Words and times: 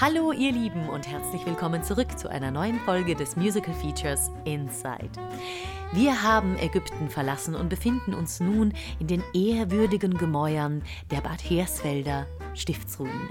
Hallo 0.00 0.32
ihr 0.32 0.50
Lieben 0.50 0.88
und 0.88 1.06
herzlich 1.06 1.44
willkommen 1.44 1.82
zurück 1.82 2.18
zu 2.18 2.30
einer 2.30 2.50
neuen 2.50 2.80
Folge 2.80 3.14
des 3.14 3.36
Musical 3.36 3.74
Features 3.74 4.30
Inside. 4.46 5.10
Wir 5.92 6.22
haben 6.22 6.56
Ägypten 6.56 7.10
verlassen 7.10 7.54
und 7.54 7.68
befinden 7.68 8.14
uns 8.14 8.40
nun 8.40 8.72
in 8.98 9.08
den 9.08 9.22
ehrwürdigen 9.34 10.16
Gemäuern 10.16 10.82
der 11.10 11.20
Bad 11.20 11.42
Hersfelder 11.42 12.26
Stiftsruine. 12.54 13.28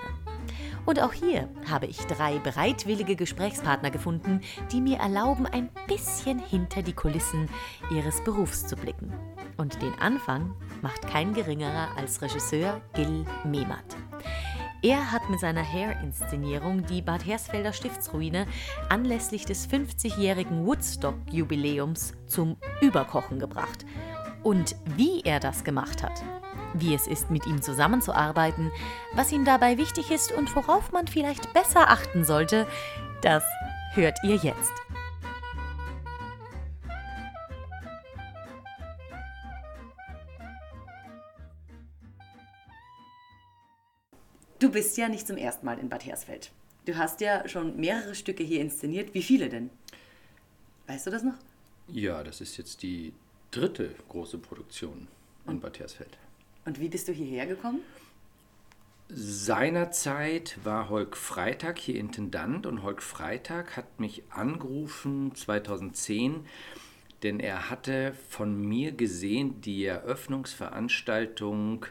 Und 0.86 1.02
auch 1.02 1.14
hier 1.14 1.50
habe 1.68 1.88
ich 1.88 1.98
drei 2.02 2.38
bereitwillige 2.38 3.16
Gesprächspartner 3.16 3.90
gefunden, 3.90 4.42
die 4.72 4.80
mir 4.80 5.00
erlauben, 5.00 5.48
ein 5.48 5.72
bisschen 5.88 6.38
hinter 6.38 6.84
die 6.84 6.94
Kulissen 6.94 7.50
ihres 7.90 8.24
Berufs 8.24 8.68
zu 8.68 8.76
blicken. 8.76 9.12
Und 9.58 9.82
den 9.82 9.96
Anfang 9.96 10.54
macht 10.84 11.08
kein 11.08 11.34
geringerer 11.34 11.88
als 11.98 12.22
Regisseur 12.22 12.80
Gil 12.94 13.26
Mehmet. 13.44 13.98
Er 14.82 15.11
hat 15.11 15.30
mit 15.30 15.41
seiner 15.41 15.64
Hair-Inszenierung 15.64 16.85
die 16.85 17.02
Bad 17.02 17.26
Hersfelder 17.26 17.73
Stiftsruine 17.73 18.48
anlässlich 18.88 19.45
des 19.45 19.70
50-jährigen 19.70 20.66
Woodstock-Jubiläums 20.66 22.13
zum 22.27 22.55
Überkochen 22.80 23.40
gebracht. 23.40 23.85
Und 24.41 24.77
wie 24.95 25.20
er 25.21 25.41
das 25.41 25.66
gemacht 25.66 26.02
hat, 26.02 26.23
wie 26.73 26.95
es 26.95 27.07
ist, 27.07 27.30
mit 27.30 27.45
ihm 27.45 27.62
zusammenzuarbeiten, 27.62 28.71
was 29.13 29.34
ihm 29.34 29.44
dabei 29.44 29.77
wichtig 29.77 30.12
ist 30.12 30.31
und 30.31 30.55
worauf 30.55 30.93
man 30.93 31.07
vielleicht 31.07 31.52
besser 31.54 31.90
achten 31.90 32.23
sollte, 32.23 32.66
das 33.21 33.43
hört 33.96 34.18
ihr 34.23 34.38
jetzt. 34.38 34.71
Du 44.59 44.70
bist 44.70 44.98
ja 44.98 45.08
nicht 45.08 45.26
zum 45.26 45.38
ersten 45.38 45.66
Mal 45.66 45.80
in 45.80 45.88
Bad 45.88 46.05
Hersfeld. 46.05 46.52
Du 46.86 46.98
hast 46.98 47.22
ja 47.22 47.48
schon 47.48 47.80
mehrere 47.80 48.13
Stücke 48.13 48.43
hier 48.43 48.60
inszeniert. 48.60 49.13
Wie 49.13 49.24
viele 49.24 49.48
denn? 49.48 49.70
Weißt 50.88 51.07
du 51.07 51.12
das 51.12 51.24
noch? 51.24 51.35
Ja, 51.88 52.24
das 52.24 52.41
ist 52.41 52.57
jetzt 52.57 52.84
die 52.84 53.13
dritte 53.52 53.96
große 54.10 54.37
Produktion 54.37 55.07
in 55.48 55.62
Bad 55.62 55.80
Hersfeld. 55.80 56.18
Und 56.65 56.80
wie 56.80 56.90
bist 56.90 57.07
du 57.07 57.13
hierher 57.13 57.48
gekommen? 57.48 57.80
Seinerzeit 59.07 60.57
war 60.63 60.90
Holk 60.90 61.15
Freitag 61.15 61.80
hier 61.80 61.96
Intendant 61.96 62.65
und 62.65 62.84
Holk 62.84 63.02
Freitag 63.02 63.77
hat 63.77 63.99
mich 63.99 64.24
angerufen 64.30 65.34
2010, 65.34 66.46
denn 67.24 67.40
er 67.40 67.69
hatte 67.69 68.13
von 68.28 68.62
mir 68.62 68.91
gesehen 68.91 69.62
die 69.62 69.85
Eröffnungsveranstaltung 69.85 71.85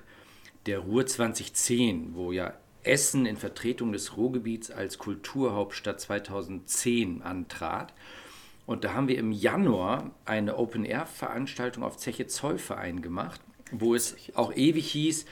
der 0.68 0.80
Ruhr 0.80 1.06
2010, 1.06 2.10
wo 2.14 2.30
ja 2.30 2.52
Essen 2.82 3.24
in 3.24 3.38
Vertretung 3.38 3.90
des 3.90 4.18
Ruhrgebiets 4.18 4.70
als 4.70 4.98
Kulturhauptstadt 4.98 5.98
2010 5.98 7.22
antrat. 7.22 7.94
Und 8.66 8.84
da 8.84 8.92
haben 8.92 9.08
wir 9.08 9.16
im 9.16 9.32
Januar 9.32 10.10
eine 10.26 10.58
Open-Air-Veranstaltung 10.58 11.82
auf 11.82 11.96
Zeche 11.96 12.26
Zollverein 12.26 13.00
gemacht, 13.00 13.40
wo 13.72 13.94
es 13.94 14.14
auch 14.34 14.54
ewig 14.54 14.90
hieß, 14.90 15.24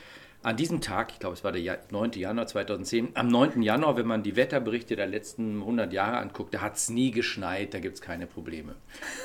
an 0.43 0.57
diesem 0.57 0.81
Tag, 0.81 1.13
ich 1.13 1.19
glaube 1.19 1.35
es 1.35 1.45
war 1.45 1.53
der 1.53 1.81
9. 1.91 2.13
Januar 2.13 2.47
2010, 2.47 3.11
am 3.15 3.29
9. 3.29 3.61
Januar, 3.61 3.99
wenn 3.99 4.07
man 4.07 4.23
die 4.23 4.37
Wetterberichte 4.37 4.97
der 4.97 5.07
letzten 5.07 5.61
100 5.61 5.93
Jahre 5.93 6.17
anguckt, 6.17 6.55
da 6.55 6.63
hat 6.63 6.77
es 6.77 6.89
nie 6.89 7.11
geschneit, 7.11 7.75
da 7.75 7.79
gibt 7.81 7.97
es 7.97 8.01
keine 8.01 8.27
Probleme. 8.27 8.75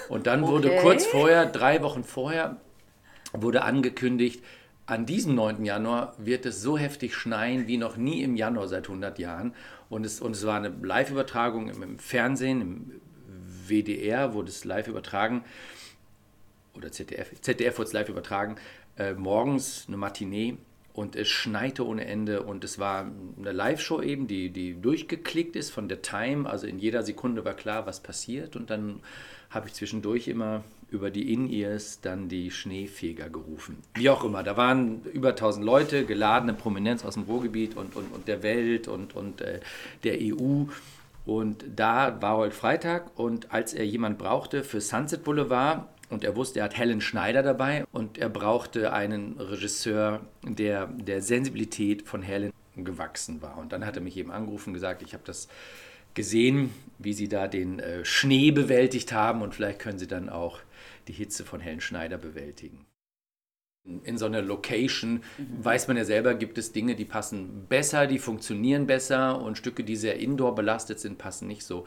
Und 0.09 0.27
dann 0.27 0.43
okay. 0.43 0.51
wurde 0.51 0.77
kurz 0.81 1.05
vorher, 1.05 1.45
drei 1.45 1.81
Wochen 1.83 2.03
vorher, 2.03 2.57
wurde 3.33 3.61
angekündigt, 3.61 4.43
an 4.85 5.05
diesem 5.05 5.35
9. 5.35 5.63
Januar 5.63 6.15
wird 6.17 6.45
es 6.45 6.61
so 6.61 6.77
heftig 6.77 7.15
schneien 7.15 7.67
wie 7.67 7.77
noch 7.77 7.97
nie 7.97 8.23
im 8.23 8.35
Januar 8.35 8.67
seit 8.67 8.87
100 8.87 9.19
Jahren. 9.19 9.53
Und 9.89 10.05
es, 10.05 10.21
und 10.21 10.35
es 10.35 10.45
war 10.45 10.57
eine 10.57 10.69
Live-Übertragung 10.69 11.69
im, 11.69 11.83
im, 11.83 11.99
Fernsehen, 11.99 12.61
im 12.61 13.01
WDR 13.67 14.33
wurde 14.33 14.49
es 14.49 14.65
live 14.65 14.87
übertragen. 14.87 15.43
Oder 16.75 16.91
ZDF, 16.91 17.39
ZDF 17.41 17.77
wurde 17.77 17.87
es 17.87 17.93
live 17.93 18.09
übertragen. 18.09 18.55
Äh, 18.97 19.13
morgens 19.13 19.85
eine 19.87 19.97
Matinee 19.97 20.57
und 20.93 21.15
es 21.15 21.29
schneite 21.29 21.85
ohne 21.85 22.05
Ende 22.05 22.43
und 22.43 22.63
es 22.63 22.77
war 22.79 23.09
eine 23.37 23.51
Live-Show 23.51 24.01
eben, 24.01 24.27
die, 24.27 24.49
die 24.49 24.79
durchgeklickt 24.79 25.55
ist 25.55 25.71
von 25.71 25.87
der 25.87 26.01
Time. 26.01 26.49
Also 26.49 26.67
in 26.67 26.79
jeder 26.79 27.03
Sekunde 27.03 27.45
war 27.45 27.53
klar, 27.53 27.85
was 27.85 28.01
passiert. 28.01 28.55
Und 28.55 28.69
dann 28.69 28.99
habe 29.49 29.67
ich 29.67 29.73
zwischendurch 29.73 30.27
immer 30.27 30.63
über 30.91 31.09
die 31.09 31.33
In-Ears 31.33 32.01
dann 32.01 32.27
die 32.27 32.51
Schneefeger 32.51 33.29
gerufen. 33.29 33.77
Wie 33.95 34.09
auch 34.09 34.23
immer, 34.23 34.43
da 34.43 34.57
waren 34.57 35.03
über 35.05 35.29
1000 35.29 35.65
Leute, 35.65 36.05
geladene 36.05 36.53
Prominenz 36.53 37.05
aus 37.05 37.13
dem 37.15 37.23
Ruhrgebiet 37.23 37.77
und, 37.77 37.95
und, 37.95 38.13
und 38.13 38.27
der 38.27 38.43
Welt 38.43 38.87
und, 38.89 39.15
und 39.15 39.41
äh, 39.41 39.61
der 40.03 40.17
EU. 40.19 40.65
Und 41.25 41.65
da 41.75 42.21
war 42.21 42.37
heute 42.37 42.55
Freitag 42.55 43.17
und 43.17 43.53
als 43.53 43.73
er 43.73 43.85
jemand 43.85 44.17
brauchte 44.17 44.63
für 44.63 44.81
Sunset 44.81 45.23
Boulevard 45.23 45.87
und 46.09 46.25
er 46.25 46.35
wusste, 46.35 46.59
er 46.59 46.65
hat 46.65 46.77
Helen 46.77 46.99
Schneider 46.99 47.41
dabei 47.41 47.85
und 47.93 48.17
er 48.17 48.29
brauchte 48.29 48.91
einen 48.91 49.39
Regisseur, 49.39 50.19
der 50.43 50.87
der 50.87 51.21
Sensibilität 51.21 52.05
von 52.05 52.21
Helen 52.21 52.51
gewachsen 52.75 53.41
war. 53.41 53.57
Und 53.57 53.71
dann 53.71 53.85
hat 53.85 53.95
er 53.95 54.01
mich 54.01 54.17
eben 54.17 54.31
angerufen 54.31 54.69
und 54.69 54.73
gesagt, 54.73 55.03
ich 55.03 55.13
habe 55.13 55.23
das 55.25 55.47
gesehen, 56.15 56.71
wie 56.97 57.13
sie 57.13 57.29
da 57.29 57.47
den 57.47 57.79
äh, 57.79 58.03
Schnee 58.03 58.51
bewältigt 58.51 59.13
haben 59.13 59.41
und 59.41 59.55
vielleicht 59.55 59.79
können 59.79 59.99
sie 59.99 60.07
dann 60.07 60.27
auch 60.29 60.59
die 61.07 61.13
Hitze 61.13 61.45
von 61.45 61.59
Helen 61.59 61.81
Schneider 61.81 62.17
bewältigen. 62.17 62.85
In 64.03 64.17
so 64.17 64.27
einer 64.27 64.43
Location 64.43 65.23
mhm. 65.37 65.65
weiß 65.65 65.87
man 65.87 65.97
ja 65.97 66.05
selber, 66.05 66.35
gibt 66.35 66.57
es 66.59 66.71
Dinge, 66.71 66.95
die 66.95 67.05
passen 67.05 67.65
besser, 67.67 68.05
die 68.05 68.19
funktionieren 68.19 68.85
besser 68.85 69.41
und 69.41 69.57
Stücke, 69.57 69.83
die 69.83 69.95
sehr 69.95 70.19
indoor 70.19 70.53
belastet 70.53 70.99
sind, 70.99 71.17
passen 71.17 71.47
nicht 71.47 71.63
so. 71.63 71.85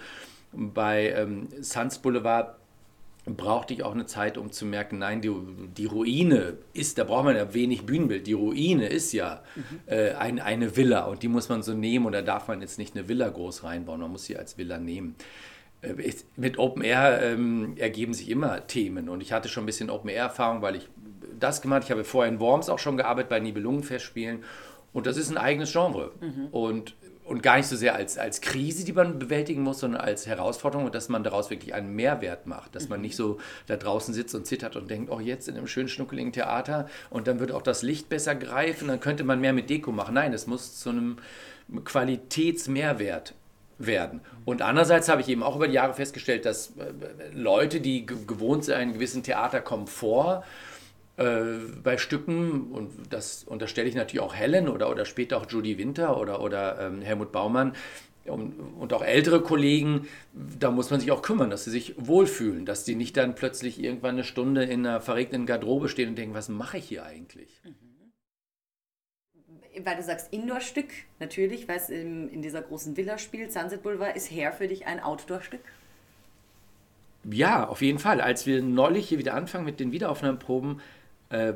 Bei 0.53 1.11
ähm, 1.11 1.49
Suns 1.61 2.01
Boulevard 2.01 2.57
brauchte 3.27 3.73
ich 3.73 3.83
auch 3.83 3.93
eine 3.93 4.07
Zeit, 4.07 4.37
um 4.37 4.53
zu 4.53 4.67
merken, 4.67 4.99
nein, 4.99 5.21
die, 5.21 5.33
die 5.77 5.87
Ruine 5.87 6.59
ist, 6.75 6.99
da 6.99 7.05
braucht 7.05 7.25
man 7.25 7.37
ja 7.37 7.55
wenig 7.55 7.87
Bühnenbild, 7.87 8.27
die 8.27 8.35
Ruine 8.35 8.87
ist 8.89 9.13
ja 9.13 9.43
mhm. 9.55 9.63
äh, 9.87 10.13
ein, 10.13 10.41
eine 10.41 10.77
Villa 10.77 11.05
und 11.05 11.23
die 11.23 11.29
muss 11.29 11.49
man 11.49 11.63
so 11.63 11.73
nehmen 11.73 12.07
und 12.07 12.13
da 12.13 12.23
darf 12.23 12.49
man 12.49 12.61
jetzt 12.61 12.79
nicht 12.79 12.95
eine 12.95 13.09
Villa 13.09 13.29
groß 13.29 13.65
reinbauen, 13.65 14.01
man 14.01 14.11
muss 14.11 14.25
sie 14.25 14.37
als 14.37 14.59
Villa 14.59 14.79
nehmen. 14.79 15.15
Äh, 15.84 16.12
mit 16.37 16.59
Open 16.59 16.83
Air 16.83 17.21
ähm, 17.22 17.75
ergeben 17.77 18.15
sich 18.15 18.28
immer 18.31 18.67
Themen 18.67 19.09
und 19.09 19.21
ich 19.21 19.33
hatte 19.33 19.49
schon 19.49 19.65
ein 19.65 19.67
bisschen 19.67 19.91
Open 19.91 20.11
Air 20.11 20.25
Erfahrung, 20.25 20.62
weil 20.62 20.77
ich 20.77 20.89
das 21.39 21.62
gemacht, 21.62 21.83
ich 21.84 21.91
habe 21.91 22.05
vorher 22.05 22.33
in 22.33 22.41
Worms 22.41 22.69
auch 22.69 22.78
schon 22.78 22.97
gearbeitet 22.97 23.28
bei 23.28 23.41
Nibelungenfestspielen 23.41 24.44
und 24.93 25.06
das 25.06 25.17
ist 25.17 25.31
ein 25.31 25.39
eigenes 25.39 25.73
Genre 25.73 26.12
mhm. 26.21 26.49
und 26.50 26.94
und 27.25 27.43
gar 27.43 27.56
nicht 27.56 27.67
so 27.67 27.77
sehr 27.77 27.94
als, 27.94 28.19
als 28.19 28.43
Krise, 28.43 28.84
die 28.84 28.93
man 28.93 29.19
bewältigen 29.19 29.62
muss, 29.62 29.81
sondern 29.81 30.03
als 30.03 30.27
Herausforderung 30.27 30.84
und 30.87 30.94
dass 30.94 31.09
man 31.09 31.25
daraus 31.25 31.49
wirklich 31.49 31.73
einen 31.73 31.97
Mehrwert 31.97 32.47
macht. 32.47 32.75
Dass 32.75 32.91
man 32.91 33.00
nicht 33.00 33.17
so 33.17 33.39
da 33.67 33.77
draußen 33.77 34.12
sitzt 34.12 34.34
und 34.34 34.47
zittert 34.47 34.77
und 34.77 34.91
denkt, 34.91 35.11
oh, 35.11 35.21
jetzt 35.21 35.49
in 35.49 35.56
einem 35.56 35.67
schönen, 35.67 35.89
schnuckeligen 35.89 36.33
Theater 36.33 36.87
und 37.09 37.27
dann 37.27 37.41
wird 37.41 37.50
auch 37.50 37.62
das 37.62 37.83
Licht 37.83 38.11
besser 38.11 38.34
greifen, 38.34 38.89
dann 38.89 39.00
könnte 39.00 39.25
man 39.25 39.41
mehr 39.41 39.55
mit 39.55 39.71
Deko 39.71 39.91
machen. 39.91 40.15
Nein, 40.15 40.34
es 40.34 40.47
muss 40.47 40.78
zu 40.78 40.91
einem 40.91 41.17
Qualitätsmehrwert 41.84 43.34
werden. 43.79 44.21
Und 44.45 44.62
andererseits 44.62 45.09
habe 45.09 45.21
ich 45.21 45.29
eben 45.29 45.43
auch 45.43 45.57
über 45.57 45.69
die 45.69 45.75
Jahre 45.75 45.95
festgestellt, 45.95 46.45
dass 46.45 46.73
äh, 46.77 46.93
Leute, 47.33 47.81
die 47.81 48.07
gewohnt 48.07 48.65
sind, 48.65 48.75
einen 48.75 48.93
gewissen 48.93 49.23
Theaterkomfort, 49.23 50.45
äh, 51.17 51.43
bei 51.83 51.97
Stücken, 51.97 52.73
und 52.73 52.91
das 53.11 53.45
unterstelle 53.45 53.89
ich 53.89 53.95
natürlich 53.95 54.21
auch 54.21 54.35
Helen 54.35 54.69
oder, 54.69 54.91
oder 54.91 55.05
später 55.05 55.37
auch 55.37 55.47
Judy 55.49 55.79
Winter 55.79 56.19
oder, 56.19 56.41
oder 56.41 56.81
ähm, 56.81 57.03
Helmut 57.03 57.33
Baumann, 57.33 57.75
und, 58.27 58.93
auch 58.93 59.03
ältere 59.03 59.43
Kollegen, 59.43 60.09
da 60.33 60.71
muss 60.71 60.91
man 60.91 60.99
sich 60.99 61.12
auch 61.12 61.21
kümmern, 61.21 61.51
dass 61.51 61.65
sie 61.65 61.71
sich 61.71 61.95
wohlfühlen, 61.99 62.65
dass 62.65 62.85
die 62.85 62.95
nicht 62.95 63.17
dann 63.17 63.35
plötzlich 63.35 63.83
irgendwann 63.83 64.15
eine 64.15 64.25
Stunde 64.25 64.65
in 64.65 64.87
einer 64.87 65.01
verregneten 65.01 65.47
Garderobe 65.47 65.89
stehen 65.89 66.11
und 66.11 66.17
denken, 66.17 66.35
was 66.35 66.49
mache 66.49 66.79
ich 66.79 66.87
hier 66.87 67.05
eigentlich? 67.05 67.61
Mhm. 67.65 67.84
Weil 69.83 69.97
du 69.97 70.03
sagst 70.03 70.33
Indoor-Stück, 70.33 70.89
natürlich, 71.19 71.67
weil 71.67 71.79
es 71.79 71.91
in, 71.91 72.29
in 72.29 72.43
dieser 72.43 72.62
großen 72.62 72.97
Villa 72.97 73.19
spielt, 73.19 73.53
Sunset 73.53 73.82
Boulevard, 73.82 74.17
ist 74.17 74.31
Hair 74.31 74.53
für 74.53 74.69
dich 74.69 74.87
ein 74.87 75.00
Outdoor-Stück? 75.00 75.61
Ja, 77.31 77.67
auf 77.67 77.82
jeden 77.82 77.99
Fall. 77.99 78.21
Als 78.21 78.47
wir 78.47 78.62
neulich 78.62 79.09
hier 79.09 79.19
wieder 79.19 79.35
anfangen 79.35 79.65
mit 79.65 79.81
den 79.81 79.93
Wiederaufnahmeproben, 79.93 80.81
äh, 81.31 81.55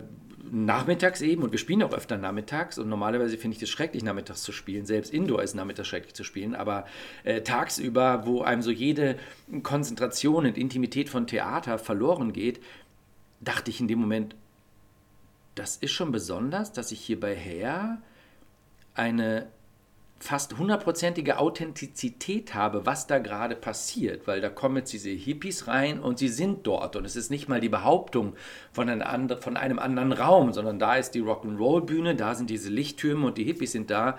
nachmittags 0.50 1.20
eben, 1.20 1.42
und 1.42 1.52
wir 1.52 1.58
spielen 1.58 1.82
auch 1.82 1.92
öfter 1.92 2.16
nachmittags, 2.16 2.78
und 2.78 2.88
normalerweise 2.88 3.36
finde 3.36 3.54
ich 3.54 3.60
das 3.60 3.68
schrecklich, 3.68 4.02
nachmittags 4.02 4.42
zu 4.42 4.52
spielen. 4.52 4.86
Selbst 4.86 5.12
Indoor 5.12 5.42
ist 5.42 5.54
nachmittags 5.54 5.88
schrecklich 5.88 6.14
zu 6.14 6.24
spielen, 6.24 6.54
aber 6.54 6.86
äh, 7.24 7.42
tagsüber, 7.42 8.26
wo 8.26 8.42
einem 8.42 8.62
so 8.62 8.70
jede 8.70 9.16
Konzentration 9.62 10.46
und 10.46 10.56
Intimität 10.56 11.08
von 11.08 11.26
Theater 11.26 11.78
verloren 11.78 12.32
geht, 12.32 12.60
dachte 13.40 13.70
ich 13.70 13.80
in 13.80 13.88
dem 13.88 13.98
Moment, 13.98 14.34
das 15.58 15.76
ist 15.76 15.92
schon 15.92 16.12
besonders, 16.12 16.72
dass 16.72 16.92
ich 16.92 17.00
hier 17.00 17.18
bei 17.18 17.34
Herr 17.34 17.98
eine 18.94 19.48
fast 20.20 20.58
hundertprozentige 20.58 21.38
Authentizität 21.38 22.54
habe, 22.54 22.84
was 22.86 23.06
da 23.06 23.18
gerade 23.18 23.54
passiert, 23.54 24.26
weil 24.26 24.40
da 24.40 24.48
kommen 24.48 24.78
jetzt 24.78 24.92
diese 24.92 25.10
Hippies 25.10 25.68
rein 25.68 26.00
und 26.00 26.18
sie 26.18 26.28
sind 26.28 26.66
dort. 26.66 26.96
Und 26.96 27.04
es 27.04 27.14
ist 27.14 27.30
nicht 27.30 27.48
mal 27.48 27.60
die 27.60 27.68
Behauptung 27.68 28.34
von 28.72 28.88
einem 28.88 29.78
anderen 29.78 30.12
Raum, 30.12 30.52
sondern 30.52 30.78
da 30.80 30.96
ist 30.96 31.12
die 31.12 31.22
Rock'n'Roll-Bühne, 31.22 32.16
da 32.16 32.34
sind 32.34 32.50
diese 32.50 32.68
Lichttürme 32.70 33.26
und 33.26 33.38
die 33.38 33.44
Hippies 33.44 33.72
sind 33.72 33.90
da 33.90 34.18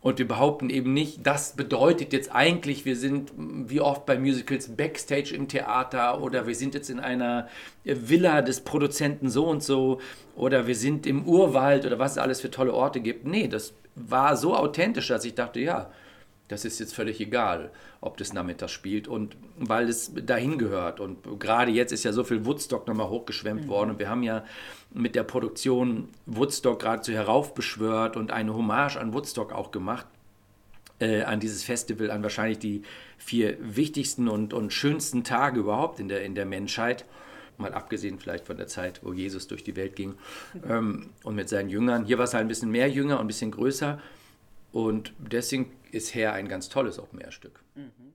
Und 0.00 0.18
wir 0.18 0.28
behaupten 0.28 0.70
eben 0.70 0.92
nicht, 0.92 1.26
das 1.26 1.56
bedeutet 1.56 2.12
jetzt 2.12 2.32
eigentlich, 2.32 2.84
wir 2.84 2.96
sind 2.96 3.32
wie 3.36 3.80
oft 3.80 4.06
bei 4.06 4.18
Musicals 4.18 4.76
backstage 4.76 5.34
im 5.34 5.48
Theater 5.48 6.22
oder 6.22 6.46
wir 6.46 6.54
sind 6.54 6.74
jetzt 6.74 6.90
in 6.90 7.00
einer 7.00 7.48
Villa 7.82 8.42
des 8.42 8.60
Produzenten 8.60 9.30
so 9.30 9.46
und 9.46 9.62
so 9.64 10.00
oder 10.36 10.66
wir 10.66 10.76
sind 10.76 11.06
im 11.06 11.24
Urwald 11.24 11.86
oder 11.86 11.98
was 11.98 12.12
es 12.12 12.18
alles 12.18 12.40
für 12.40 12.50
tolle 12.50 12.72
Orte 12.72 13.00
gibt. 13.00 13.26
Nee, 13.26 13.48
das 13.48 13.74
war 13.96 14.36
so 14.36 14.54
authentisch, 14.54 15.08
dass 15.08 15.24
ich 15.24 15.34
dachte, 15.34 15.58
ja, 15.58 15.90
das 16.48 16.64
ist 16.64 16.78
jetzt 16.78 16.94
völlig 16.94 17.20
egal, 17.20 17.70
ob 18.00 18.16
das 18.16 18.32
nachmittags 18.32 18.72
spielt 18.72 19.08
und 19.08 19.36
weil 19.58 19.88
es 19.88 20.12
dahin 20.14 20.58
gehört. 20.58 21.00
Und 21.00 21.40
gerade 21.40 21.72
jetzt 21.72 21.92
ist 21.92 22.04
ja 22.04 22.12
so 22.12 22.22
viel 22.24 22.44
Woodstock 22.46 22.86
nochmal 22.86 23.08
hochgeschwemmt 23.08 23.64
mhm. 23.64 23.68
worden 23.68 23.90
und 23.90 23.98
wir 23.98 24.08
haben 24.08 24.22
ja 24.22 24.44
mit 24.92 25.14
der 25.14 25.24
Produktion 25.24 26.08
Woodstock 26.26 26.80
geradezu 26.80 27.12
heraufbeschwört 27.12 28.16
und 28.16 28.30
eine 28.30 28.54
Hommage 28.54 28.96
an 28.96 29.12
Woodstock 29.12 29.52
auch 29.52 29.70
gemacht. 29.72 30.06
Äh, 30.98 31.24
an 31.24 31.40
dieses 31.40 31.62
Festival, 31.62 32.10
an 32.10 32.22
wahrscheinlich 32.22 32.58
die 32.58 32.82
vier 33.18 33.58
wichtigsten 33.60 34.28
und, 34.28 34.54
und 34.54 34.72
schönsten 34.72 35.24
Tage 35.24 35.60
überhaupt 35.60 36.00
in 36.00 36.08
der, 36.08 36.24
in 36.24 36.34
der 36.34 36.46
Menschheit. 36.46 37.04
Mal 37.58 37.74
abgesehen 37.74 38.18
vielleicht 38.18 38.46
von 38.46 38.56
der 38.56 38.66
Zeit, 38.66 39.00
wo 39.02 39.12
Jesus 39.12 39.46
durch 39.46 39.62
die 39.62 39.76
Welt 39.76 39.94
ging 39.94 40.14
ähm, 40.66 41.10
und 41.22 41.34
mit 41.34 41.50
seinen 41.50 41.68
Jüngern. 41.68 42.06
Hier 42.06 42.16
war 42.16 42.24
es 42.24 42.32
halt 42.32 42.46
ein 42.46 42.48
bisschen 42.48 42.70
mehr 42.70 42.88
Jünger 42.88 43.16
und 43.16 43.24
ein 43.24 43.26
bisschen 43.26 43.50
größer. 43.50 44.00
Und 44.72 45.12
deswegen 45.18 45.72
ist 45.90 46.14
Her 46.14 46.32
ein 46.32 46.48
ganz 46.48 46.68
tolles 46.68 46.98
Open-Air-Stück. 46.98 47.62
Mhm. 47.74 48.14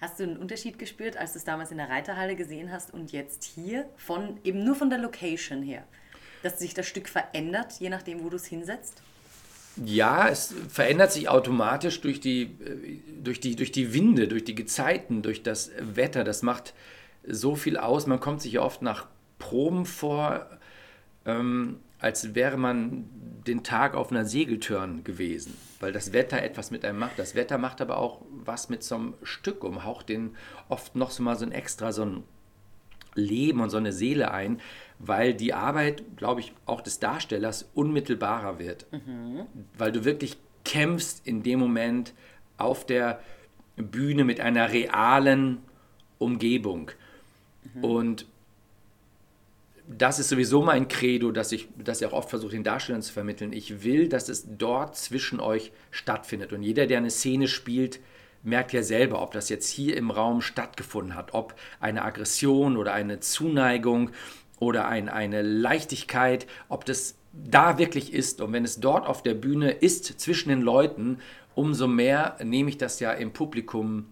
Hast 0.00 0.18
du 0.18 0.24
einen 0.24 0.36
Unterschied 0.36 0.78
gespürt, 0.80 1.16
als 1.16 1.32
du 1.32 1.38
es 1.38 1.44
damals 1.44 1.70
in 1.70 1.78
der 1.78 1.88
Reiterhalle 1.88 2.34
gesehen 2.34 2.72
hast 2.72 2.92
und 2.92 3.12
jetzt 3.12 3.44
hier, 3.44 3.88
von, 3.96 4.40
eben 4.42 4.64
nur 4.64 4.74
von 4.74 4.90
der 4.90 4.98
Location 4.98 5.62
her? 5.62 5.84
Dass 6.42 6.58
sich 6.58 6.74
das 6.74 6.88
Stück 6.88 7.08
verändert, 7.08 7.74
je 7.78 7.88
nachdem, 7.88 8.24
wo 8.24 8.28
du 8.28 8.34
es 8.34 8.46
hinsetzt? 8.46 9.00
Ja, 9.76 10.28
es 10.28 10.54
verändert 10.68 11.12
sich 11.12 11.28
automatisch 11.28 12.00
durch 12.00 12.20
die, 12.20 12.42
äh, 12.42 12.98
durch, 13.22 13.38
die, 13.38 13.54
durch 13.54 13.70
die 13.70 13.94
Winde, 13.94 14.26
durch 14.26 14.44
die 14.44 14.56
Gezeiten, 14.56 15.22
durch 15.22 15.42
das 15.42 15.70
Wetter. 15.78 16.24
Das 16.24 16.42
macht 16.42 16.74
so 17.26 17.54
viel 17.54 17.76
aus. 17.76 18.06
Man 18.06 18.20
kommt 18.20 18.42
sich 18.42 18.54
ja 18.54 18.62
oft 18.62 18.82
nach 18.82 19.06
Proben 19.38 19.86
vor, 19.86 20.46
ähm, 21.26 21.80
als 22.02 22.34
wäre 22.34 22.56
man 22.56 23.08
den 23.46 23.62
Tag 23.62 23.94
auf 23.94 24.10
einer 24.10 24.24
Segeltörn 24.24 25.04
gewesen, 25.04 25.56
weil 25.78 25.92
das 25.92 26.12
Wetter 26.12 26.42
etwas 26.42 26.72
mit 26.72 26.84
einem 26.84 26.98
macht. 26.98 27.16
Das 27.16 27.36
Wetter 27.36 27.58
macht 27.58 27.80
aber 27.80 27.96
auch 27.96 28.22
was 28.30 28.68
mit 28.68 28.82
so 28.82 28.96
einem 28.96 29.14
Stück 29.22 29.62
um, 29.62 29.84
haucht 29.84 30.08
den 30.08 30.36
oft 30.68 30.96
noch 30.96 31.12
so 31.12 31.22
mal 31.22 31.36
so 31.36 31.46
ein 31.46 31.52
extra 31.52 31.92
so 31.92 32.04
ein 32.04 32.24
Leben 33.14 33.60
und 33.60 33.70
so 33.70 33.76
eine 33.76 33.92
Seele 33.92 34.32
ein, 34.32 34.60
weil 34.98 35.32
die 35.32 35.54
Arbeit, 35.54 36.02
glaube 36.16 36.40
ich, 36.40 36.52
auch 36.66 36.80
des 36.80 36.98
Darstellers 36.98 37.70
unmittelbarer 37.74 38.58
wird. 38.58 38.86
Mhm. 38.90 39.46
Weil 39.78 39.92
du 39.92 40.04
wirklich 40.04 40.38
kämpfst 40.64 41.24
in 41.24 41.44
dem 41.44 41.60
Moment 41.60 42.14
auf 42.58 42.84
der 42.84 43.20
Bühne 43.76 44.24
mit 44.24 44.40
einer 44.40 44.72
realen 44.72 45.58
Umgebung. 46.18 46.90
Mhm. 47.74 47.84
Und 47.84 48.26
das 49.98 50.18
ist 50.18 50.28
sowieso 50.28 50.62
mein 50.62 50.88
Credo, 50.88 51.30
dass 51.30 51.52
ich, 51.52 51.68
dass 51.76 52.00
ich 52.00 52.06
auch 52.06 52.12
oft 52.12 52.30
versuche, 52.30 52.52
den 52.52 52.64
Darstellern 52.64 53.02
zu 53.02 53.12
vermitteln. 53.12 53.52
Ich 53.52 53.82
will, 53.84 54.08
dass 54.08 54.28
es 54.28 54.46
dort 54.56 54.96
zwischen 54.96 55.40
euch 55.40 55.72
stattfindet. 55.90 56.52
Und 56.52 56.62
jeder, 56.62 56.86
der 56.86 56.98
eine 56.98 57.10
Szene 57.10 57.48
spielt, 57.48 58.00
merkt 58.42 58.72
ja 58.72 58.82
selber, 58.82 59.22
ob 59.22 59.32
das 59.32 59.48
jetzt 59.48 59.68
hier 59.68 59.96
im 59.96 60.10
Raum 60.10 60.40
stattgefunden 60.40 61.14
hat, 61.14 61.34
ob 61.34 61.54
eine 61.80 62.02
Aggression 62.02 62.76
oder 62.76 62.92
eine 62.92 63.20
Zuneigung 63.20 64.10
oder 64.58 64.88
ein, 64.88 65.08
eine 65.08 65.42
Leichtigkeit, 65.42 66.46
ob 66.68 66.84
das 66.84 67.16
da 67.32 67.78
wirklich 67.78 68.12
ist. 68.12 68.40
Und 68.40 68.52
wenn 68.52 68.64
es 68.64 68.80
dort 68.80 69.06
auf 69.06 69.22
der 69.22 69.34
Bühne 69.34 69.70
ist, 69.70 70.20
zwischen 70.20 70.48
den 70.48 70.60
Leuten, 70.60 71.18
umso 71.54 71.86
mehr 71.86 72.36
nehme 72.42 72.70
ich 72.70 72.78
das 72.78 73.00
ja 73.00 73.12
im 73.12 73.32
Publikum 73.32 74.06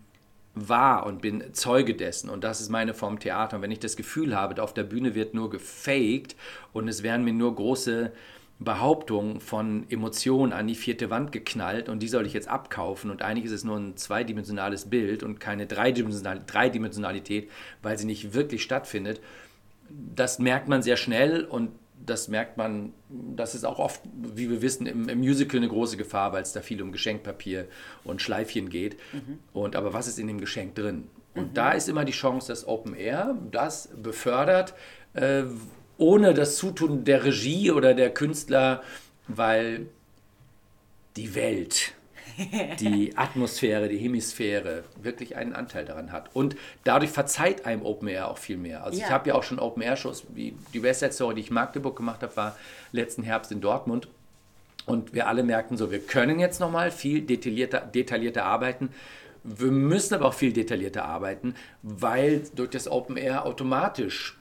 wahr 0.55 1.07
und 1.07 1.23
bin 1.23 1.55
Zeuge 1.55 1.95
dessen. 1.95 2.29
Und 2.29 2.45
das 2.45 2.61
ist 2.61 2.71
meine 2.71 2.95
Form 2.95 3.19
Theater. 3.19 3.57
Und 3.57 3.63
wenn 3.63 3.71
ich 3.71 3.79
das 3.79 3.97
Gefühl 3.97 4.37
habe, 4.37 4.63
auf 4.63 4.75
der 4.75 4.85
Bühne 4.85 5.15
wird 5.15 5.35
nur 5.35 5.51
gefaked 5.51 6.37
und 6.73 6.89
es 6.89 7.03
werden 7.03 7.25
mir 7.25 7.33
nur 7.33 7.55
große 7.55 8.13
Behauptungen 8.61 9.41
von 9.41 9.87
Emotionen 9.89 10.53
an 10.53 10.67
die 10.67 10.75
vierte 10.75 11.09
Wand 11.09 11.33
geknallt 11.33 11.89
und 11.89 12.01
die 12.01 12.09
soll 12.09 12.27
ich 12.27 12.35
jetzt 12.35 12.49
abkaufen 12.49 13.11
und 13.11 13.23
eigentlich 13.23 13.47
ist 13.47 13.53
es 13.53 13.65
nur 13.65 13.79
ein 13.79 13.97
zweidimensionales 13.97 14.91
Bild 14.91 15.23
und 15.23 15.41
keine 15.41 15.67
Dreidimensionalität, 15.67 17.51
weil 17.83 17.97
sie 17.97 18.05
nicht 18.05 18.35
wirklich 18.35 18.63
stattfindet. 18.63 19.23
Das 19.89 20.39
merkt 20.39 20.69
man 20.69 20.83
sehr 20.83 20.99
schnell 20.99 21.45
und 21.45 21.71
das 22.05 22.29
merkt 22.29 22.57
man, 22.57 22.93
das 23.09 23.55
ist 23.55 23.65
auch 23.65 23.79
oft, 23.79 24.01
wie 24.15 24.51
wir 24.51 24.63
wissen, 24.63 24.87
im, 24.87 25.09
im 25.09 25.19
Musical 25.19 25.59
eine 25.59 25.69
große 25.69 25.97
Gefahr, 25.97 26.33
weil 26.33 26.43
es 26.43 26.53
da 26.53 26.61
viel 26.61 26.83
um 26.83 26.93
Geschenkpapier 26.93 27.67
und 28.05 28.23
Schleifchen 28.23 28.69
geht. 28.71 28.97
Mhm. 29.13 29.39
Und, 29.53 29.77
aber 29.77 29.93
was 29.93 30.09
ist 30.09 30.19
in 30.19 30.27
dem 30.27 30.41
Geschenk 30.41 30.75
drin? 30.75 31.09
Und 31.35 31.51
mhm. 31.51 31.55
da 31.55 31.73
ist 31.73 31.89
immer 31.89 32.05
die 32.05 32.13
Chance, 32.13 32.49
dass 32.49 32.67
Open 32.67 32.95
Air 32.95 33.37
das 33.51 33.91
befördert, 34.03 34.75
äh, 35.15 35.45
ohne 35.99 36.35
das 36.35 36.57
Zutun 36.57 37.05
der 37.05 37.25
Regie 37.25 37.71
oder 37.71 37.95
der 37.95 38.13
Künstler, 38.13 38.83
weil 39.29 39.87
die 41.17 41.35
Welt 41.35 41.93
die 42.81 43.17
Atmosphäre, 43.17 43.89
die 43.89 43.99
Hemisphäre 43.99 44.85
wirklich 45.01 45.37
einen 45.37 45.55
Anteil 45.55 45.85
daran 45.85 46.13
hat. 46.13 46.31
Und 46.35 46.57
dadurch 46.85 47.11
verzeiht 47.11 47.67
einem 47.67 47.85
Open 47.85 48.09
Air 48.09 48.29
auch 48.29 48.39
viel 48.39 48.57
mehr. 48.57 48.85
Also 48.85 48.99
ja. 48.99 49.07
ich 49.07 49.13
habe 49.13 49.29
ja 49.29 49.35
auch 49.35 49.43
schon 49.43 49.59
Open 49.59 49.83
Air 49.83 49.97
Shows, 49.97 50.25
wie 50.35 50.57
die 50.73 50.83
West 50.83 51.01
Side 51.01 51.13
Story, 51.13 51.35
die 51.35 51.41
ich 51.43 51.49
in 51.49 51.55
Magdeburg 51.55 51.97
gemacht 51.97 52.23
habe, 52.23 52.37
war 52.37 52.57
letzten 52.93 53.23
Herbst 53.23 53.53
in 53.53 53.61
Dortmund. 53.61 54.09
Und 54.87 55.15
wir 55.15 55.29
alle 55.29 55.43
merkten 55.43 55.77
so, 55.77 55.91
wir 55.91 56.01
können 56.01 56.41
jetzt 56.41 56.61
nochmal 56.61 56.91
viel 56.91 57.23
detaillierter, 57.23 57.81
detaillierter 57.81 58.45
arbeiten. 58.45 58.91
Wir 59.45 59.71
müssen 59.71 60.15
aber 60.15 60.27
auch 60.27 60.35
viel 60.35 60.53
detaillierter 60.53 61.05
arbeiten, 61.05 61.55
weil 61.83 62.43
durch 62.55 62.71
das 62.71 62.91
Open 62.91 63.17
Air 63.17 63.47
automatisch 63.47 64.40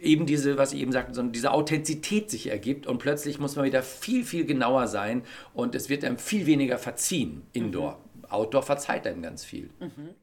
eben 0.00 0.26
diese, 0.26 0.58
was 0.58 0.72
ich 0.72 0.80
eben 0.80 0.92
sagte, 0.92 1.14
so 1.14 1.22
diese 1.22 1.52
Authentizität 1.52 2.30
sich 2.30 2.48
ergibt 2.48 2.86
und 2.86 2.98
plötzlich 2.98 3.38
muss 3.38 3.56
man 3.56 3.64
wieder 3.64 3.82
viel, 3.82 4.24
viel 4.24 4.44
genauer 4.44 4.86
sein 4.86 5.22
und 5.54 5.74
es 5.74 5.88
wird 5.88 6.04
einem 6.04 6.18
viel 6.18 6.46
weniger 6.46 6.78
verziehen, 6.78 7.42
Indoor. 7.52 7.98
Mhm. 8.14 8.24
Outdoor 8.30 8.62
verzeiht 8.62 9.06
einem 9.06 9.22
ganz 9.22 9.44
viel. 9.44 9.70
Mhm. 9.80 10.14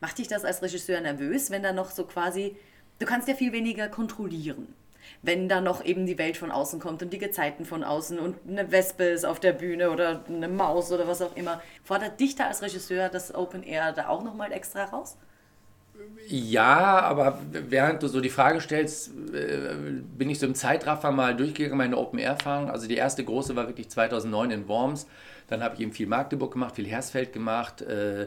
Macht 0.00 0.18
dich 0.18 0.28
das 0.28 0.44
als 0.44 0.62
Regisseur 0.62 1.00
nervös, 1.00 1.50
wenn 1.50 1.62
da 1.62 1.72
noch 1.72 1.90
so 1.90 2.04
quasi, 2.04 2.56
du 2.98 3.06
kannst 3.06 3.28
ja 3.28 3.34
viel 3.34 3.52
weniger 3.52 3.88
kontrollieren 3.88 4.68
wenn 5.22 5.48
da 5.48 5.60
noch 5.60 5.84
eben 5.84 6.06
die 6.06 6.18
Welt 6.18 6.36
von 6.36 6.50
außen 6.50 6.80
kommt 6.80 7.02
und 7.02 7.12
die 7.12 7.18
Gezeiten 7.18 7.64
von 7.64 7.84
außen 7.84 8.18
und 8.18 8.36
eine 8.48 8.70
Wespe 8.70 9.04
ist 9.04 9.24
auf 9.24 9.40
der 9.40 9.52
Bühne 9.52 9.90
oder 9.90 10.24
eine 10.28 10.48
Maus 10.48 10.92
oder 10.92 11.08
was 11.08 11.22
auch 11.22 11.36
immer. 11.36 11.62
Fordert 11.82 12.20
dich 12.20 12.36
da 12.36 12.46
als 12.46 12.62
Regisseur 12.62 13.08
das 13.08 13.34
Open 13.34 13.62
Air 13.62 13.92
da 13.92 14.08
auch 14.08 14.22
nochmal 14.22 14.52
extra 14.52 14.84
raus? 14.84 15.16
Ja, 16.30 17.00
aber 17.00 17.40
während 17.52 18.02
du 18.02 18.08
so 18.08 18.20
die 18.20 18.28
Frage 18.28 18.60
stellst, 18.60 19.12
äh, 19.32 19.74
bin 20.16 20.28
ich 20.28 20.38
so 20.38 20.46
im 20.46 20.54
Zeitraffer 20.54 21.10
mal 21.10 21.34
durchgegangen, 21.34 21.78
meine 21.78 21.96
Open-Air-Erfahrung. 21.96 22.70
Also 22.70 22.86
die 22.86 22.96
erste 22.96 23.24
große 23.24 23.56
war 23.56 23.66
wirklich 23.66 23.88
2009 23.88 24.50
in 24.50 24.68
Worms. 24.68 25.06
Dann 25.48 25.62
habe 25.62 25.76
ich 25.76 25.80
eben 25.80 25.92
viel 25.92 26.06
Magdeburg 26.06 26.52
gemacht, 26.52 26.76
viel 26.76 26.86
Hersfeld 26.86 27.32
gemacht, 27.32 27.80
äh, 27.80 28.26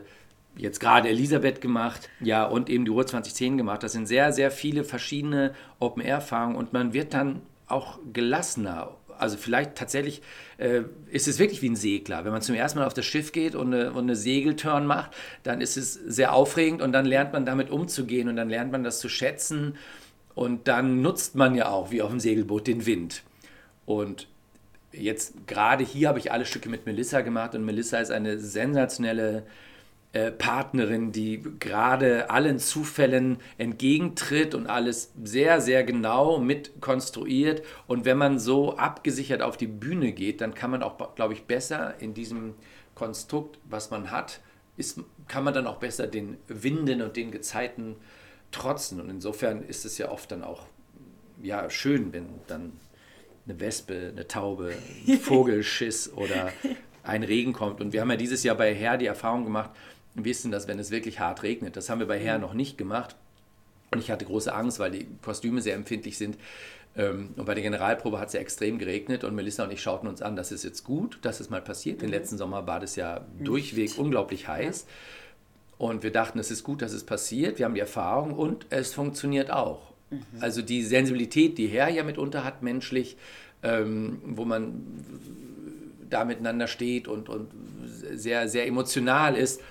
jetzt 0.58 0.80
gerade 0.80 1.10
Elisabeth 1.10 1.62
gemacht, 1.62 2.10
ja, 2.20 2.44
und 2.44 2.70
eben 2.70 2.86
die 2.86 2.92
Ruhr 2.92 3.06
2010 3.06 3.58
gemacht. 3.58 3.84
Das 3.84 3.92
sind 3.92 4.08
sehr, 4.08 4.34
sehr 4.34 4.50
viele 4.50 4.84
verschiedene 4.84 5.54
Open-Air-Erfahrungen 5.80 6.56
und 6.56 6.74
man 6.74 6.94
wird 6.94 7.14
dann 7.14 7.44
auch 7.68 8.00
gelassener 8.12 8.96
also 9.22 9.38
vielleicht 9.38 9.76
tatsächlich 9.76 10.22
äh, 10.62 10.84
ist 11.10 11.28
es 11.28 11.40
wirklich 11.40 11.62
wie 11.64 11.70
ein 11.70 11.76
Segler. 11.76 12.24
Wenn 12.24 12.32
man 12.32 12.42
zum 12.44 12.54
ersten 12.54 12.80
Mal 12.80 12.86
auf 12.86 12.94
das 12.94 13.06
Schiff 13.06 13.32
geht 13.32 13.56
und 13.56 13.74
eine, 13.74 13.92
und 13.92 14.04
eine 14.04 14.16
Segelturn 14.16 14.86
macht, 14.86 15.12
dann 15.42 15.60
ist 15.60 15.76
es 15.76 15.94
sehr 15.94 16.34
aufregend 16.34 16.84
und 16.84 16.92
dann 16.92 17.06
lernt 17.06 17.34
man 17.34 17.46
damit 17.46 17.72
umzugehen 17.72 18.30
und 18.30 18.36
dann 18.36 18.50
lernt 18.50 18.72
man 18.72 18.84
das 18.84 19.00
zu 19.00 19.10
schätzen 19.10 19.76
und 20.36 20.68
dann 20.68 21.02
nutzt 21.02 21.36
man 21.36 21.56
ja 21.56 21.70
auch, 21.70 21.90
wie 21.90 22.04
auf 22.04 22.12
dem 22.12 22.20
Segelboot, 22.20 22.68
den 22.68 22.86
Wind. 22.86 23.24
Und 23.88 24.28
jetzt 24.92 25.48
gerade 25.48 25.84
hier 25.84 26.10
habe 26.10 26.20
ich 26.20 26.32
alle 26.32 26.46
Stücke 26.46 26.70
mit 26.70 26.86
Melissa 26.86 27.22
gemacht 27.22 27.56
und 27.56 27.66
Melissa 27.66 27.98
ist 27.98 28.12
eine 28.12 28.40
sensationelle 28.40 29.44
äh, 30.14 30.32
Partnerin, 30.32 31.12
die 31.12 31.42
gerade 31.60 32.30
allen 32.30 32.60
Zufällen 32.60 33.38
entgegentritt 33.58 34.54
und 34.54 34.68
alles 34.68 35.14
sehr, 35.24 35.62
sehr 35.62 35.86
genau 35.86 36.38
mit 36.38 36.82
konstruiert. 36.82 37.64
Und 37.88 38.04
wenn 38.04 38.18
man 38.18 38.38
so 38.38 38.76
abgesichert 38.76 39.42
auf 39.42 39.56
die 39.56 39.68
Bühne 39.68 40.12
geht, 40.12 40.42
dann 40.42 40.54
kann 40.54 40.72
man 40.72 40.84
auch, 40.84 41.16
glaube 41.16 41.34
ich, 41.34 41.44
besser 41.44 41.96
in 42.00 42.14
diesem 42.14 42.56
Konstrukt, 42.94 43.58
was 43.70 43.90
man 43.90 44.12
hat, 44.12 44.42
ist, 44.76 45.00
kann 45.28 45.44
man 45.44 45.54
dann 45.54 45.66
auch 45.66 45.78
besser 45.78 46.08
den 46.08 46.38
Winden 46.48 47.02
und 47.02 47.16
den 47.16 47.32
Gezeiten 47.32 47.96
trotzen. 48.52 49.00
Und 49.00 49.10
insofern 49.10 49.64
ist 49.64 49.86
es 49.86 49.98
ja 49.98 50.12
oft 50.12 50.32
dann 50.32 50.44
auch 50.44 50.66
ja, 51.42 51.70
schön, 51.70 52.12
wenn 52.14 52.28
dann 52.48 52.74
eine 53.46 53.60
Wespe, 53.60 54.10
eine 54.12 54.28
Taube, 54.28 54.74
ein 55.08 55.18
Vogelschiss 55.20 56.12
oder 56.14 56.52
ein 57.04 57.24
Regen 57.24 57.54
kommt. 57.54 57.82
Und 57.82 57.94
wir 57.94 58.02
haben 58.02 58.12
ja 58.12 58.18
dieses 58.18 58.44
Jahr 58.44 58.56
bei 58.56 58.74
Herr 58.74 58.98
die 58.98 59.08
Erfahrung 59.08 59.44
gemacht, 59.44 59.72
wissen, 60.16 60.52
dass 60.52 60.68
wenn 60.68 60.80
es 60.80 60.92
wirklich 60.92 61.20
hart 61.20 61.44
regnet, 61.44 61.76
das 61.76 61.90
haben 61.90 62.00
wir 62.00 62.08
bei 62.08 62.20
Herr 62.20 62.38
mhm. 62.38 62.42
noch 62.42 62.54
nicht 62.54 62.78
gemacht. 62.78 63.16
Und 63.92 64.00
ich 64.00 64.10
hatte 64.10 64.26
große 64.26 64.54
Angst, 64.54 64.80
weil 64.80 64.92
die 64.92 65.08
Kostüme 65.22 65.62
sehr 65.62 65.76
empfindlich 65.76 66.18
sind, 66.18 66.38
Ähm, 66.96 67.30
und 67.38 67.46
bei 67.46 67.54
der 67.54 67.64
Generalprobe 67.64 68.20
hat 68.20 68.28
es 68.28 68.34
ja 68.34 68.42
extrem 68.42 68.78
geregnet 68.78 69.24
und 69.24 69.34
Melissa 69.34 69.64
und 69.64 69.72
ich 69.72 69.82
schauten 69.82 70.10
uns 70.10 70.22
an, 70.22 70.36
das 70.36 70.52
ist 70.52 70.64
jetzt 70.64 70.84
gut, 70.84 71.20
dass 71.22 71.40
es 71.40 71.50
mal 71.50 71.62
passiert. 71.62 71.98
Mhm. 71.98 72.02
Den 72.02 72.10
letzten 72.10 72.38
Sommer 72.38 72.68
war 72.68 72.82
das 72.82 72.98
ja 72.98 73.26
durchweg 73.40 73.98
unglaublich 73.98 74.50
heiß. 74.50 74.86
Und 75.78 76.04
wir 76.04 76.12
dachten, 76.12 76.38
es 76.38 76.52
ist 76.52 76.64
gut, 76.64 76.82
dass 76.82 76.92
es 76.92 77.06
passiert. 77.06 77.58
Wir 77.58 77.66
haben 77.66 77.76
die 77.76 77.80
Erfahrung 77.80 78.34
und 78.34 78.66
es 78.70 78.94
funktioniert 78.94 79.52
auch. 79.52 79.94
Mhm. 80.10 80.26
Also 80.42 80.62
die 80.62 80.84
Sensibilität, 80.84 81.58
die 81.58 81.68
Herr 81.68 81.90
ja 81.90 82.04
mitunter 82.04 82.44
hat, 82.44 82.62
menschlich, 82.62 83.16
ähm, 83.64 84.22
wo 84.26 84.44
man 84.44 84.84
da 86.10 86.26
miteinander 86.26 86.68
steht 86.68 87.08
und, 87.08 87.30
und 87.30 87.50
sehr, 88.14 88.50
sehr 88.50 88.68
emotional 88.68 89.38
ist, 89.38 89.62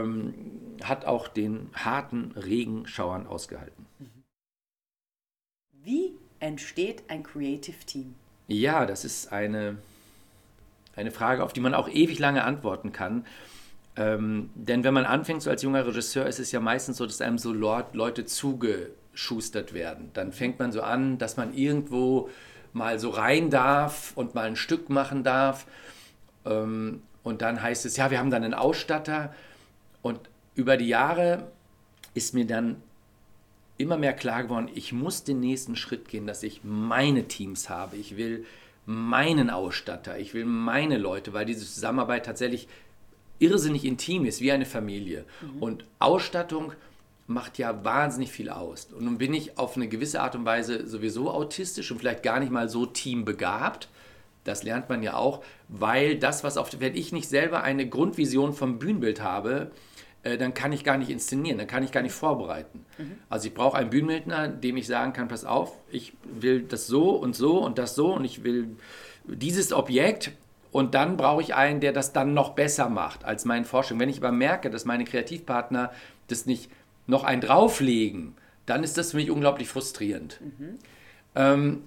ähm, 0.00 0.34
hat 0.82 1.04
auch 1.04 1.28
den 1.28 1.70
harten 1.74 2.32
Regenschauern 2.32 3.26
ausgehalten. 3.26 3.86
Wie 5.82 6.12
entsteht 6.40 7.04
ein 7.08 7.22
Creative 7.22 7.78
Team? 7.86 8.14
Ja, 8.48 8.86
das 8.86 9.04
ist 9.04 9.32
eine, 9.32 9.78
eine 10.96 11.10
Frage, 11.10 11.42
auf 11.42 11.52
die 11.52 11.60
man 11.60 11.74
auch 11.74 11.88
ewig 11.88 12.18
lange 12.18 12.44
antworten 12.44 12.92
kann. 12.92 13.24
Ähm, 13.96 14.50
denn 14.54 14.82
wenn 14.82 14.94
man 14.94 15.04
anfängt 15.04 15.42
so 15.42 15.50
als 15.50 15.62
junger 15.62 15.86
Regisseur, 15.86 16.26
ist 16.26 16.40
es 16.40 16.52
ja 16.52 16.60
meistens 16.60 16.96
so, 16.96 17.06
dass 17.06 17.20
einem 17.20 17.38
so 17.38 17.52
Leute 17.52 18.24
zugeschustert 18.24 19.72
werden. 19.72 20.10
Dann 20.14 20.32
fängt 20.32 20.58
man 20.58 20.72
so 20.72 20.82
an, 20.82 21.18
dass 21.18 21.36
man 21.36 21.54
irgendwo 21.54 22.28
mal 22.72 22.98
so 22.98 23.10
rein 23.10 23.50
darf 23.50 24.12
und 24.16 24.34
mal 24.34 24.46
ein 24.46 24.56
Stück 24.56 24.90
machen 24.90 25.22
darf. 25.22 25.66
Ähm, 26.44 27.02
und 27.22 27.40
dann 27.40 27.62
heißt 27.62 27.86
es, 27.86 27.96
ja, 27.96 28.10
wir 28.10 28.18
haben 28.18 28.30
dann 28.30 28.44
einen 28.44 28.54
Ausstatter. 28.54 29.32
Und 30.04 30.20
über 30.54 30.76
die 30.76 30.88
Jahre 30.88 31.50
ist 32.12 32.34
mir 32.34 32.46
dann 32.46 32.76
immer 33.78 33.96
mehr 33.96 34.12
klar 34.12 34.42
geworden, 34.42 34.68
ich 34.74 34.92
muss 34.92 35.24
den 35.24 35.40
nächsten 35.40 35.76
Schritt 35.76 36.08
gehen, 36.08 36.26
dass 36.26 36.42
ich 36.42 36.60
meine 36.62 37.26
Teams 37.26 37.70
habe. 37.70 37.96
Ich 37.96 38.18
will 38.18 38.44
meinen 38.84 39.48
Ausstatter, 39.48 40.18
ich 40.18 40.34
will 40.34 40.44
meine 40.44 40.98
Leute, 40.98 41.32
weil 41.32 41.46
diese 41.46 41.64
Zusammenarbeit 41.64 42.26
tatsächlich 42.26 42.68
irrsinnig 43.38 43.86
intim 43.86 44.26
ist, 44.26 44.42
wie 44.42 44.52
eine 44.52 44.66
Familie. 44.66 45.24
Mhm. 45.40 45.62
Und 45.62 45.84
Ausstattung 46.00 46.74
macht 47.26 47.56
ja 47.56 47.82
wahnsinnig 47.82 48.30
viel 48.30 48.50
aus. 48.50 48.88
Und 48.92 49.06
nun 49.06 49.16
bin 49.16 49.32
ich 49.32 49.56
auf 49.56 49.74
eine 49.74 49.88
gewisse 49.88 50.20
Art 50.20 50.36
und 50.36 50.44
Weise 50.44 50.86
sowieso 50.86 51.30
autistisch 51.30 51.90
und 51.90 51.98
vielleicht 51.98 52.22
gar 52.22 52.40
nicht 52.40 52.52
mal 52.52 52.68
so 52.68 52.84
teambegabt. 52.84 53.88
Das 54.44 54.62
lernt 54.62 54.88
man 54.88 55.02
ja 55.02 55.14
auch, 55.14 55.42
weil 55.68 56.16
das, 56.16 56.44
was 56.44 56.56
auf, 56.56 56.70
wenn 56.78 56.94
ich 56.94 57.12
nicht 57.12 57.28
selber 57.28 57.62
eine 57.62 57.88
Grundvision 57.88 58.52
vom 58.52 58.78
Bühnenbild 58.78 59.22
habe, 59.22 59.70
äh, 60.22 60.38
dann 60.38 60.54
kann 60.54 60.72
ich 60.72 60.84
gar 60.84 60.98
nicht 60.98 61.10
inszenieren, 61.10 61.58
dann 61.58 61.66
kann 61.66 61.82
ich 61.82 61.92
gar 61.92 62.02
nicht 62.02 62.12
vorbereiten. 62.12 62.84
Mhm. 62.98 63.18
Also 63.28 63.48
ich 63.48 63.54
brauche 63.54 63.76
einen 63.76 63.90
Bühnenbildner, 63.90 64.48
dem 64.48 64.76
ich 64.76 64.86
sagen 64.86 65.12
kann, 65.12 65.28
pass 65.28 65.44
auf, 65.44 65.72
ich 65.90 66.14
will 66.24 66.62
das 66.62 66.86
so 66.86 67.10
und 67.10 67.36
so 67.36 67.58
und 67.58 67.78
das 67.78 67.94
so 67.94 68.14
und 68.14 68.24
ich 68.24 68.44
will 68.44 68.76
dieses 69.26 69.72
Objekt 69.72 70.32
und 70.72 70.94
dann 70.94 71.16
brauche 71.16 71.42
ich 71.42 71.54
einen, 71.54 71.80
der 71.80 71.92
das 71.92 72.12
dann 72.12 72.34
noch 72.34 72.50
besser 72.50 72.88
macht 72.88 73.24
als 73.24 73.44
meine 73.44 73.64
Forschung. 73.64 74.00
Wenn 74.00 74.08
ich 74.08 74.18
aber 74.18 74.32
merke, 74.32 74.70
dass 74.70 74.84
meine 74.84 75.04
Kreativpartner 75.04 75.92
das 76.28 76.46
nicht 76.46 76.70
noch 77.06 77.24
einen 77.24 77.40
drauflegen, 77.40 78.34
dann 78.66 78.82
ist 78.82 78.96
das 78.98 79.10
für 79.10 79.18
mich 79.18 79.30
unglaublich 79.30 79.68
frustrierend. 79.68 80.40
Mhm. 80.40 80.78
Ähm, 81.36 81.82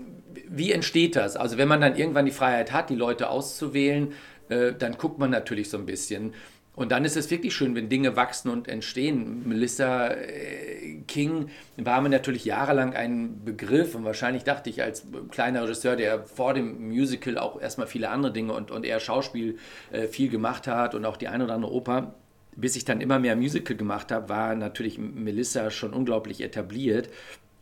wie 0.49 0.71
entsteht 0.71 1.15
das? 1.15 1.35
Also 1.35 1.57
wenn 1.57 1.67
man 1.67 1.81
dann 1.81 1.95
irgendwann 1.95 2.25
die 2.25 2.31
Freiheit 2.31 2.71
hat, 2.71 2.89
die 2.89 2.95
Leute 2.95 3.29
auszuwählen, 3.29 4.13
äh, 4.49 4.73
dann 4.73 4.97
guckt 4.97 5.19
man 5.19 5.29
natürlich 5.29 5.69
so 5.69 5.77
ein 5.77 5.85
bisschen. 5.85 6.33
Und 6.77 6.91
dann 6.91 7.05
ist 7.05 7.17
es 7.17 7.31
wirklich 7.31 7.55
schön, 7.55 7.73
wenn 7.73 7.89
Dinge 7.89 8.15
wachsen 8.15 8.51
und 8.51 8.67
entstehen. 8.67 9.49
Melissa 9.49 10.09
äh, 10.09 10.99
King 11.07 11.49
war 11.75 12.01
mir 12.01 12.09
natürlich 12.09 12.45
jahrelang 12.45 12.93
ein 12.93 13.43
Begriff 13.43 13.95
und 13.95 14.05
wahrscheinlich 14.05 14.43
dachte 14.43 14.69
ich 14.69 14.83
als 14.83 15.07
kleiner 15.31 15.63
Regisseur, 15.63 15.95
der 15.95 16.23
vor 16.25 16.53
dem 16.53 16.87
Musical 16.87 17.39
auch 17.39 17.59
erstmal 17.59 17.87
viele 17.87 18.09
andere 18.09 18.31
Dinge 18.31 18.53
und, 18.53 18.69
und 18.69 18.85
eher 18.85 18.99
Schauspiel 18.99 19.57
äh, 19.91 20.05
viel 20.05 20.29
gemacht 20.29 20.67
hat 20.67 20.93
und 20.93 21.03
auch 21.05 21.17
die 21.17 21.27
eine 21.29 21.45
oder 21.45 21.55
andere 21.55 21.73
Oper, 21.73 22.13
bis 22.55 22.75
ich 22.75 22.85
dann 22.85 23.01
immer 23.01 23.17
mehr 23.17 23.35
Musical 23.35 23.75
gemacht 23.75 24.11
habe, 24.11 24.29
war 24.29 24.53
natürlich 24.53 24.99
Melissa 24.99 25.71
schon 25.71 25.93
unglaublich 25.93 26.41
etabliert. 26.41 27.09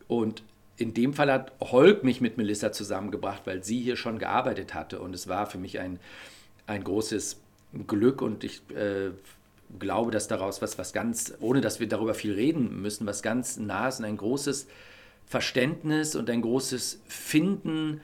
Und 0.10 0.44
in 0.78 0.94
dem 0.94 1.14
Fall 1.14 1.32
hat 1.32 1.54
Holk 1.62 2.04
mich 2.04 2.22
mit 2.22 2.38
Melissa 2.38 2.72
zusammengebracht, 2.72 3.44
weil 3.46 3.64
sie 3.64 3.80
hier 3.80 3.96
schon 3.96 4.20
gearbeitet 4.20 4.74
hatte. 4.74 5.00
Und 5.00 5.14
es 5.14 5.28
war 5.28 5.46
für 5.46 5.58
mich 5.58 5.80
ein, 5.80 6.00
ein 6.68 6.84
großes 6.84 7.40
Glück 7.88 8.22
und 8.22 8.44
ich 8.44 8.62
äh, 8.72 9.12
glaube, 9.80 10.12
dass 10.12 10.28
daraus 10.28 10.62
was, 10.62 10.78
was 10.78 10.94
ganz, 10.94 11.34
ohne 11.40 11.62
dass 11.62 11.80
wir 11.80 11.88
darüber 11.88 12.14
viel 12.14 12.34
reden 12.34 12.82
müssen, 12.82 13.08
was 13.08 13.22
ganz 13.22 13.58
nahes 13.58 14.00
und 14.00 14.06
ein 14.06 14.18
großes 14.18 14.68
Verständnis 15.26 16.16
und 16.16 16.30
ein 16.30 16.42
großes 16.42 17.02
Finden 17.08 18.02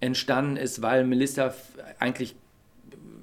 entstanden 0.00 0.56
ist, 0.56 0.82
weil 0.82 1.04
Melissa 1.04 1.54
eigentlich 1.98 2.34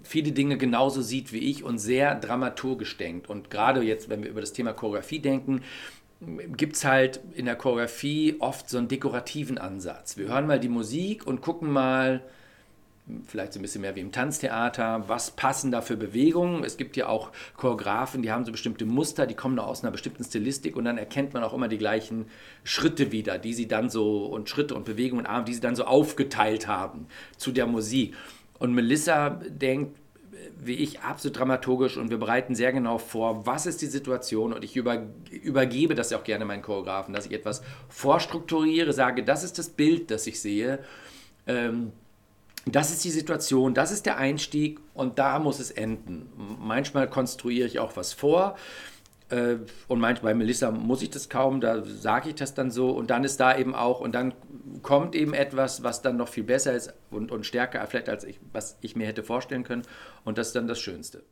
viele 0.03 0.31
Dinge 0.31 0.57
genauso 0.57 1.01
sieht 1.01 1.33
wie 1.33 1.39
ich 1.39 1.63
und 1.63 1.79
sehr 1.79 2.15
dramaturgisch 2.15 2.97
denkt. 2.97 3.29
Und 3.29 3.49
gerade 3.49 3.81
jetzt, 3.81 4.09
wenn 4.09 4.23
wir 4.23 4.29
über 4.29 4.41
das 4.41 4.53
Thema 4.53 4.73
Choreografie 4.73 5.19
denken, 5.19 5.61
gibt 6.19 6.75
es 6.75 6.85
halt 6.85 7.19
in 7.33 7.45
der 7.45 7.55
Choreografie 7.55 8.37
oft 8.39 8.69
so 8.69 8.77
einen 8.77 8.87
dekorativen 8.87 9.57
Ansatz. 9.57 10.17
Wir 10.17 10.27
hören 10.27 10.47
mal 10.47 10.59
die 10.59 10.69
Musik 10.69 11.27
und 11.27 11.41
gucken 11.41 11.71
mal, 11.71 12.21
vielleicht 13.25 13.53
so 13.53 13.59
ein 13.59 13.61
bisschen 13.61 13.81
mehr 13.81 13.95
wie 13.95 14.01
im 14.01 14.11
Tanztheater, 14.11 15.07
was 15.07 15.31
passen 15.31 15.71
da 15.71 15.81
für 15.81 15.95
Bewegungen. 15.95 16.63
Es 16.63 16.77
gibt 16.77 16.97
ja 16.97 17.07
auch 17.07 17.31
Choreografen, 17.55 18.21
die 18.21 18.31
haben 18.31 18.45
so 18.45 18.51
bestimmte 18.51 18.85
Muster, 18.85 19.27
die 19.27 19.35
kommen 19.35 19.57
aus 19.59 19.83
einer 19.83 19.91
bestimmten 19.91 20.23
Stilistik 20.23 20.75
und 20.75 20.85
dann 20.85 20.97
erkennt 20.97 21.33
man 21.33 21.43
auch 21.43 21.53
immer 21.53 21.67
die 21.67 21.77
gleichen 21.77 22.25
Schritte 22.63 23.11
wieder, 23.11 23.37
die 23.37 23.53
sie 23.53 23.67
dann 23.67 23.89
so 23.89 24.25
und 24.25 24.49
Schritte 24.49 24.75
und 24.75 24.85
Bewegungen 24.85 25.25
und 25.25 25.31
Arme, 25.31 25.45
die 25.45 25.53
sie 25.53 25.61
dann 25.61 25.75
so 25.75 25.85
aufgeteilt 25.85 26.67
haben 26.67 27.07
zu 27.37 27.51
der 27.51 27.67
Musik. 27.67 28.15
Und 28.59 28.73
Melissa 28.73 29.29
denkt, 29.29 29.97
wie 30.59 30.75
ich, 30.75 31.01
absolut 31.01 31.37
dramaturgisch 31.37 31.97
und 31.97 32.09
wir 32.09 32.17
bereiten 32.17 32.55
sehr 32.55 32.73
genau 32.73 32.97
vor, 32.97 33.45
was 33.45 33.65
ist 33.65 33.81
die 33.81 33.87
Situation 33.87 34.53
und 34.53 34.63
ich 34.63 34.75
über, 34.75 35.03
übergebe 35.29 35.95
das 35.95 36.09
ja 36.09 36.17
auch 36.17 36.23
gerne 36.23 36.45
meinen 36.45 36.61
Choreografen, 36.61 37.13
dass 37.13 37.25
ich 37.25 37.33
etwas 37.33 37.61
vorstrukturiere, 37.89 38.93
sage, 38.93 39.23
das 39.23 39.43
ist 39.43 39.59
das 39.59 39.69
Bild, 39.69 40.11
das 40.11 40.27
ich 40.27 40.41
sehe. 40.41 40.79
Ähm, 41.45 41.91
das 42.65 42.91
ist 42.91 43.03
die 43.05 43.11
Situation, 43.11 43.73
das 43.73 43.91
ist 43.91 44.05
der 44.05 44.17
Einstieg 44.17 44.79
und 44.93 45.19
da 45.19 45.39
muss 45.39 45.59
es 45.59 45.71
enden. 45.71 46.29
Manchmal 46.59 47.09
konstruiere 47.09 47.67
ich 47.67 47.79
auch 47.79 47.95
was 47.95 48.13
vor 48.13 48.57
und 49.29 49.99
manchmal 49.99 50.33
bei 50.33 50.37
Melissa 50.37 50.71
muss 50.71 51.01
ich 51.01 51.09
das 51.09 51.27
kaum, 51.27 51.59
da 51.59 51.83
sage 51.83 52.29
ich 52.29 52.35
das 52.35 52.53
dann 52.53 52.71
so. 52.71 52.91
Und 52.91 53.09
dann 53.09 53.23
ist 53.23 53.39
da 53.39 53.57
eben 53.57 53.75
auch 53.75 53.99
und 53.99 54.15
dann 54.15 54.33
kommt 54.81 55.15
eben 55.15 55.33
etwas, 55.33 55.83
was 55.83 56.01
dann 56.01 56.17
noch 56.17 56.29
viel 56.29 56.43
besser 56.43 56.73
ist 56.73 56.93
und, 57.11 57.31
und 57.31 57.45
stärker 57.45 57.85
vielleicht 57.87 58.09
als 58.09 58.23
ich, 58.23 58.39
was 58.53 58.77
ich 58.81 58.95
mir 58.95 59.05
hätte 59.05 59.23
vorstellen 59.23 59.63
können. 59.63 59.83
Und 60.23 60.37
das 60.37 60.47
ist 60.47 60.55
dann 60.55 60.67
das 60.67 60.79
Schönste 60.79 61.23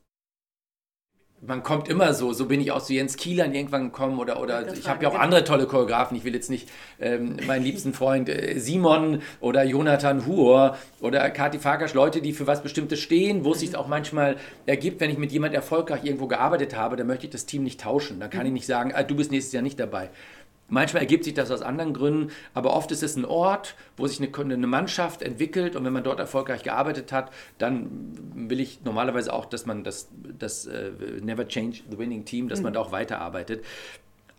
man 1.42 1.64
kommt 1.64 1.88
immer 1.88 2.14
so, 2.14 2.34
so 2.34 2.46
bin 2.46 2.62
ich 2.62 2.72
auch 2.72 2.82
zu 2.82 2.94
Jens 2.94 3.18
Kielern 3.18 3.54
irgendwann 3.54 3.86
gekommen 3.86 4.20
oder, 4.20 4.42
oder 4.42 4.74
ich 4.74 4.88
habe 4.88 5.04
ja 5.04 5.10
auch 5.10 5.14
genau. 5.14 5.24
andere 5.24 5.44
tolle 5.44 5.68
Choreografen. 5.68 6.18
Ich 6.18 6.24
will 6.24 6.34
jetzt 6.34 6.50
nicht 6.50 6.70
ähm, 7.00 7.38
meinen 7.46 7.64
liebsten 7.64 7.94
Freund 7.94 8.30
äh, 8.30 8.60
Simon 8.60 9.22
oder 9.42 9.64
Jonathan 9.64 10.26
Huor 10.26 10.78
oder 11.02 11.30
Kati 11.30 11.60
Farkasch, 11.60 11.94
Leute, 11.94 12.22
die 12.22 12.34
für 12.34 12.48
was 12.48 12.64
Bestimmtes 12.64 13.00
stehen, 13.00 13.44
wo 13.46 13.52
es 13.52 13.60
sich 13.60 13.72
mhm. 13.72 13.76
auch 13.76 13.88
manchmal 13.88 14.38
ergibt, 14.66 15.02
wenn 15.02 15.10
ich 15.10 15.18
mit 15.18 15.32
jemand 15.32 15.54
erfolgreich 15.54 16.04
irgendwo 16.04 16.28
gearbeitet 16.28 16.76
habe, 16.76 16.96
dann 16.96 17.08
möchte 17.08 17.26
ich 17.26 17.32
das 17.32 17.46
Team 17.46 17.64
nicht 17.64 17.82
tauschen. 17.82 18.20
Dann 18.20 18.30
kann 18.30 18.42
mhm. 18.42 18.48
ich 18.48 18.54
nicht 18.54 18.68
sagen, 18.68 18.92
ah, 18.96 19.04
du 19.04 19.16
bist 19.16 19.32
nächstes 19.32 19.54
Jahr 19.54 19.64
nicht 19.64 19.80
dabei. 19.80 20.10
Manchmal 20.68 21.04
ergibt 21.04 21.24
sich 21.24 21.36
das 21.36 21.52
aus 21.52 21.62
anderen 21.62 21.94
Gründen, 21.94 22.32
aber 22.56 22.74
oft 22.74 22.92
ist 22.92 23.04
es 23.04 23.16
ein 23.16 23.26
Ort, 23.26 23.76
wo 23.98 24.08
sich 24.08 24.20
eine, 24.20 24.36
eine, 24.36 24.68
Mannschaft 24.68 25.22
entwickelt 25.22 25.76
und 25.76 25.86
wenn 25.86 25.94
man 25.94 26.04
dort 26.04 26.20
erfolgreich 26.20 26.64
gearbeitet 26.64 27.12
hat, 27.12 27.32
dann 27.60 27.88
will 28.34 28.60
ich 28.60 28.80
normalerweise 28.84 29.32
auch, 29.32 29.46
dass 29.46 29.68
man 29.68 29.84
das, 29.84 30.10
das 30.40 30.68
uh, 30.68 30.72
Never 31.24 31.48
Change 31.48 31.82
the 31.92 32.00
Winning 32.00 32.26
Team, 32.26 32.50
dass 32.50 32.60
mhm. 32.60 32.64
man 32.64 32.74
da 32.74 32.80
auch 32.80 32.92
weiterarbeitet. 32.92 33.64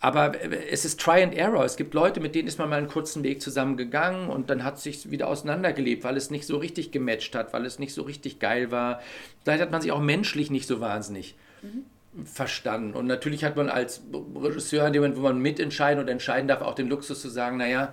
Aber 0.00 0.40
äh, 0.40 0.68
es 0.68 0.85
ist 0.85 1.00
Try 1.00 1.23
and 1.23 1.33
Error. 1.33 1.64
Es 1.64 1.76
gibt 1.76 1.95
Leute, 1.95 2.18
mit 2.18 2.35
denen 2.35 2.49
ist 2.49 2.59
man 2.59 2.68
mal 2.68 2.76
einen 2.76 2.88
kurzen 2.88 3.23
Weg 3.23 3.40
zusammen 3.40 3.76
gegangen 3.76 4.28
und 4.28 4.50
dann 4.50 4.64
hat 4.64 4.78
es 4.78 4.83
sich 4.83 5.11
wieder 5.12 5.28
auseinandergelebt, 5.28 6.02
weil 6.02 6.16
es 6.16 6.30
nicht 6.30 6.47
so 6.47 6.56
richtig 6.56 6.90
gematcht 6.90 7.37
hat, 7.37 7.52
weil 7.52 7.64
es 7.64 7.78
nicht 7.78 7.95
so 7.95 8.02
richtig 8.02 8.40
geil 8.40 8.73
war. 8.73 9.00
Vielleicht 9.45 9.62
hat 9.62 9.71
man 9.71 9.80
sich 9.80 9.92
auch 9.92 10.00
menschlich 10.00 10.50
nicht 10.50 10.66
so 10.66 10.80
wahnsinnig 10.80 11.37
mhm 11.62 11.85
verstanden. 12.25 12.94
Und 12.94 13.06
natürlich 13.06 13.44
hat 13.44 13.56
man 13.56 13.68
als 13.68 14.02
Regisseur 14.35 14.87
in 14.87 14.92
dem 14.92 15.02
Moment, 15.02 15.18
wo 15.18 15.23
man 15.23 15.38
mitentscheiden 15.38 16.02
und 16.02 16.08
entscheiden 16.08 16.49
darf, 16.49 16.62
auch 16.62 16.75
den 16.75 16.88
Luxus 16.88 17.20
zu 17.20 17.28
sagen, 17.28 17.58
naja, 17.58 17.92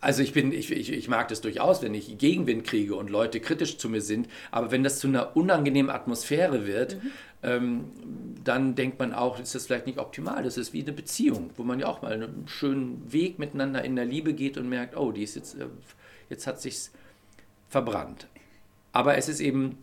also 0.00 0.22
ich 0.22 0.32
bin, 0.32 0.52
ich, 0.52 0.70
ich, 0.70 0.92
ich 0.92 1.08
mag 1.08 1.28
das 1.28 1.40
durchaus, 1.40 1.82
wenn 1.82 1.94
ich 1.94 2.18
Gegenwind 2.18 2.64
kriege 2.64 2.94
und 2.94 3.10
Leute 3.10 3.40
kritisch 3.40 3.78
zu 3.78 3.88
mir 3.88 4.00
sind, 4.00 4.28
aber 4.50 4.70
wenn 4.70 4.84
das 4.84 5.00
zu 5.00 5.08
einer 5.08 5.36
unangenehmen 5.36 5.90
Atmosphäre 5.90 6.66
wird, 6.66 7.02
mhm. 7.02 7.10
ähm, 7.42 7.84
dann 8.44 8.74
denkt 8.76 8.98
man 9.00 9.12
auch, 9.12 9.40
ist 9.40 9.54
das 9.54 9.66
vielleicht 9.66 9.86
nicht 9.86 9.98
optimal. 9.98 10.44
Das 10.44 10.56
ist 10.56 10.72
wie 10.72 10.82
eine 10.82 10.92
Beziehung, 10.92 11.50
wo 11.56 11.64
man 11.64 11.80
ja 11.80 11.88
auch 11.88 12.02
mal 12.02 12.12
einen 12.12 12.46
schönen 12.46 13.12
Weg 13.12 13.38
miteinander 13.38 13.84
in 13.84 13.96
der 13.96 14.04
Liebe 14.04 14.34
geht 14.34 14.56
und 14.56 14.68
merkt, 14.68 14.96
oh, 14.96 15.10
die 15.10 15.24
ist 15.24 15.34
jetzt, 15.34 15.54
äh, 15.54 15.66
jetzt 16.30 16.46
hat 16.46 16.60
sich's 16.60 16.92
verbrannt. 17.68 18.28
Aber 18.92 19.16
es 19.16 19.28
ist 19.28 19.40
eben 19.40 19.78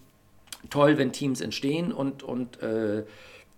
toll, 0.70 0.98
wenn 0.98 1.12
Teams 1.12 1.42
entstehen 1.42 1.92
und, 1.92 2.24
und 2.24 2.62
äh, 2.64 3.04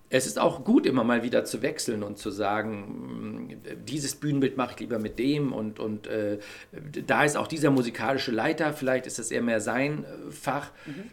es 0.09 0.25
ist 0.25 0.39
auch 0.39 0.63
gut, 0.63 0.85
immer 0.85 1.03
mal 1.03 1.23
wieder 1.23 1.43
zu 1.43 1.61
wechseln 1.61 2.03
und 2.03 2.17
zu 2.17 2.31
sagen, 2.31 3.49
mm, 3.49 3.85
dieses 3.85 4.15
Bühnenbild 4.15 4.57
mache 4.57 4.73
ich 4.73 4.79
lieber 4.79 4.99
mit 4.99 5.19
dem 5.19 5.51
und, 5.53 5.79
und 5.79 6.07
äh, 6.07 6.39
da 7.05 7.23
ist 7.23 7.35
auch 7.35 7.47
dieser 7.47 7.71
musikalische 7.71 8.31
Leiter, 8.31 8.73
vielleicht 8.73 9.05
ist 9.05 9.19
das 9.19 9.31
eher 9.31 9.41
mehr 9.41 9.61
sein 9.61 10.05
äh, 10.05 10.31
Fach. 10.31 10.71
Mhm. 10.85 11.11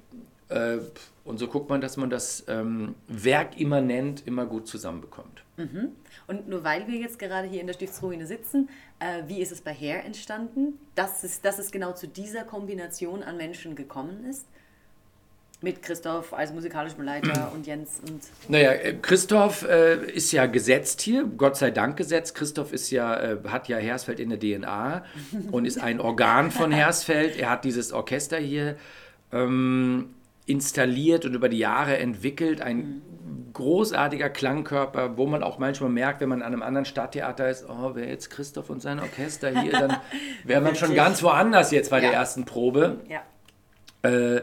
Äh, 0.49 0.79
und 1.25 1.39
so 1.39 1.49
guckt 1.49 1.71
man, 1.71 1.81
dass 1.81 1.97
man 1.97 2.11
das 2.11 2.45
ähm, 2.49 2.95
Werk 3.09 3.59
immanent 3.59 4.27
immer 4.27 4.45
gut 4.47 4.69
zusammenbekommt. 4.69 5.43
Mhm. 5.57 5.93
Und 6.27 6.49
nur 6.49 6.65
weil 6.65 6.87
wir 6.87 6.99
jetzt 6.99 7.19
gerade 7.19 7.49
hier 7.49 7.61
in 7.61 7.67
der 7.67 7.75
Stiftsruine 7.75 8.27
sitzen, 8.27 8.69
äh, 8.99 9.23
wie 9.27 9.41
ist 9.41 9.51
es 9.51 9.63
bei 9.63 9.73
Hair 9.73 10.05
entstanden, 10.05 10.79
dass 10.95 11.25
es, 11.25 11.41
dass 11.41 11.59
es 11.59 11.71
genau 11.71 11.93
zu 11.93 12.07
dieser 12.07 12.45
Kombination 12.45 13.23
an 13.23 13.37
Menschen 13.37 13.75
gekommen 13.75 14.25
ist? 14.29 14.47
Mit 15.65 15.83
Christoph 15.83 16.35
als 16.35 16.53
musikalischem 16.53 17.03
Leiter 17.03 17.51
und 17.55 17.67
Jens 17.67 18.01
und. 18.07 18.21
Naja, 18.49 18.73
äh, 18.73 18.95
Christoph 19.01 19.67
äh, 19.67 19.97
ist 20.13 20.31
ja 20.31 20.45
gesetzt 20.45 21.01
hier, 21.01 21.25
Gott 21.25 21.57
sei 21.57 21.71
Dank 21.71 21.97
gesetzt. 21.97 22.35
Christoph 22.35 22.75
ist 22.75 22.91
ja, 22.91 23.17
äh, 23.19 23.37
hat 23.49 23.69
ja 23.69 23.79
Hersfeld 23.79 24.21
in 24.21 24.29
der 24.29 24.39
DNA 24.39 25.05
und 25.51 25.65
ist 25.65 25.79
ein 25.79 26.01
Organ 26.01 26.51
von 26.51 26.71
Hersfeld. 26.71 27.39
Er 27.39 27.49
hat 27.49 27.65
dieses 27.65 27.95
Orchester 27.95 28.37
hier 28.37 28.77
ähm, 29.33 30.11
installiert 30.45 31.25
und 31.25 31.35
über 31.35 31.49
die 31.49 31.59
Jahre 31.59 31.97
entwickelt. 31.97 32.61
Ein 32.61 32.77
mhm. 32.77 33.03
großartiger 33.55 34.29
Klangkörper, 34.29 35.17
wo 35.17 35.27
man 35.27 35.43
auch 35.43 35.59
manchmal 35.59 35.89
merkt, 35.89 36.21
wenn 36.21 36.29
man 36.29 36.43
an 36.43 36.53
einem 36.53 36.63
anderen 36.63 36.85
Stadttheater 36.85 37.49
ist, 37.49 37.65
oh, 37.69 37.95
wäre 37.95 38.09
jetzt 38.11 38.29
Christoph 38.29 38.69
und 38.69 38.83
sein 38.83 39.01
Orchester 39.01 39.59
hier, 39.63 39.73
dann 39.73 39.97
wäre 40.45 40.61
man 40.61 40.77
schon 40.77 40.95
ganz 40.95 41.23
woanders 41.23 41.71
jetzt 41.71 41.91
bei 41.91 42.03
ja. 42.03 42.11
der 42.11 42.13
ersten 42.13 42.45
Probe. 42.45 43.01
Ja. 43.09 43.23
Äh, 44.03 44.43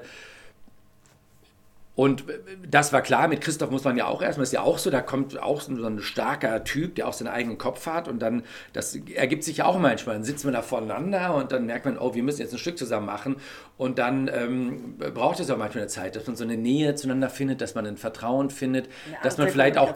und 1.93 2.23
das 2.65 2.93
war 2.93 3.01
klar, 3.01 3.27
mit 3.27 3.41
Christoph 3.41 3.69
muss 3.69 3.83
man 3.83 3.97
ja 3.97 4.07
auch 4.07 4.21
erstmal, 4.21 4.43
ist 4.43 4.53
ja 4.53 4.61
auch 4.61 4.77
so, 4.77 4.89
da 4.89 5.01
kommt 5.01 5.37
auch 5.41 5.59
so 5.59 5.73
ein 5.73 5.99
starker 5.99 6.63
Typ, 6.63 6.95
der 6.95 7.07
auch 7.07 7.13
seinen 7.13 7.27
eigenen 7.27 7.57
Kopf 7.57 7.85
hat 7.85 8.07
und 8.07 8.19
dann, 8.19 8.43
das 8.71 8.95
ergibt 8.95 9.43
sich 9.43 9.57
ja 9.57 9.65
auch 9.65 9.77
manchmal, 9.77 10.15
dann 10.15 10.23
sitzt 10.23 10.45
man 10.45 10.53
da 10.53 10.61
voneinander 10.61 11.35
und 11.35 11.51
dann 11.51 11.65
merkt 11.65 11.83
man, 11.83 11.97
oh, 11.97 12.15
wir 12.15 12.23
müssen 12.23 12.39
jetzt 12.39 12.53
ein 12.53 12.59
Stück 12.59 12.77
zusammen 12.77 13.07
machen. 13.07 13.35
Und 13.77 13.99
dann 13.99 14.29
ähm, 14.33 14.95
braucht 15.13 15.41
es 15.41 15.49
auch 15.49 15.57
manchmal 15.57 15.81
eine 15.81 15.89
Zeit, 15.89 16.15
dass 16.15 16.27
man 16.27 16.37
so 16.37 16.45
eine 16.45 16.55
Nähe 16.55 16.95
zueinander 16.95 17.29
findet, 17.29 17.59
dass 17.59 17.75
man 17.75 17.85
ein 17.85 17.97
Vertrauen 17.97 18.49
findet, 18.49 18.87
dass 19.21 19.37
man 19.37 19.49
vielleicht 19.49 19.77
auch 19.77 19.93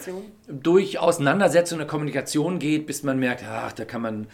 durch 0.47 0.99
Auseinandersetzung 0.99 1.77
der 1.77 1.87
Kommunikation 1.87 2.59
geht, 2.59 2.87
bis 2.87 3.03
man 3.03 3.19
merkt, 3.19 3.43
ach, 3.47 3.71
da 3.71 3.85
kann 3.85 4.01
man 4.01 4.27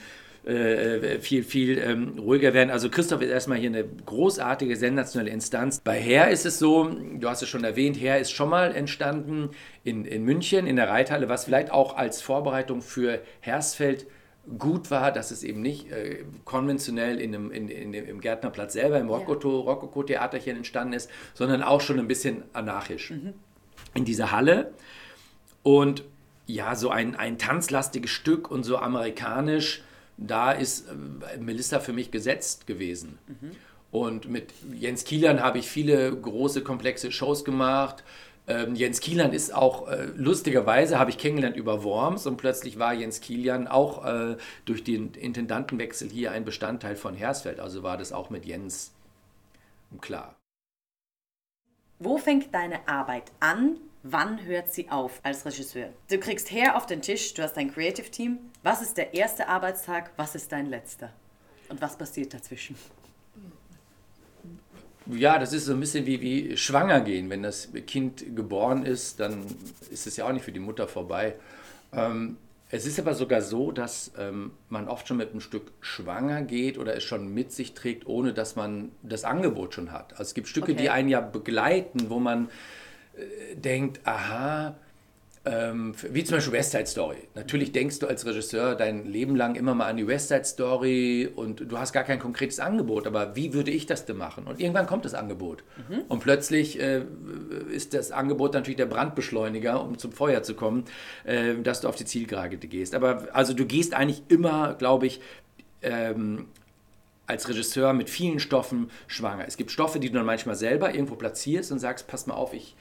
äh, 0.45 1.19
viel, 1.19 1.43
viel 1.43 1.77
ähm, 1.77 2.17
ruhiger 2.17 2.53
werden. 2.53 2.71
Also 2.71 2.89
Christoph 2.89 3.21
ist 3.21 3.29
erstmal 3.29 3.59
hier 3.59 3.69
eine 3.69 3.83
großartige, 3.83 4.75
sensationelle 4.75 5.31
Instanz. 5.31 5.81
Bei 5.81 5.99
Herr 5.99 6.29
ist 6.29 6.45
es 6.45 6.57
so, 6.57 6.85
du 6.89 7.29
hast 7.29 7.43
es 7.43 7.49
schon 7.49 7.63
erwähnt, 7.63 7.99
Herr 7.99 8.19
ist 8.19 8.31
schon 8.31 8.49
mal 8.49 8.75
entstanden 8.75 9.51
in, 9.83 10.05
in 10.05 10.23
München, 10.23 10.65
in 10.65 10.77
der 10.77 10.89
Reithalle, 10.89 11.29
was 11.29 11.45
vielleicht 11.45 11.71
auch 11.71 11.95
als 11.95 12.21
Vorbereitung 12.21 12.81
für 12.81 13.19
Hersfeld 13.39 14.07
gut 14.57 14.89
war, 14.89 15.11
dass 15.11 15.29
es 15.29 15.43
eben 15.43 15.61
nicht 15.61 15.91
äh, 15.91 16.23
konventionell 16.45 17.19
in 17.19 17.35
einem, 17.35 17.51
in, 17.51 17.69
in, 17.69 17.93
im 17.93 18.19
Gärtnerplatz 18.21 18.73
selber, 18.73 18.99
im 18.99 19.09
Rokoko-Theaterchen 19.09 20.57
entstanden 20.57 20.93
ist, 20.93 21.09
sondern 21.35 21.61
auch 21.61 21.81
schon 21.81 21.99
ein 21.99 22.07
bisschen 22.07 22.43
anarchisch. 22.53 23.11
Mhm. 23.11 23.33
In 23.93 24.05
dieser 24.05 24.31
Halle. 24.31 24.73
Und 25.63 26.03
ja, 26.47 26.75
so 26.75 26.89
ein, 26.89 27.15
ein 27.15 27.37
tanzlastiges 27.37 28.09
Stück 28.09 28.49
und 28.49 28.63
so 28.63 28.77
amerikanisch 28.77 29.83
da 30.27 30.51
ist 30.51 30.87
äh, 30.87 31.37
Melissa 31.37 31.79
für 31.79 31.93
mich 31.93 32.11
gesetzt 32.11 32.67
gewesen. 32.67 33.17
Mhm. 33.27 33.51
Und 33.91 34.29
mit 34.29 34.53
Jens 34.73 35.03
Kielan 35.03 35.41
habe 35.41 35.59
ich 35.59 35.69
viele 35.69 36.15
große, 36.15 36.63
komplexe 36.63 37.11
Shows 37.11 37.43
gemacht. 37.43 38.03
Ähm, 38.47 38.75
Jens 38.75 39.01
Kielan 39.01 39.33
ist 39.33 39.53
auch, 39.53 39.87
äh, 39.87 40.07
lustigerweise 40.15 40.97
habe 40.97 41.09
ich 41.09 41.17
kennengelernt 41.17 41.57
über 41.57 41.83
Worms 41.83 42.25
und 42.25 42.37
plötzlich 42.37 42.79
war 42.79 42.93
Jens 42.93 43.21
Kilian 43.21 43.67
auch 43.67 44.05
äh, 44.05 44.37
durch 44.65 44.83
den 44.83 45.13
Intendantenwechsel 45.13 46.09
hier 46.09 46.31
ein 46.31 46.45
Bestandteil 46.45 46.95
von 46.95 47.15
Hersfeld. 47.15 47.59
Also 47.59 47.83
war 47.83 47.97
das 47.97 48.11
auch 48.13 48.29
mit 48.29 48.45
Jens 48.45 48.93
klar. 49.99 50.35
Wo 51.99 52.17
fängt 52.17 52.53
deine 52.53 52.87
Arbeit 52.87 53.31
an 53.39 53.77
Wann 54.03 54.43
hört 54.45 54.73
sie 54.73 54.89
auf 54.89 55.19
als 55.21 55.45
Regisseur? 55.45 55.89
Du 56.09 56.17
kriegst 56.17 56.49
her 56.49 56.75
auf 56.75 56.87
den 56.87 57.03
Tisch, 57.03 57.35
du 57.35 57.43
hast 57.43 57.53
dein 57.53 57.71
Creative 57.71 58.09
Team. 58.09 58.39
Was 58.63 58.81
ist 58.81 58.97
der 58.97 59.13
erste 59.13 59.47
Arbeitstag? 59.47 60.11
Was 60.17 60.33
ist 60.33 60.51
dein 60.51 60.65
letzter? 60.65 61.13
Und 61.69 61.81
was 61.81 61.95
passiert 61.97 62.33
dazwischen? 62.33 62.75
Ja, 65.05 65.37
das 65.37 65.53
ist 65.53 65.65
so 65.65 65.73
ein 65.73 65.79
bisschen 65.79 66.05
wie, 66.05 66.19
wie 66.21 66.57
schwanger 66.57 67.01
gehen. 67.01 67.29
Wenn 67.29 67.43
das 67.43 67.69
Kind 67.85 68.35
geboren 68.35 68.85
ist, 68.85 69.19
dann 69.19 69.45
ist 69.91 70.07
es 70.07 70.17
ja 70.17 70.27
auch 70.27 70.31
nicht 70.31 70.45
für 70.45 70.51
die 70.51 70.59
Mutter 70.59 70.87
vorbei. 70.87 71.35
Ähm, 71.93 72.37
es 72.69 72.85
ist 72.85 72.97
aber 72.99 73.13
sogar 73.13 73.41
so, 73.41 73.71
dass 73.71 74.13
ähm, 74.17 74.51
man 74.69 74.87
oft 74.87 75.07
schon 75.07 75.17
mit 75.17 75.31
einem 75.31 75.41
Stück 75.41 75.73
schwanger 75.81 76.41
geht 76.41 76.77
oder 76.77 76.95
es 76.95 77.03
schon 77.03 77.33
mit 77.33 77.51
sich 77.51 77.73
trägt, 77.73 78.07
ohne 78.07 78.33
dass 78.33 78.55
man 78.55 78.91
das 79.03 79.25
Angebot 79.25 79.75
schon 79.75 79.91
hat. 79.91 80.13
Also 80.13 80.23
es 80.23 80.33
gibt 80.33 80.47
Stücke, 80.47 80.71
okay. 80.71 80.81
die 80.81 80.89
einen 80.89 81.09
ja 81.09 81.19
begleiten, 81.19 82.09
wo 82.09 82.19
man 82.19 82.49
denkt, 83.55 83.99
aha, 84.05 84.75
ähm, 85.43 85.95
wie 86.11 86.23
zum 86.23 86.37
Beispiel 86.37 86.53
West 86.53 86.71
Side 86.71 86.85
Story. 86.85 87.17
Natürlich 87.33 87.71
denkst 87.71 87.97
du 87.97 88.07
als 88.07 88.25
Regisseur 88.27 88.75
dein 88.75 89.05
Leben 89.05 89.35
lang 89.35 89.55
immer 89.55 89.73
mal 89.73 89.87
an 89.87 89.97
die 89.97 90.05
West 90.05 90.27
Side 90.27 90.43
Story 90.43 91.27
und 91.35 91.71
du 91.71 91.79
hast 91.79 91.93
gar 91.93 92.03
kein 92.03 92.19
konkretes 92.19 92.59
Angebot, 92.59 93.07
aber 93.07 93.35
wie 93.35 93.53
würde 93.53 93.71
ich 93.71 93.87
das 93.87 94.05
denn 94.05 94.17
machen? 94.17 94.45
Und 94.45 94.59
irgendwann 94.59 94.85
kommt 94.85 95.03
das 95.03 95.15
Angebot. 95.15 95.63
Mhm. 95.89 96.01
Und 96.09 96.19
plötzlich 96.19 96.79
äh, 96.79 97.03
ist 97.71 97.95
das 97.95 98.11
Angebot 98.11 98.53
natürlich 98.53 98.77
der 98.77 98.85
Brandbeschleuniger, 98.85 99.83
um 99.83 99.97
zum 99.97 100.11
Feuer 100.11 100.43
zu 100.43 100.53
kommen, 100.53 100.85
äh, 101.23 101.55
dass 101.55 101.81
du 101.81 101.87
auf 101.87 101.95
die 101.95 102.05
Zielgerade 102.05 102.57
gehst. 102.57 102.93
Aber 102.93 103.27
also 103.33 103.53
du 103.53 103.65
gehst 103.65 103.95
eigentlich 103.95 104.21
immer, 104.27 104.75
glaube 104.75 105.07
ich, 105.07 105.21
ähm, 105.81 106.49
als 107.25 107.49
Regisseur 107.49 107.93
mit 107.93 108.11
vielen 108.11 108.39
Stoffen 108.39 108.91
schwanger. 109.07 109.45
Es 109.47 109.57
gibt 109.57 109.71
Stoffe, 109.71 109.99
die 109.99 110.09
du 110.09 110.17
dann 110.17 110.25
manchmal 110.25 110.55
selber 110.55 110.93
irgendwo 110.93 111.15
platzierst 111.15 111.71
und 111.71 111.79
sagst, 111.79 112.07
pass 112.07 112.27
mal 112.27 112.35
auf, 112.35 112.53
ich 112.53 112.75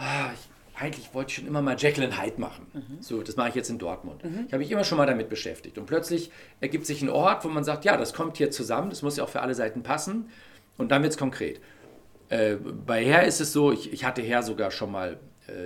ah, 0.00 0.30
ich, 0.34 0.80
eigentlich 0.80 1.12
wollte 1.14 1.30
ich 1.30 1.36
schon 1.36 1.46
immer 1.46 1.62
mal 1.62 1.72
and 1.72 2.20
Hyde 2.20 2.40
machen. 2.40 2.66
Mhm. 2.72 3.02
So, 3.02 3.22
das 3.22 3.36
mache 3.36 3.50
ich 3.50 3.54
jetzt 3.54 3.70
in 3.70 3.78
Dortmund. 3.78 4.24
Mhm. 4.24 4.44
Ich 4.46 4.52
habe 4.52 4.62
mich 4.62 4.70
immer 4.70 4.84
schon 4.84 4.98
mal 4.98 5.06
damit 5.06 5.28
beschäftigt. 5.28 5.78
Und 5.78 5.86
plötzlich 5.86 6.30
ergibt 6.60 6.86
sich 6.86 7.02
ein 7.02 7.10
Ort, 7.10 7.44
wo 7.44 7.48
man 7.48 7.64
sagt, 7.64 7.84
ja, 7.84 7.96
das 7.96 8.14
kommt 8.14 8.38
hier 8.38 8.50
zusammen, 8.50 8.90
das 8.90 9.02
muss 9.02 9.16
ja 9.16 9.24
auch 9.24 9.28
für 9.28 9.42
alle 9.42 9.54
Seiten 9.54 9.82
passen. 9.82 10.30
Und 10.78 10.90
dann 10.90 11.02
wird 11.02 11.12
es 11.12 11.18
konkret. 11.18 11.60
Äh, 12.30 12.56
bei 12.56 13.04
Herr 13.04 13.24
ist 13.24 13.40
es 13.40 13.52
so, 13.52 13.72
ich, 13.72 13.92
ich 13.92 14.04
hatte 14.04 14.22
Herr 14.22 14.42
sogar 14.42 14.70
schon 14.70 14.90
mal 14.90 15.18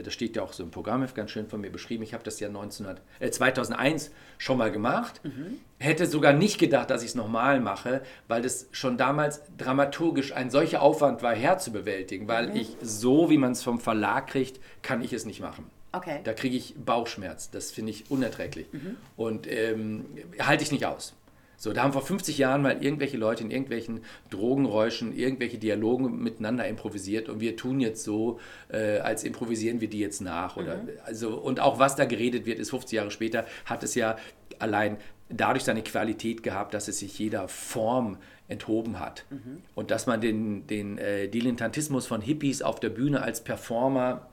das 0.02 0.12
steht 0.12 0.36
ja 0.36 0.42
auch 0.42 0.52
so 0.52 0.62
im 0.62 0.70
Programm 0.70 1.06
ganz 1.14 1.30
schön 1.30 1.48
von 1.48 1.60
mir 1.60 1.70
beschrieben. 1.70 2.02
Ich 2.02 2.14
habe 2.14 2.24
das 2.24 2.40
ja 2.40 2.48
1900, 2.48 3.00
äh, 3.20 3.30
2001 3.30 4.10
schon 4.38 4.58
mal 4.58 4.70
gemacht. 4.70 5.20
Mhm. 5.24 5.58
Hätte 5.78 6.06
sogar 6.06 6.32
nicht 6.32 6.58
gedacht, 6.58 6.90
dass 6.90 7.02
ich 7.02 7.10
es 7.10 7.14
nochmal 7.14 7.60
mache, 7.60 8.02
weil 8.28 8.42
das 8.42 8.68
schon 8.72 8.96
damals 8.96 9.42
dramaturgisch 9.58 10.32
ein 10.32 10.50
solcher 10.50 10.82
Aufwand 10.82 11.22
war, 11.22 11.34
herzubewältigen. 11.34 12.28
Weil 12.28 12.48
mhm. 12.48 12.56
ich 12.56 12.76
so, 12.80 13.30
wie 13.30 13.38
man 13.38 13.52
es 13.52 13.62
vom 13.62 13.80
Verlag 13.80 14.28
kriegt, 14.28 14.60
kann 14.82 15.02
ich 15.02 15.12
es 15.12 15.26
nicht 15.26 15.40
machen. 15.40 15.70
Okay. 15.92 16.20
Da 16.24 16.32
kriege 16.32 16.56
ich 16.56 16.74
Bauchschmerz. 16.76 17.50
Das 17.50 17.70
finde 17.70 17.92
ich 17.92 18.10
unerträglich. 18.10 18.66
Mhm. 18.72 18.96
Und 19.16 19.50
ähm, 19.50 20.06
halte 20.40 20.64
ich 20.64 20.72
nicht 20.72 20.86
aus. 20.86 21.14
So, 21.56 21.72
da 21.72 21.82
haben 21.82 21.92
vor 21.92 22.02
50 22.02 22.38
Jahren 22.38 22.62
mal 22.62 22.82
irgendwelche 22.82 23.16
Leute 23.16 23.44
in 23.44 23.50
irgendwelchen 23.50 24.00
Drogenräuschen 24.30 25.16
irgendwelche 25.16 25.58
Dialogen 25.58 26.22
miteinander 26.22 26.66
improvisiert 26.66 27.28
und 27.28 27.40
wir 27.40 27.56
tun 27.56 27.80
jetzt 27.80 28.04
so, 28.04 28.38
äh, 28.68 28.98
als 28.98 29.24
improvisieren 29.24 29.80
wir 29.80 29.88
die 29.88 30.00
jetzt 30.00 30.20
nach. 30.20 30.56
Oder, 30.56 30.78
mhm. 30.78 30.88
also, 31.04 31.36
und 31.36 31.60
auch 31.60 31.78
was 31.78 31.96
da 31.96 32.04
geredet 32.04 32.46
wird, 32.46 32.58
ist 32.58 32.70
50 32.70 32.92
Jahre 32.92 33.10
später, 33.10 33.46
hat 33.64 33.82
es 33.82 33.94
ja 33.94 34.16
allein 34.58 34.96
dadurch 35.28 35.64
seine 35.64 35.82
Qualität 35.82 36.42
gehabt, 36.42 36.74
dass 36.74 36.88
es 36.88 36.98
sich 36.98 37.18
jeder 37.18 37.48
Form 37.48 38.18
enthoben 38.48 39.00
hat. 39.00 39.24
Mhm. 39.30 39.62
Und 39.74 39.90
dass 39.90 40.06
man 40.06 40.20
den, 40.20 40.66
den 40.66 40.98
äh, 40.98 41.28
Dilettantismus 41.28 42.06
von 42.06 42.20
Hippies 42.20 42.62
auf 42.62 42.78
der 42.78 42.90
Bühne 42.90 43.22
als 43.22 43.42
Performer 43.42 44.28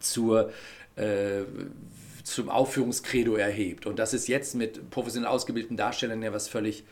zur 0.00 0.50
äh, 0.96 1.42
zum 2.32 2.48
Aufführungskredo 2.48 3.36
erhebt. 3.36 3.86
Und 3.86 3.98
das 3.98 4.14
ist 4.14 4.28
jetzt 4.28 4.54
mit 4.54 4.90
professionell 4.90 5.28
ausgebildeten 5.28 5.76
Darstellern 5.76 6.22
ja 6.22 6.32
was 6.32 6.48
völlig 6.48 6.84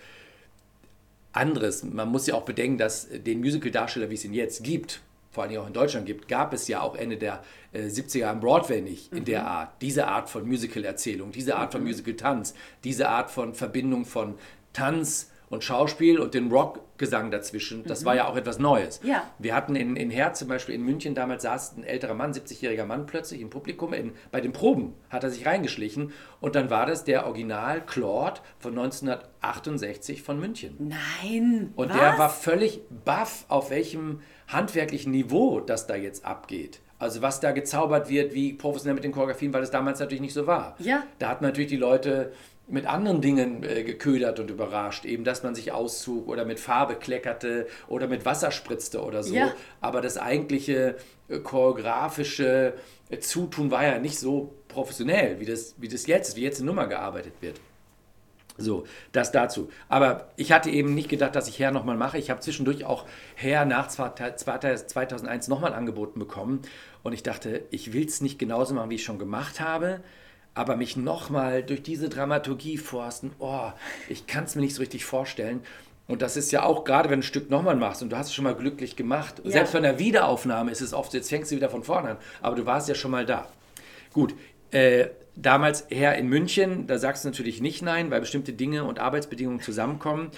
anderes. 1.33 1.85
Man 1.85 2.09
muss 2.09 2.27
ja 2.27 2.35
auch 2.35 2.45
bedenken, 2.45 2.79
dass 2.79 3.09
den 3.11 3.41
Musical-Darsteller, 3.41 4.11
wie 4.11 4.15
es 4.15 4.25
ihn 4.25 4.35
jetzt 4.35 4.65
gibt, 4.65 5.01
vor 5.31 5.45
allem 5.45 5.61
auch 5.61 5.67
in 5.67 5.75
Deutschland 5.75 6.07
gibt, 6.07 6.29
gab 6.29 6.55
es 6.55 6.67
ja 6.67 6.81
auch 6.81 6.97
Ende 6.97 7.19
der 7.19 7.43
äh, 7.73 7.83
70er 7.83 8.25
am 8.25 8.41
Broadway 8.41 8.81
nicht 8.81 9.13
in 9.13 9.21
mhm. 9.21 9.25
der 9.27 9.47
Art. 9.47 9.83
Diese 9.83 10.09
Art 10.09 10.31
von 10.31 10.47
Musical-Erzählung, 10.47 11.31
diese 11.31 11.57
Art 11.57 11.73
von 11.73 11.83
mhm. 11.83 11.89
Musical-Tanz, 11.89 12.55
diese 12.85 13.11
Art 13.11 13.31
von 13.31 13.55
Verbindung 13.55 14.07
von 14.07 14.39
Tanz, 14.73 15.31
und 15.49 15.65
Schauspiel 15.65 16.19
und 16.19 16.35
den 16.35 16.51
Rockgesang 16.51 17.31
dazwischen, 17.31 17.85
das 17.85 18.03
mhm. 18.03 18.07
war 18.07 18.15
ja 18.17 18.29
auch 18.29 18.37
etwas 18.37 18.59
Neues. 18.59 19.01
Ja. 19.03 19.31
Wir 19.39 19.55
hatten 19.55 19.77
in, 19.77 19.97
in 19.97 20.11
Herz 20.11 20.39
zum 20.39 20.49
Beispiel 20.49 20.75
in 20.75 20.83
München 20.83 21.15
damals 21.15 21.43
saß 21.43 21.77
ein 21.77 21.85
älterer 21.85 22.15
Mann, 22.15 22.33
70-jähriger 22.33 22.85
Mann 22.85 23.07
plötzlich 23.07 23.41
im 23.41 23.51
Publikum, 23.51 23.93
in, 23.93 24.13
bei 24.31 24.41
den 24.41 24.53
Proben 24.53 24.95
hat 25.11 25.25
er 25.25 25.31
sich 25.31 25.47
reingeschlichen 25.47 26.13
und 26.41 26.55
dann 26.55 26.71
war 26.71 26.87
das 26.87 27.05
der 27.05 27.27
Original 27.27 27.85
Claude 27.85 28.41
von 28.59 28.73
1968 28.73 30.23
von 30.23 30.41
München. 30.41 30.93
Nein! 31.23 31.73
Und 31.77 31.91
was? 31.91 31.97
der 31.97 32.19
war 32.19 32.31
völlig 32.31 32.81
baff, 33.05 33.45
auf 33.49 33.71
welchem 33.71 34.21
handwerklichen 34.49 35.13
Niveau 35.13 35.61
das 35.61 35.87
da 35.87 35.97
jetzt 35.97 36.25
abgeht. 36.25 36.81
Also 36.99 37.21
was 37.21 37.41
da 37.41 37.53
gezaubert 37.53 38.09
wird, 38.09 38.33
wie 38.33 38.55
professionell 38.55 38.95
mit 38.95 39.05
den 39.05 39.13
Choreografien, 39.13 39.53
weil 39.53 39.63
es 39.63 39.71
damals 39.71 40.01
natürlich 40.01 40.23
nicht 40.23 40.33
so 40.33 40.47
war. 40.47 40.77
Ja. 40.79 41.03
Da 41.19 41.29
hat 41.29 41.43
man 41.43 41.51
natürlich 41.51 41.69
die 41.69 41.77
Leute 41.77 42.33
mit 42.69 42.87
anderen 42.87 43.21
Dingen 43.21 43.63
äh, 43.63 43.85
geködert 43.85 44.41
und 44.41 44.51
überrascht, 44.51 45.05
eben 45.05 45.25
dass 45.25 45.43
man 45.43 45.55
sich 45.55 45.73
auszog 45.73 46.27
oder 46.29 46.45
mit 46.45 46.59
Farbe 46.59 46.97
kleckerte 46.97 47.67
oder 47.89 48.09
mit 48.09 48.25
Wasser 48.25 48.51
spritzte 48.51 49.03
oder 49.03 49.23
so. 49.23 49.35
Ja. 49.35 49.53
Aber 49.81 50.01
das 50.01 50.19
eigentliche 50.19 50.97
äh, 51.29 51.39
choreografische 51.39 52.75
äh, 53.09 53.19
Zutun 53.19 53.71
war 53.71 53.85
ja 53.85 53.99
nicht 53.99 54.19
so 54.19 54.55
professionell, 54.69 55.39
wie 55.39 55.47
das, 55.47 55.75
wie 55.79 55.89
das 55.89 56.07
jetzt, 56.07 56.37
wie 56.37 56.43
jetzt 56.43 56.59
eine 56.59 56.67
Nummer 56.67 56.87
gearbeitet 56.89 57.35
wird. 57.41 57.61
So, 58.59 58.87
das 59.13 59.33
dazu. 59.33 59.69
Aber 59.89 60.29
ich 60.37 60.51
hatte 60.51 60.71
eben 60.71 60.95
nicht 60.95 61.09
gedacht, 61.09 61.37
dass 61.37 61.47
ich 61.47 61.59
Herr 61.59 61.73
nochmal 61.73 61.97
mache. 61.97 62.19
Ich 62.19 62.31
habe 62.31 62.41
zwischendurch 62.41 62.85
auch 62.85 63.05
Herr 63.35 63.67
nach 63.67 63.89
2001 63.89 65.49
nochmal 65.49 65.75
angeboten 65.75 66.19
bekommen. 66.19 66.63
Und 67.03 67.13
ich 67.13 67.23
dachte, 67.23 67.65
ich 67.71 67.93
will 67.93 68.07
es 68.07 68.23
nicht 68.23 68.39
genauso 68.39 68.75
machen, 68.75 68.91
wie 68.91 68.95
ich 68.95 69.05
schon 69.05 69.19
gemacht 69.19 69.61
habe. 69.61 70.01
Aber 70.57 70.75
mich 70.77 70.97
nochmal 70.97 71.63
durch 71.63 71.83
diese 71.83 72.09
Dramaturgie 72.09 72.79
forsten, 72.79 73.33
oh, 73.39 73.71
ich 74.09 74.27
kann 74.27 74.45
es 74.45 74.55
mir 74.55 74.63
nicht 74.63 74.75
so 74.75 74.81
richtig 74.81 75.05
vorstellen. 75.05 75.61
Und 76.09 76.23
das 76.23 76.39
ist 76.39 76.51
ja 76.51 76.63
auch 76.63 76.85
gerade, 76.85 77.11
wenn 77.11 77.21
du 77.21 77.25
ein 77.25 77.29
Stück 77.29 77.51
nochmal 77.51 77.77
machst 77.77 78.03
und 78.03 78.11
du 78.11 78.17
hast 78.17 78.29
es 78.29 78.35
schon 78.35 78.45
mal 78.45 78.55
glücklich 78.55 78.97
gemacht. 78.97 79.43
Ja. 79.45 79.51
Selbst 79.51 79.73
bei 79.73 79.79
einer 79.79 79.99
Wiederaufnahme 79.99 80.71
ist 80.71 80.81
es 80.81 80.95
oft, 80.95 81.13
jetzt 81.13 81.29
fängst 81.29 81.53
du 81.53 81.57
wieder 81.57 81.69
von 81.69 81.83
vorne 81.83 82.11
an. 82.11 82.17
Aber 82.41 82.57
du 82.57 82.65
warst 82.65 82.89
ja 82.89 82.95
schon 82.95 83.11
mal 83.11 83.27
da. 83.27 83.47
Gut, 84.15 84.35
äh, 84.71 85.09
damals 85.35 85.85
Herr 85.91 86.17
in 86.17 86.29
München, 86.29 86.87
da 86.87 86.99
sagst 86.99 87.25
du 87.25 87.29
natürlich 87.29 87.61
nicht 87.61 87.83
nein, 87.83 88.11
weil 88.11 88.21
bestimmte 88.21 88.55
Dinge 88.55 88.85
und 88.85 88.99
Arbeitsbedingungen 88.99 89.61
zusammenkommen. 89.61 90.31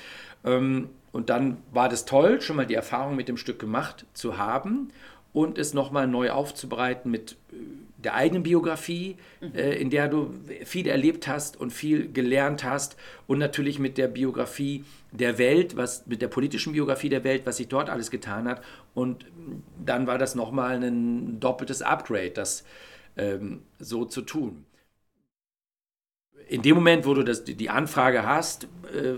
Ähm, 0.44 0.88
und 1.12 1.30
dann 1.30 1.58
war 1.70 1.88
das 1.88 2.06
toll, 2.06 2.40
schon 2.40 2.56
mal 2.56 2.66
die 2.66 2.74
Erfahrung 2.74 3.14
mit 3.14 3.28
dem 3.28 3.36
Stück 3.36 3.60
gemacht 3.60 4.04
zu 4.14 4.36
haben 4.36 4.90
und 5.32 5.58
es 5.58 5.74
nochmal 5.74 6.08
neu 6.08 6.30
aufzubereiten 6.30 7.08
mit 7.10 7.36
äh, 7.52 7.56
der 7.98 8.14
eigenen 8.14 8.44
Biografie, 8.44 9.16
äh, 9.54 9.80
in 9.80 9.90
der 9.90 10.08
du 10.08 10.32
viel 10.64 10.86
erlebt 10.86 11.26
hast 11.26 11.60
und 11.60 11.72
viel 11.72 12.10
gelernt 12.12 12.64
hast 12.64 12.96
und 13.26 13.38
natürlich 13.38 13.78
mit 13.78 13.98
der 13.98 14.08
Biografie 14.08 14.84
der 15.10 15.38
Welt, 15.38 15.76
was 15.76 16.06
mit 16.06 16.22
der 16.22 16.28
politischen 16.28 16.72
Biografie 16.72 17.08
der 17.08 17.24
Welt, 17.24 17.42
was 17.44 17.56
sich 17.56 17.68
dort 17.68 17.90
alles 17.90 18.10
getan 18.10 18.46
hat. 18.48 18.62
Und 18.94 19.26
dann 19.84 20.06
war 20.06 20.18
das 20.18 20.34
nochmal 20.34 20.82
ein 20.82 21.40
doppeltes 21.40 21.82
Upgrade, 21.82 22.30
das 22.30 22.64
ähm, 23.16 23.62
so 23.78 24.04
zu 24.04 24.22
tun. 24.22 24.64
In 26.48 26.62
dem 26.62 26.76
Moment, 26.76 27.04
wo 27.06 27.14
du 27.14 27.22
das, 27.22 27.44
die 27.44 27.70
Anfrage 27.70 28.24
hast, 28.24 28.64
äh, 28.94 29.16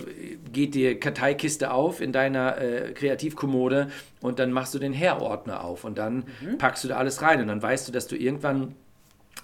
geht 0.52 0.74
die 0.74 0.96
Karteikiste 0.96 1.72
auf 1.72 2.00
in 2.00 2.12
deiner 2.12 2.58
äh, 2.58 2.92
Kreativkommode 2.92 3.90
und 4.20 4.38
dann 4.38 4.52
machst 4.52 4.74
du 4.74 4.78
den 4.78 4.92
Herrordner 4.92 5.62
auf 5.62 5.84
und 5.84 5.98
dann 5.98 6.24
packst 6.58 6.82
du 6.84 6.88
da 6.88 6.96
alles 6.96 7.22
rein 7.22 7.40
und 7.40 7.48
dann 7.48 7.62
weißt 7.62 7.86
du, 7.86 7.92
dass 7.92 8.08
du 8.08 8.16
irgendwann 8.16 8.74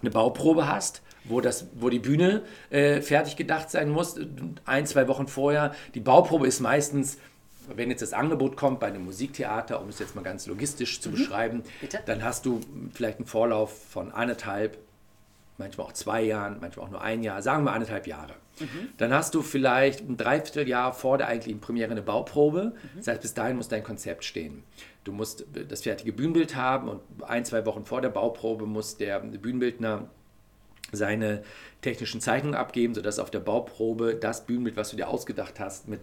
eine 0.00 0.10
Bauprobe 0.10 0.68
hast, 0.68 1.02
wo, 1.24 1.40
das, 1.40 1.68
wo 1.74 1.88
die 1.88 1.98
Bühne 1.98 2.42
äh, 2.70 3.00
fertig 3.00 3.36
gedacht 3.36 3.70
sein 3.70 3.90
muss, 3.90 4.16
ein, 4.64 4.86
zwei 4.86 5.08
Wochen 5.08 5.26
vorher. 5.26 5.74
Die 5.94 6.00
Bauprobe 6.00 6.46
ist 6.46 6.60
meistens, 6.60 7.18
wenn 7.74 7.90
jetzt 7.90 8.02
das 8.02 8.12
Angebot 8.12 8.56
kommt 8.56 8.80
bei 8.80 8.86
einem 8.86 9.04
Musiktheater, 9.04 9.80
um 9.80 9.88
es 9.88 9.98
jetzt 9.98 10.14
mal 10.14 10.22
ganz 10.22 10.46
logistisch 10.46 11.00
zu 11.00 11.10
beschreiben, 11.10 11.62
Bitte. 11.80 12.00
dann 12.06 12.22
hast 12.22 12.46
du 12.46 12.60
vielleicht 12.92 13.18
einen 13.18 13.26
Vorlauf 13.26 13.76
von 13.90 14.12
anderthalb, 14.12 14.78
manchmal 15.58 15.86
auch 15.86 15.92
zwei 15.92 16.22
Jahren, 16.22 16.58
manchmal 16.60 16.86
auch 16.86 16.90
nur 16.90 17.00
ein 17.00 17.22
Jahr, 17.22 17.42
sagen 17.42 17.64
wir 17.64 17.72
anderthalb 17.72 18.06
Jahre. 18.06 18.34
Dann 18.96 19.12
hast 19.12 19.34
du 19.34 19.42
vielleicht 19.42 20.00
ein 20.00 20.16
Dreivierteljahr 20.16 20.92
vor 20.92 21.18
der 21.18 21.28
eigentlichen 21.28 21.60
Premiere 21.60 21.90
eine 21.90 22.02
Bauprobe. 22.02 22.74
Das 22.96 23.08
heißt, 23.08 23.22
bis 23.22 23.34
dahin 23.34 23.56
muss 23.56 23.68
dein 23.68 23.84
Konzept 23.84 24.24
stehen. 24.24 24.62
Du 25.04 25.12
musst 25.12 25.44
das 25.68 25.82
fertige 25.82 26.12
Bühnenbild 26.12 26.56
haben 26.56 26.88
und 26.88 27.00
ein, 27.22 27.44
zwei 27.44 27.64
Wochen 27.66 27.84
vor 27.84 28.00
der 28.00 28.08
Bauprobe 28.08 28.66
muss 28.66 28.96
der 28.96 29.20
Bühnenbildner 29.20 30.08
seine 30.92 31.42
technischen 31.82 32.20
Zeichnungen 32.20 32.54
abgeben, 32.54 32.94
sodass 32.94 33.18
auf 33.18 33.30
der 33.30 33.40
Bauprobe 33.40 34.14
das 34.14 34.46
Bühnenbild, 34.46 34.76
was 34.76 34.90
du 34.90 34.96
dir 34.96 35.08
ausgedacht 35.08 35.60
hast, 35.60 35.88
mit 35.88 36.00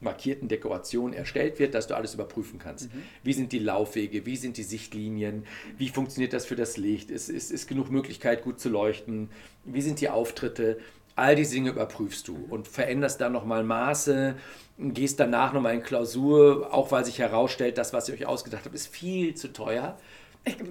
markierten 0.00 0.48
Dekorationen 0.48 1.14
erstellt 1.14 1.58
wird, 1.58 1.74
dass 1.74 1.86
du 1.86 1.96
alles 1.96 2.14
überprüfen 2.14 2.58
kannst. 2.58 2.90
Wie 3.22 3.32
sind 3.32 3.52
die 3.52 3.58
Laufwege, 3.58 4.26
wie 4.26 4.36
sind 4.36 4.56
die 4.56 4.62
Sichtlinien, 4.62 5.46
wie 5.78 5.88
funktioniert 5.88 6.32
das 6.32 6.46
für 6.46 6.56
das 6.56 6.76
Licht, 6.76 7.10
ist, 7.10 7.28
ist, 7.28 7.50
ist 7.50 7.66
genug 7.66 7.90
Möglichkeit, 7.90 8.42
gut 8.42 8.60
zu 8.60 8.68
leuchten, 8.68 9.30
wie 9.64 9.80
sind 9.80 10.00
die 10.00 10.10
Auftritte, 10.10 10.78
all 11.14 11.34
diese 11.34 11.54
Dinge 11.54 11.70
überprüfst 11.70 12.28
du 12.28 12.36
und 12.50 12.68
veränderst 12.68 13.20
dann 13.22 13.32
nochmal 13.32 13.64
Maße, 13.64 14.36
gehst 14.78 15.18
danach 15.18 15.54
nochmal 15.54 15.74
in 15.74 15.82
Klausur, 15.82 16.72
auch 16.72 16.92
weil 16.92 17.06
sich 17.06 17.18
herausstellt, 17.18 17.78
das, 17.78 17.94
was 17.94 18.08
ihr 18.08 18.14
euch 18.14 18.26
ausgedacht 18.26 18.66
habt, 18.66 18.74
ist 18.74 18.88
viel 18.88 19.34
zu 19.34 19.52
teuer. 19.52 19.98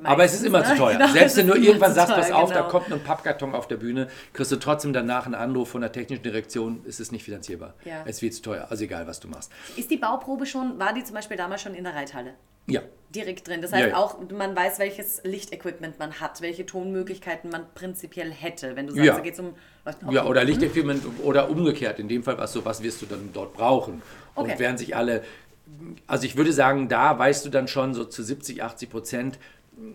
Aber 0.04 0.24
es 0.24 0.34
ist 0.34 0.46
immer 0.46 0.64
zu 0.64 0.76
teuer. 0.76 0.94
Genau, 0.94 1.08
Selbst 1.08 1.34
es 1.34 1.38
wenn 1.38 1.48
du 1.48 1.56
irgendwann 1.56 1.94
sagst, 1.94 2.14
pass 2.14 2.30
teuer, 2.30 2.38
auf, 2.38 2.52
da 2.52 2.60
genau. 2.62 2.70
kommt 2.70 2.92
ein 2.92 3.04
Pappkarton 3.04 3.54
auf 3.54 3.68
der 3.68 3.78
Bühne, 3.78 4.08
kriegst 4.34 4.52
du 4.52 4.56
trotzdem 4.58 4.94
danach 4.94 5.26
einen 5.26 5.36
Anruf 5.36 5.70
von 5.70 5.82
der 5.82 5.92
technischen 5.92 6.24
Direktion, 6.24 6.84
es 6.88 7.00
ist 7.00 7.12
nicht 7.12 7.24
finanzierbar. 7.24 7.74
Ja. 7.84 8.04
Es 8.06 8.20
viel 8.20 8.32
zu 8.32 8.42
teuer, 8.42 8.68
also 8.70 8.84
egal, 8.84 9.08
was 9.08 9.20
du 9.20 9.28
machst. 9.28 9.52
Ist 9.76 9.92
die 9.92 9.98
Bauprobe 9.98 10.46
schon, 10.46 10.80
war 10.80 10.94
die 10.94 11.04
zum 11.04 11.16
Beispiel 11.16 11.38
damals 11.38 11.62
schon 11.62 11.76
in 11.76 11.84
der 11.84 11.94
Reithalle? 11.96 12.36
Ja, 12.68 12.82
Direkt 13.16 13.48
drin. 13.48 13.62
Das 13.62 13.72
Ja, 13.72 13.78
heißt 13.78 13.90
ja. 13.92 13.98
auch, 13.98 14.18
man 14.30 14.56
weiß, 14.56 14.80
welches 14.80 15.22
Lichtequipment 15.24 16.00
man 16.00 16.20
hat, 16.20 16.42
welche 16.42 16.66
Tonmöglichkeiten 16.66 17.50
man 17.50 17.64
prinzipiell 17.74 18.30
hätte. 18.32 18.76
Wenn 18.76 18.88
du 18.88 18.94
sagst, 18.94 19.06
Ja. 19.06 19.14
da 19.16 19.22
geht 19.22 19.34
es 19.36 19.40
um. 19.40 19.54
ja 20.12 20.26
oder 20.26 20.44
Lichtexperiment 20.44 21.04
oder 21.24 21.50
umgekehrt. 21.50 22.00
In 22.00 22.10
dem 22.10 22.24
Fall, 22.24 22.38
was, 22.38 22.52
so, 22.52 22.66
was 22.66 22.84
wirst 22.84 23.02
du 23.02 23.06
dann 23.06 23.30
dort 23.32 23.54
brauchen? 23.54 24.02
Okay. 24.36 24.52
Und 24.52 24.60
werden 24.60 24.78
sich 24.78 24.96
alle, 24.98 25.24
also 26.08 26.26
ich 26.26 26.36
würde 26.36 26.52
sagen, 26.52 26.90
da 26.90 27.18
weißt 27.18 27.46
du 27.46 27.50
dann 27.50 27.68
schon 27.68 27.94
so 27.94 28.04
zu 28.04 28.22
70, 28.22 28.64
80 28.64 28.90
Prozent, 28.90 29.40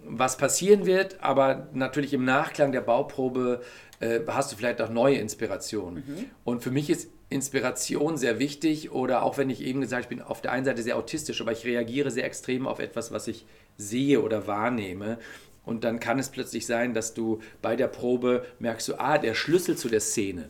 was 0.06 0.36
passieren 0.36 0.86
wird, 0.86 1.22
aber 1.22 1.68
natürlich 1.72 2.12
im 2.12 2.24
Nachklang 2.24 2.72
der 2.72 2.82
Bauprobe 2.82 3.62
äh, 4.00 4.20
hast 4.26 4.52
du 4.52 4.56
vielleicht 4.56 4.80
auch 4.80 4.90
neue 4.90 5.16
Inspirationen. 5.16 6.02
Und 6.44 6.62
für 6.62 6.70
mich 6.70 6.90
ist 6.90 7.08
Inspiration 7.30 8.16
sehr 8.16 8.38
wichtig 8.38 8.90
oder 8.90 9.22
auch 9.22 9.38
wenn 9.38 9.50
ich 9.50 9.62
eben 9.62 9.80
gesagt 9.80 10.04
habe, 10.04 10.14
ich 10.14 10.18
bin 10.18 10.26
auf 10.26 10.42
der 10.42 10.52
einen 10.52 10.64
Seite 10.64 10.82
sehr 10.82 10.96
autistisch, 10.96 11.40
aber 11.40 11.52
ich 11.52 11.64
reagiere 11.64 12.10
sehr 12.10 12.24
extrem 12.24 12.66
auf 12.66 12.80
etwas, 12.80 13.12
was 13.12 13.28
ich 13.28 13.46
sehe 13.76 14.20
oder 14.20 14.46
wahrnehme. 14.46 15.18
Und 15.64 15.84
dann 15.84 16.00
kann 16.00 16.18
es 16.18 16.30
plötzlich 16.30 16.66
sein, 16.66 16.92
dass 16.94 17.14
du 17.14 17.40
bei 17.62 17.76
der 17.76 17.86
Probe 17.86 18.44
merkst, 18.58 18.88
du, 18.88 19.00
ah, 19.00 19.18
der 19.18 19.34
Schlüssel 19.34 19.76
zu 19.76 19.88
der 19.88 20.00
Szene. 20.00 20.48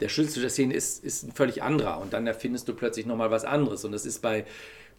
Der 0.00 0.08
Schlüssel 0.08 0.34
zu 0.34 0.40
der 0.40 0.50
Szene 0.50 0.74
ist, 0.74 1.02
ist 1.02 1.22
ein 1.22 1.32
völlig 1.32 1.62
anderer 1.62 2.00
und 2.00 2.12
dann 2.12 2.26
erfindest 2.26 2.68
du 2.68 2.74
plötzlich 2.74 3.06
nochmal 3.06 3.30
was 3.30 3.44
anderes. 3.44 3.84
Und 3.84 3.92
das 3.92 4.04
ist 4.04 4.20
bei 4.20 4.44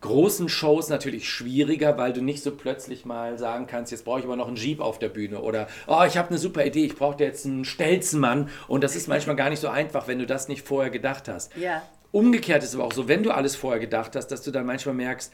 großen 0.01 0.49
Shows 0.49 0.89
natürlich 0.89 1.29
schwieriger, 1.29 1.97
weil 1.97 2.11
du 2.11 2.21
nicht 2.21 2.43
so 2.43 2.51
plötzlich 2.51 3.05
mal 3.05 3.37
sagen 3.37 3.67
kannst, 3.67 3.91
jetzt 3.91 4.03
brauche 4.03 4.19
ich 4.19 4.25
aber 4.25 4.35
noch 4.35 4.47
einen 4.47 4.57
Jeep 4.57 4.81
auf 4.81 4.99
der 4.99 5.09
Bühne 5.09 5.41
oder 5.41 5.67
oh, 5.87 6.03
ich 6.05 6.17
habe 6.17 6.29
eine 6.29 6.37
super 6.37 6.65
Idee, 6.65 6.85
ich 6.85 6.95
brauche 6.95 7.23
jetzt 7.23 7.45
einen 7.45 7.65
Stelzenmann 7.65 8.49
und 8.67 8.83
das 8.83 8.95
ist 8.95 9.07
manchmal 9.07 9.35
gar 9.35 9.49
nicht 9.49 9.59
so 9.59 9.69
einfach, 9.69 10.07
wenn 10.07 10.19
du 10.19 10.25
das 10.25 10.47
nicht 10.47 10.67
vorher 10.67 10.89
gedacht 10.89 11.27
hast. 11.27 11.55
Ja. 11.55 11.83
Umgekehrt 12.11 12.63
ist 12.63 12.69
es 12.69 12.75
aber 12.75 12.85
auch 12.85 12.93
so, 12.93 13.07
wenn 13.07 13.23
du 13.23 13.31
alles 13.31 13.55
vorher 13.55 13.79
gedacht 13.79 14.15
hast, 14.15 14.27
dass 14.27 14.41
du 14.41 14.51
dann 14.51 14.65
manchmal 14.65 14.95
merkst, 14.95 15.31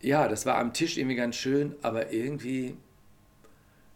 ja, 0.00 0.28
das 0.28 0.44
war 0.46 0.58
am 0.58 0.72
Tisch 0.72 0.98
irgendwie 0.98 1.16
ganz 1.16 1.34
schön, 1.36 1.74
aber 1.82 2.12
irgendwie 2.12 2.76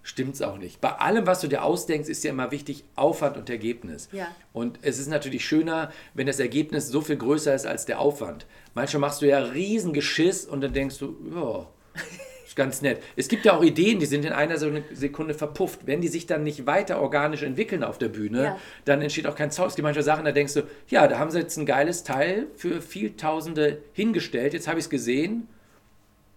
stimmt 0.09 0.35
es 0.37 0.43
auch 0.43 0.57
nicht. 0.57 0.81
Bei 0.81 0.93
allem, 0.93 1.27
was 1.27 1.41
du 1.43 1.49
dir 1.49 1.63
ausdenkst, 1.63 2.09
ist 2.09 2.25
ja 2.25 2.31
immer 2.31 2.51
wichtig 2.51 2.85
Aufwand 2.97 3.37
und 3.37 3.51
Ergebnis. 3.51 4.09
Ja. 4.11 4.29
Und 4.55 4.79
es 4.83 4.99
ist 4.99 5.09
natürlich 5.09 5.45
schöner, 5.45 5.93
wenn 6.15 6.27
das 6.27 6.41
Ergebnis 6.41 6.89
so 6.89 7.03
viel 7.03 7.17
größer 7.17 7.55
ist 7.55 7.67
als 7.67 7.85
der 7.85 8.01
Aufwand. 8.01 8.47
Manchmal 8.75 9.01
machst 9.03 9.21
du 9.21 9.27
ja 9.27 9.39
riesen 9.39 9.93
Geschiss 9.93 10.47
und 10.47 10.63
dann 10.63 10.73
denkst 10.73 10.99
du, 10.99 11.15
ja, 11.35 11.67
ist 12.47 12.57
ganz 12.57 12.81
nett. 12.81 13.03
Es 13.17 13.29
gibt 13.29 13.45
ja 13.45 13.53
auch 13.53 13.63
Ideen, 13.63 13.99
die 14.01 14.07
sind 14.07 14.25
in 14.25 14.33
einer 14.33 14.57
Sekunde 14.93 15.35
verpufft. 15.35 15.81
Wenn 15.87 16.01
die 16.01 16.09
sich 16.09 16.25
dann 16.27 16.43
nicht 16.43 16.67
weiter 16.67 17.03
organisch 17.03 17.43
entwickeln 17.43 17.85
auf 17.85 17.99
der 17.99 18.09
Bühne, 18.09 18.43
Ja. 18.45 18.59
dann 18.87 19.03
entsteht 19.03 19.27
auch 19.27 19.37
kein 19.37 19.51
Zauber. 19.51 19.69
Es 19.69 19.75
gibt 19.77 19.85
manchmal 19.85 20.05
Sachen, 20.05 20.25
da 20.25 20.33
denkst 20.33 20.55
du, 20.55 20.63
ja, 20.89 21.07
da 21.07 21.19
haben 21.19 21.31
sie 21.31 21.39
jetzt 21.39 21.59
ein 21.59 21.67
geiles 21.67 22.03
Teil 22.03 22.47
für 22.57 22.81
viel 22.81 23.15
Tausende 23.17 23.83
hingestellt, 23.93 24.55
jetzt 24.55 24.69
habe 24.69 24.79
ich 24.79 24.87
es 24.87 24.91
gesehen, 24.91 25.49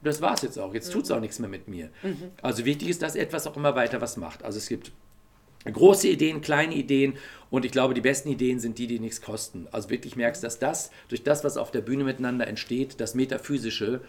das 0.03 0.21
war 0.21 0.33
es 0.33 0.41
jetzt 0.41 0.57
auch. 0.57 0.73
Jetzt 0.73 0.91
tut 0.91 1.03
es 1.05 1.11
auch 1.11 1.19
nichts 1.19 1.39
mehr 1.39 1.49
mit 1.49 1.67
mir. 1.67 1.89
Also 2.41 2.65
wichtig 2.65 2.89
ist, 2.89 3.01
dass 3.01 3.15
etwas 3.15 3.47
auch 3.47 3.55
immer 3.55 3.75
weiter 3.75 4.01
was 4.01 4.17
macht. 4.17 4.43
Also 4.43 4.57
es 4.57 4.67
gibt 4.67 4.91
große 5.65 6.07
Ideen, 6.07 6.41
kleine 6.41 6.73
Ideen 6.73 7.13
und 7.51 7.65
ich 7.65 7.71
glaube, 7.71 7.93
die 7.93 8.01
besten 8.01 8.29
Ideen 8.29 8.59
sind 8.59 8.79
die, 8.79 8.87
die 8.87 8.99
nichts 8.99 9.21
kosten. 9.21 9.67
Also 9.71 9.89
wirklich 9.89 10.15
merkst, 10.15 10.43
dass 10.43 10.57
das, 10.59 10.89
durch 11.07 11.23
das, 11.23 11.43
was 11.43 11.57
auf 11.57 11.69
der 11.71 11.81
Bühne 11.81 12.03
miteinander 12.03 12.47
entsteht, 12.47 12.99
das 12.99 13.13
Metaphysische, 13.13 14.01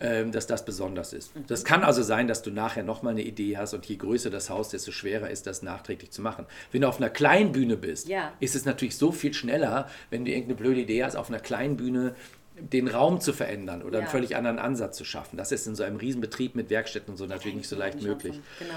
ähm, 0.00 0.32
dass 0.32 0.46
das 0.46 0.64
besonders 0.66 1.12
ist. 1.14 1.32
Das 1.46 1.64
kann 1.64 1.82
also 1.82 2.02
sein, 2.02 2.26
dass 2.28 2.42
du 2.42 2.50
nachher 2.50 2.82
nochmal 2.82 3.12
eine 3.12 3.22
Idee 3.22 3.56
hast 3.56 3.72
und 3.72 3.86
je 3.86 3.96
größer 3.96 4.28
das 4.30 4.50
Haus, 4.50 4.68
desto 4.68 4.90
schwerer 4.90 5.30
ist 5.30 5.46
das 5.46 5.62
nachträglich 5.62 6.10
zu 6.10 6.20
machen. 6.20 6.44
Wenn 6.72 6.82
du 6.82 6.88
auf 6.88 6.98
einer 6.98 7.08
kleinen 7.08 7.52
Bühne 7.52 7.76
bist, 7.78 8.08
Ja. 8.08 8.32
ist 8.40 8.54
es 8.54 8.64
natürlich 8.66 8.96
so 8.96 9.12
viel 9.12 9.32
schneller, 9.32 9.88
wenn 10.10 10.24
du 10.26 10.30
irgendeine 10.30 10.56
blöde 10.56 10.80
Idee 10.80 11.04
hast, 11.04 11.16
auf 11.16 11.28
einer 11.30 11.38
kleinen 11.40 11.76
Bühne 11.76 12.14
den 12.58 12.88
Raum 12.88 13.20
zu 13.20 13.32
verändern 13.32 13.82
oder 13.82 13.98
einen 13.98 14.06
Ja. 14.06 14.10
völlig 14.10 14.36
anderen 14.36 14.58
Ansatz 14.58 14.96
zu 14.96 15.04
schaffen. 15.04 15.36
Das 15.36 15.52
ist 15.52 15.66
in 15.66 15.74
so 15.74 15.82
einem 15.82 15.96
Riesenbetrieb 15.96 16.54
mit 16.54 16.70
Werkstätten 16.70 17.12
und 17.12 17.16
so 17.16 17.26
natürlich 17.26 17.56
nicht 17.56 17.68
so 17.68 17.76
leicht 17.76 18.02
möglich. 18.02 18.40
Genau. 18.58 18.74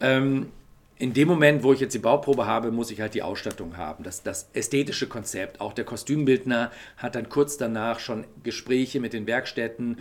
Ähm, 0.00 0.52
in 0.98 1.12
dem 1.14 1.28
Moment, 1.28 1.62
wo 1.62 1.72
ich 1.72 1.80
jetzt 1.80 1.94
die 1.94 2.00
Bauprobe 2.00 2.46
habe, 2.46 2.70
muss 2.72 2.90
ich 2.90 3.00
halt 3.00 3.14
die 3.14 3.22
Ausstattung 3.22 3.76
haben. 3.76 4.02
Das, 4.04 4.22
das 4.24 4.50
ästhetische 4.52 5.06
Konzept. 5.08 5.60
Auch 5.60 5.72
der 5.72 5.84
Kostümbildner 5.84 6.72
hat 6.96 7.14
dann 7.14 7.28
kurz 7.28 7.56
danach 7.56 8.00
schon 8.00 8.24
Gespräche 8.42 8.98
mit 9.00 9.12
den 9.12 9.26
Werkstätten. 9.26 9.98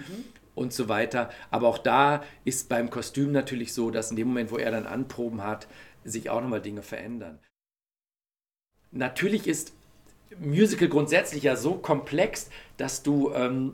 und 0.55 0.73
so 0.73 0.89
weiter. 0.89 1.29
Aber 1.51 1.67
auch 1.67 1.77
da 1.77 2.23
ist 2.43 2.67
beim 2.67 2.89
Kostüm 2.89 3.31
natürlich 3.31 3.73
so, 3.75 3.91
dass 3.91 4.09
in 4.09 4.17
dem 4.17 4.29
Moment, 4.29 4.49
wo 4.49 4.57
er 4.57 4.71
dann 4.71 4.87
Anproben 4.87 5.43
hat, 5.43 5.67
sich 6.03 6.31
auch 6.31 6.41
nochmal 6.41 6.61
Dinge 6.63 6.81
verändern. 6.81 7.37
Natürlich 8.89 9.47
ist 9.47 9.73
Musical 10.39 10.87
grundsätzlich 10.87 11.43
ja 11.43 11.55
so 11.55 11.75
komplex, 11.75 12.49
dass 12.77 13.03
du 13.03 13.31
ähm, 13.33 13.73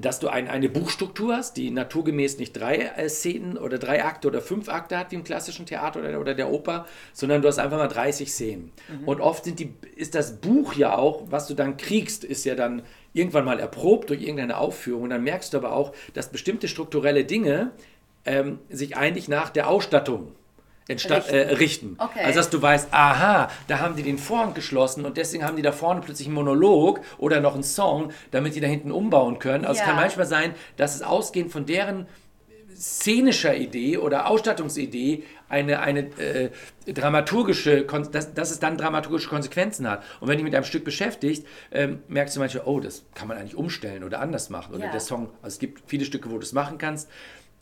dass 0.00 0.20
du 0.20 0.28
ein, 0.28 0.48
eine 0.48 0.68
Buchstruktur 0.68 1.36
hast, 1.36 1.56
die 1.56 1.70
naturgemäß 1.70 2.38
nicht 2.38 2.52
drei 2.52 2.76
äh, 2.76 3.08
Szenen 3.08 3.56
oder 3.56 3.78
drei 3.78 4.04
Akte 4.04 4.28
oder 4.28 4.40
fünf 4.40 4.68
Akte 4.68 4.98
hat 4.98 5.10
wie 5.10 5.16
im 5.16 5.24
klassischen 5.24 5.66
Theater 5.66 6.00
oder, 6.00 6.20
oder 6.20 6.34
der 6.34 6.50
Oper, 6.50 6.86
sondern 7.12 7.42
du 7.42 7.48
hast 7.48 7.58
einfach 7.58 7.78
mal 7.78 7.88
30 7.88 8.30
Szenen. 8.30 8.72
Mhm. 8.88 9.08
Und 9.08 9.20
oft 9.20 9.44
sind 9.44 9.58
die, 9.58 9.74
ist 9.96 10.14
das 10.14 10.36
Buch 10.36 10.74
ja 10.74 10.96
auch, 10.96 11.24
was 11.30 11.46
du 11.46 11.54
dann 11.54 11.76
kriegst, 11.76 12.24
ist 12.24 12.44
ja 12.44 12.54
dann 12.54 12.82
irgendwann 13.12 13.44
mal 13.44 13.58
erprobt 13.58 14.10
durch 14.10 14.20
irgendeine 14.20 14.58
Aufführung. 14.58 15.04
Und 15.04 15.10
dann 15.10 15.24
merkst 15.24 15.52
du 15.54 15.58
aber 15.58 15.72
auch, 15.72 15.92
dass 16.14 16.30
bestimmte 16.30 16.68
strukturelle 16.68 17.24
Dinge 17.24 17.72
ähm, 18.24 18.58
sich 18.68 18.96
eigentlich 18.96 19.28
nach 19.28 19.50
der 19.50 19.68
Ausstattung 19.68 20.32
richten. 20.88 21.12
Äh, 21.12 21.54
richten. 21.54 21.94
Okay. 21.98 22.20
Also 22.24 22.38
dass 22.38 22.50
du 22.50 22.60
weißt, 22.60 22.88
aha, 22.92 23.50
da 23.66 23.78
haben 23.80 23.96
die 23.96 24.02
den 24.02 24.18
Vorhang 24.18 24.54
geschlossen 24.54 25.04
und 25.04 25.16
deswegen 25.16 25.44
haben 25.44 25.56
die 25.56 25.62
da 25.62 25.72
vorne 25.72 26.00
plötzlich 26.00 26.28
einen 26.28 26.34
Monolog 26.34 27.00
oder 27.18 27.40
noch 27.40 27.54
einen 27.54 27.62
Song, 27.62 28.12
damit 28.30 28.54
die 28.54 28.60
da 28.60 28.66
hinten 28.66 28.90
umbauen 28.90 29.38
können. 29.38 29.64
Also 29.64 29.78
ja. 29.78 29.82
es 29.82 29.86
kann 29.86 29.96
manchmal 29.96 30.26
sein, 30.26 30.54
dass 30.76 30.94
es 30.94 31.02
ausgehend 31.02 31.52
von 31.52 31.66
deren 31.66 32.06
szenischer 32.78 33.56
Idee 33.56 33.98
oder 33.98 34.28
Ausstattungsidee 34.28 35.24
eine, 35.48 35.80
eine 35.80 36.00
äh, 36.18 36.50
dramaturgische, 36.86 37.84
dass, 38.12 38.34
dass 38.34 38.50
es 38.50 38.60
dann 38.60 38.76
dramaturgische 38.76 39.28
Konsequenzen 39.28 39.88
hat. 39.88 40.02
Und 40.20 40.28
wenn 40.28 40.36
dich 40.36 40.44
mit 40.44 40.54
einem 40.54 40.64
Stück 40.64 40.84
beschäftigt, 40.84 41.46
ähm, 41.72 42.02
merkst 42.08 42.36
du 42.36 42.40
manchmal, 42.40 42.64
oh, 42.66 42.80
das 42.80 43.04
kann 43.14 43.26
man 43.26 43.36
eigentlich 43.36 43.56
umstellen 43.56 44.04
oder 44.04 44.20
anders 44.20 44.50
machen. 44.50 44.74
Oder 44.74 44.86
ja. 44.86 44.90
der 44.92 45.00
Song, 45.00 45.30
also 45.42 45.54
es 45.54 45.58
gibt 45.58 45.82
viele 45.86 46.04
Stücke, 46.04 46.30
wo 46.30 46.34
du 46.34 46.42
es 46.42 46.52
machen 46.52 46.78
kannst. 46.78 47.08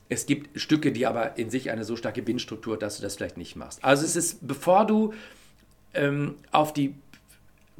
Es 0.08 0.26
gibt 0.26 0.60
Stücke, 0.60 0.92
die 0.92 1.06
aber 1.06 1.36
in 1.36 1.50
sich 1.50 1.70
eine 1.70 1.84
so 1.84 1.96
starke 1.96 2.22
Bindstruktur, 2.22 2.78
dass 2.78 2.96
du 2.96 3.02
das 3.02 3.16
vielleicht 3.16 3.36
nicht 3.36 3.56
machst. 3.56 3.84
Also 3.84 4.04
es 4.04 4.14
ist, 4.16 4.46
bevor 4.46 4.86
du 4.86 5.14
ähm, 5.94 6.36
auf 6.52 6.72
die 6.72 6.94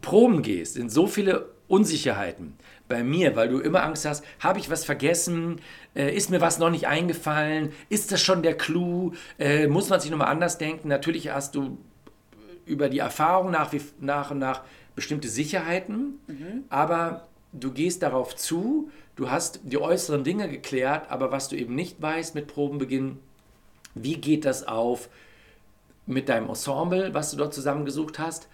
Proben 0.00 0.42
gehst, 0.42 0.74
sind 0.74 0.90
so 0.90 1.06
viele 1.06 1.46
Unsicherheiten 1.68 2.54
bei 2.88 3.02
mir, 3.02 3.34
weil 3.34 3.48
du 3.48 3.58
immer 3.58 3.82
Angst 3.82 4.04
hast, 4.04 4.24
habe 4.38 4.58
ich 4.58 4.70
was 4.70 4.84
vergessen, 4.84 5.60
äh, 5.94 6.14
ist 6.14 6.30
mir 6.30 6.40
was 6.40 6.58
noch 6.58 6.70
nicht 6.70 6.86
eingefallen, 6.86 7.72
ist 7.88 8.12
das 8.12 8.22
schon 8.22 8.42
der 8.42 8.56
Clou, 8.56 9.12
äh, 9.38 9.66
muss 9.66 9.88
man 9.88 10.00
sich 10.00 10.10
nochmal 10.10 10.28
anders 10.28 10.58
denken. 10.58 10.88
Natürlich 10.88 11.30
hast 11.30 11.54
du 11.54 11.78
über 12.64 12.88
die 12.88 12.98
Erfahrung 12.98 13.50
nach, 13.50 13.72
wie, 13.72 13.80
nach 14.00 14.30
und 14.30 14.38
nach 14.38 14.62
bestimmte 14.94 15.28
Sicherheiten, 15.28 16.20
mhm. 16.26 16.64
aber 16.68 17.26
du 17.52 17.72
gehst 17.72 18.02
darauf 18.02 18.36
zu, 18.36 18.90
du 19.16 19.30
hast 19.30 19.60
die 19.64 19.78
äußeren 19.78 20.24
Dinge 20.24 20.48
geklärt, 20.48 21.10
aber 21.10 21.32
was 21.32 21.48
du 21.48 21.56
eben 21.56 21.74
nicht 21.74 22.00
weißt 22.00 22.34
mit 22.34 22.46
Probenbeginn, 22.46 23.18
wie 23.94 24.16
geht 24.16 24.44
das 24.44 24.66
auf 24.66 25.08
mit 26.06 26.28
deinem 26.28 26.48
Ensemble, 26.48 27.14
was 27.14 27.30
du 27.30 27.36
dort 27.36 27.54
zusammengesucht 27.54 28.18
hast? 28.18 28.48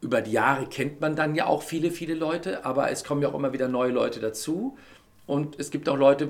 Über 0.00 0.20
die 0.20 0.32
Jahre 0.32 0.66
kennt 0.66 1.00
man 1.00 1.16
dann 1.16 1.34
ja 1.34 1.46
auch 1.46 1.62
viele, 1.62 1.90
viele 1.90 2.14
Leute, 2.14 2.64
aber 2.64 2.90
es 2.90 3.04
kommen 3.04 3.22
ja 3.22 3.28
auch 3.28 3.34
immer 3.34 3.52
wieder 3.52 3.68
neue 3.68 3.92
Leute 3.92 4.20
dazu. 4.20 4.76
Und 5.26 5.58
es 5.58 5.70
gibt 5.70 5.88
auch 5.88 5.96
Leute, 5.96 6.28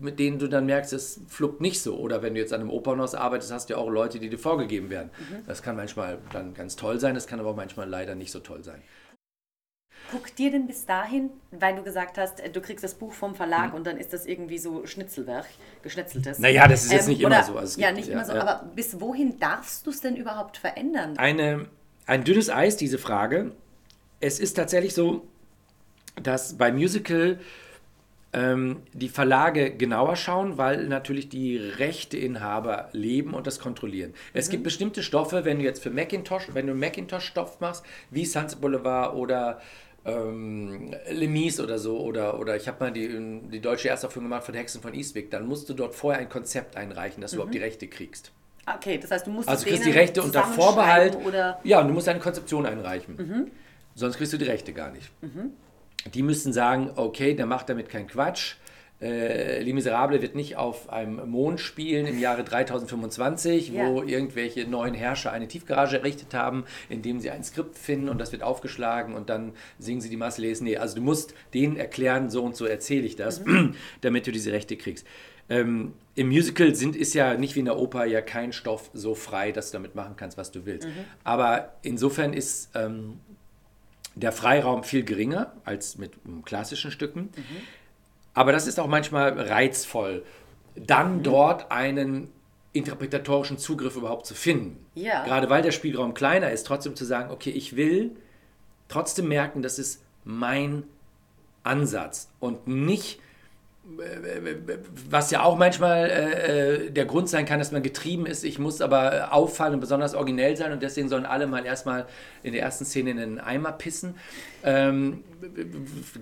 mit 0.00 0.18
denen 0.18 0.38
du 0.38 0.48
dann 0.48 0.66
merkst, 0.66 0.92
es 0.92 1.20
fluppt 1.28 1.60
nicht 1.60 1.80
so. 1.80 1.96
Oder 1.96 2.22
wenn 2.22 2.34
du 2.34 2.40
jetzt 2.40 2.52
an 2.52 2.60
einem 2.60 2.70
Opernhaus 2.70 3.14
arbeitest, 3.14 3.52
hast 3.52 3.68
du 3.68 3.74
ja 3.74 3.78
auch 3.78 3.88
Leute, 3.88 4.18
die 4.18 4.28
dir 4.28 4.38
vorgegeben 4.38 4.90
werden. 4.90 5.10
Mhm. 5.18 5.46
Das 5.46 5.62
kann 5.62 5.76
manchmal 5.76 6.18
dann 6.32 6.54
ganz 6.54 6.74
toll 6.76 6.98
sein, 6.98 7.14
das 7.14 7.26
kann 7.26 7.38
aber 7.38 7.50
auch 7.50 7.56
manchmal 7.56 7.88
leider 7.88 8.14
nicht 8.14 8.32
so 8.32 8.40
toll 8.40 8.64
sein. 8.64 8.82
Guckt 10.12 10.38
dir 10.38 10.50
denn 10.50 10.66
bis 10.66 10.84
dahin, 10.84 11.30
weil 11.50 11.74
du 11.74 11.82
gesagt 11.82 12.18
hast, 12.18 12.38
äh, 12.40 12.50
du 12.50 12.60
kriegst 12.60 12.84
das 12.84 12.94
Buch 12.94 13.14
vom 13.14 13.34
Verlag 13.34 13.70
mhm. 13.70 13.76
und 13.76 13.86
dann 13.86 13.96
ist 13.96 14.12
das 14.12 14.26
irgendwie 14.26 14.58
so 14.58 14.86
Schnitzelwerk, 14.86 15.46
geschnetzeltes. 15.82 16.38
Naja, 16.38 16.68
das 16.68 16.84
ist 16.84 16.92
jetzt 16.92 17.04
ähm, 17.04 17.14
nicht 17.14 17.22
immer 17.22 17.42
so. 17.42 17.56
Also 17.56 17.80
ja, 17.80 17.88
gibt, 17.88 17.98
nicht 17.98 18.08
ja, 18.08 18.14
immer 18.14 18.24
so. 18.26 18.34
Ja. 18.34 18.42
Aber 18.42 18.66
bis 18.74 19.00
wohin 19.00 19.38
darfst 19.40 19.86
du 19.86 19.90
es 19.90 20.02
denn 20.02 20.14
überhaupt 20.14 20.58
verändern? 20.58 21.16
Eine, 21.16 21.66
ein 22.06 22.24
dünnes 22.24 22.50
Eis, 22.50 22.76
diese 22.76 22.98
Frage. 22.98 23.52
Es 24.20 24.38
ist 24.38 24.54
tatsächlich 24.54 24.92
so, 24.92 25.26
dass 26.22 26.58
bei 26.58 26.70
Musical 26.70 27.38
ähm, 28.34 28.82
die 28.92 29.08
Verlage 29.08 29.74
genauer 29.74 30.16
schauen, 30.16 30.58
weil 30.58 30.86
natürlich 30.86 31.28
die 31.28 31.56
Rechteinhaber 31.56 32.88
leben 32.92 33.34
und 33.34 33.46
das 33.46 33.58
kontrollieren. 33.58 34.14
Es 34.32 34.48
mhm. 34.48 34.52
gibt 34.52 34.64
bestimmte 34.64 35.02
Stoffe, 35.02 35.44
wenn 35.44 35.58
du 35.58 35.64
jetzt 35.64 35.82
für 35.82 35.90
Macintosh, 35.90 36.48
wenn 36.52 36.66
du 36.66 36.74
Macintosh-Stoff 36.74 37.60
machst, 37.60 37.84
wie 38.10 38.24
Sunset 38.24 38.60
Boulevard 38.60 39.14
oder 39.14 39.60
ähm, 40.04 40.94
Lemis 41.10 41.60
oder 41.60 41.78
so, 41.78 42.00
oder, 42.00 42.38
oder 42.38 42.56
ich 42.56 42.66
habe 42.68 42.84
mal 42.84 42.92
die, 42.92 43.08
die 43.50 43.60
deutsche 43.60 43.88
Erstaufführung 43.88 44.28
gemacht 44.28 44.44
von 44.44 44.54
Hexen 44.54 44.80
von 44.80 44.94
Eastwick, 44.94 45.30
dann 45.30 45.46
musst 45.46 45.68
du 45.68 45.74
dort 45.74 45.94
vorher 45.94 46.20
ein 46.20 46.28
Konzept 46.28 46.76
einreichen, 46.76 47.20
dass 47.20 47.32
du 47.32 47.36
überhaupt 47.36 47.54
die 47.54 47.58
mhm. 47.58 47.64
Rechte 47.64 47.88
kriegst. 47.88 48.32
Okay, 48.66 48.98
das 48.98 49.10
heißt, 49.10 49.26
du 49.26 49.30
musst 49.30 49.48
Also 49.48 49.64
du 49.64 49.70
kriegst 49.70 49.86
die 49.86 49.90
Rechte 49.90 50.22
unter 50.22 50.44
Vorbehalt. 50.44 51.16
Oder? 51.24 51.58
Ja, 51.64 51.80
und 51.80 51.88
du 51.88 51.94
musst 51.94 52.08
eine 52.08 52.20
Konzeption 52.20 52.64
einreichen. 52.66 53.16
Mhm. 53.16 53.50
Sonst 53.94 54.16
kriegst 54.16 54.32
du 54.32 54.38
die 54.38 54.44
Rechte 54.44 54.72
gar 54.72 54.90
nicht. 54.90 55.10
Mhm. 55.20 55.52
Die 56.12 56.22
müssen 56.22 56.52
sagen, 56.52 56.92
okay, 56.96 57.34
der 57.34 57.46
macht 57.46 57.68
damit 57.68 57.88
keinen 57.88 58.06
Quatsch 58.06 58.56
äh, 59.02 59.60
Les 59.62 59.72
Miserables 59.74 60.22
wird 60.22 60.36
nicht 60.36 60.56
auf 60.56 60.88
einem 60.88 61.28
Mond 61.28 61.60
spielen 61.60 62.06
im 62.06 62.18
Jahre 62.18 62.44
3025, 62.44 63.70
ja. 63.70 63.86
wo 63.86 64.02
irgendwelche 64.02 64.66
neuen 64.66 64.94
Herrscher 64.94 65.32
eine 65.32 65.48
Tiefgarage 65.48 65.98
errichtet 65.98 66.34
haben, 66.34 66.64
indem 66.88 67.18
sie 67.18 67.30
ein 67.30 67.42
Skript 67.42 67.76
finden 67.76 68.08
und 68.08 68.18
das 68.18 68.30
wird 68.30 68.42
aufgeschlagen 68.42 69.14
und 69.14 69.28
dann 69.28 69.52
singen 69.78 70.00
sie 70.00 70.08
die 70.08 70.16
Marseillaise. 70.16 70.62
Nee, 70.62 70.76
also 70.76 70.94
du 70.94 71.02
musst 71.02 71.34
denen 71.52 71.76
erklären, 71.76 72.30
so 72.30 72.44
und 72.44 72.54
so 72.54 72.64
erzähle 72.64 73.06
ich 73.06 73.16
das, 73.16 73.44
mhm. 73.44 73.74
damit 74.02 74.26
du 74.26 74.32
diese 74.32 74.52
Rechte 74.52 74.76
kriegst. 74.76 75.06
Ähm, 75.48 75.94
Im 76.14 76.28
Musical 76.28 76.74
sind, 76.74 76.94
ist 76.94 77.14
ja 77.14 77.36
nicht 77.36 77.56
wie 77.56 77.60
in 77.60 77.64
der 77.64 77.76
Oper 77.76 78.04
ja 78.04 78.20
kein 78.20 78.52
Stoff 78.52 78.90
so 78.94 79.14
frei, 79.14 79.50
dass 79.50 79.70
du 79.70 79.78
damit 79.78 79.96
machen 79.96 80.14
kannst, 80.16 80.38
was 80.38 80.52
du 80.52 80.64
willst. 80.64 80.86
Mhm. 80.86 81.04
Aber 81.24 81.74
insofern 81.82 82.32
ist 82.32 82.70
ähm, 82.74 83.18
der 84.14 84.30
Freiraum 84.30 84.84
viel 84.84 85.04
geringer 85.04 85.52
als 85.64 85.98
mit 85.98 86.12
um, 86.24 86.44
klassischen 86.44 86.90
Stücken. 86.90 87.30
Mhm. 87.36 87.56
Aber 88.34 88.52
das 88.52 88.66
ist 88.66 88.80
auch 88.80 88.86
manchmal 88.86 89.38
reizvoll, 89.38 90.24
dann 90.74 91.18
mhm. 91.18 91.22
dort 91.22 91.70
einen 91.70 92.32
interpretatorischen 92.72 93.58
Zugriff 93.58 93.96
überhaupt 93.96 94.26
zu 94.26 94.34
finden. 94.34 94.84
Ja. 94.94 95.24
Gerade 95.24 95.50
weil 95.50 95.62
der 95.62 95.72
Spielraum 95.72 96.14
kleiner 96.14 96.50
ist, 96.50 96.66
trotzdem 96.66 96.96
zu 96.96 97.04
sagen, 97.04 97.30
okay, 97.30 97.50
ich 97.50 97.76
will 97.76 98.16
trotzdem 98.88 99.28
merken, 99.28 99.62
das 99.62 99.78
ist 99.78 100.02
mein 100.24 100.84
Ansatz 101.62 102.30
und 102.40 102.66
nicht 102.66 103.20
was 105.10 105.30
ja 105.32 105.42
auch 105.42 105.56
manchmal 105.58 106.08
äh, 106.08 106.84
äh, 106.86 106.90
der 106.90 107.04
Grund 107.04 107.28
sein 107.28 107.44
kann, 107.46 107.58
dass 107.58 107.72
man 107.72 107.82
getrieben 107.82 108.26
ist, 108.26 108.44
ich 108.44 108.58
muss 108.58 108.80
aber 108.80 109.32
auffallen 109.32 109.74
und 109.74 109.80
besonders 109.80 110.14
originell 110.14 110.56
sein 110.56 110.72
und 110.72 110.82
deswegen 110.82 111.08
sollen 111.08 111.26
alle 111.26 111.48
mal 111.48 111.66
erstmal 111.66 112.06
in 112.44 112.52
der 112.52 112.62
ersten 112.62 112.84
Szene 112.84 113.10
in 113.10 113.16
den 113.16 113.40
Eimer 113.40 113.72
pissen. 113.72 114.14
Ähm, 114.62 115.24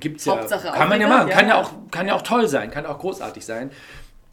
gibt's 0.00 0.24
ja, 0.24 0.38
Hauptsache 0.38 0.68
kann 0.68 0.88
man 0.88 1.00
ja 1.00 1.08
machen, 1.08 1.28
ja. 1.28 1.36
kann 1.36 1.48
ja 1.48 1.60
auch, 1.60 1.72
kann 1.90 2.06
ja 2.06 2.14
auch 2.14 2.22
toll 2.22 2.48
sein, 2.48 2.70
kann 2.70 2.86
auch 2.86 2.98
großartig 2.98 3.44
sein. 3.44 3.70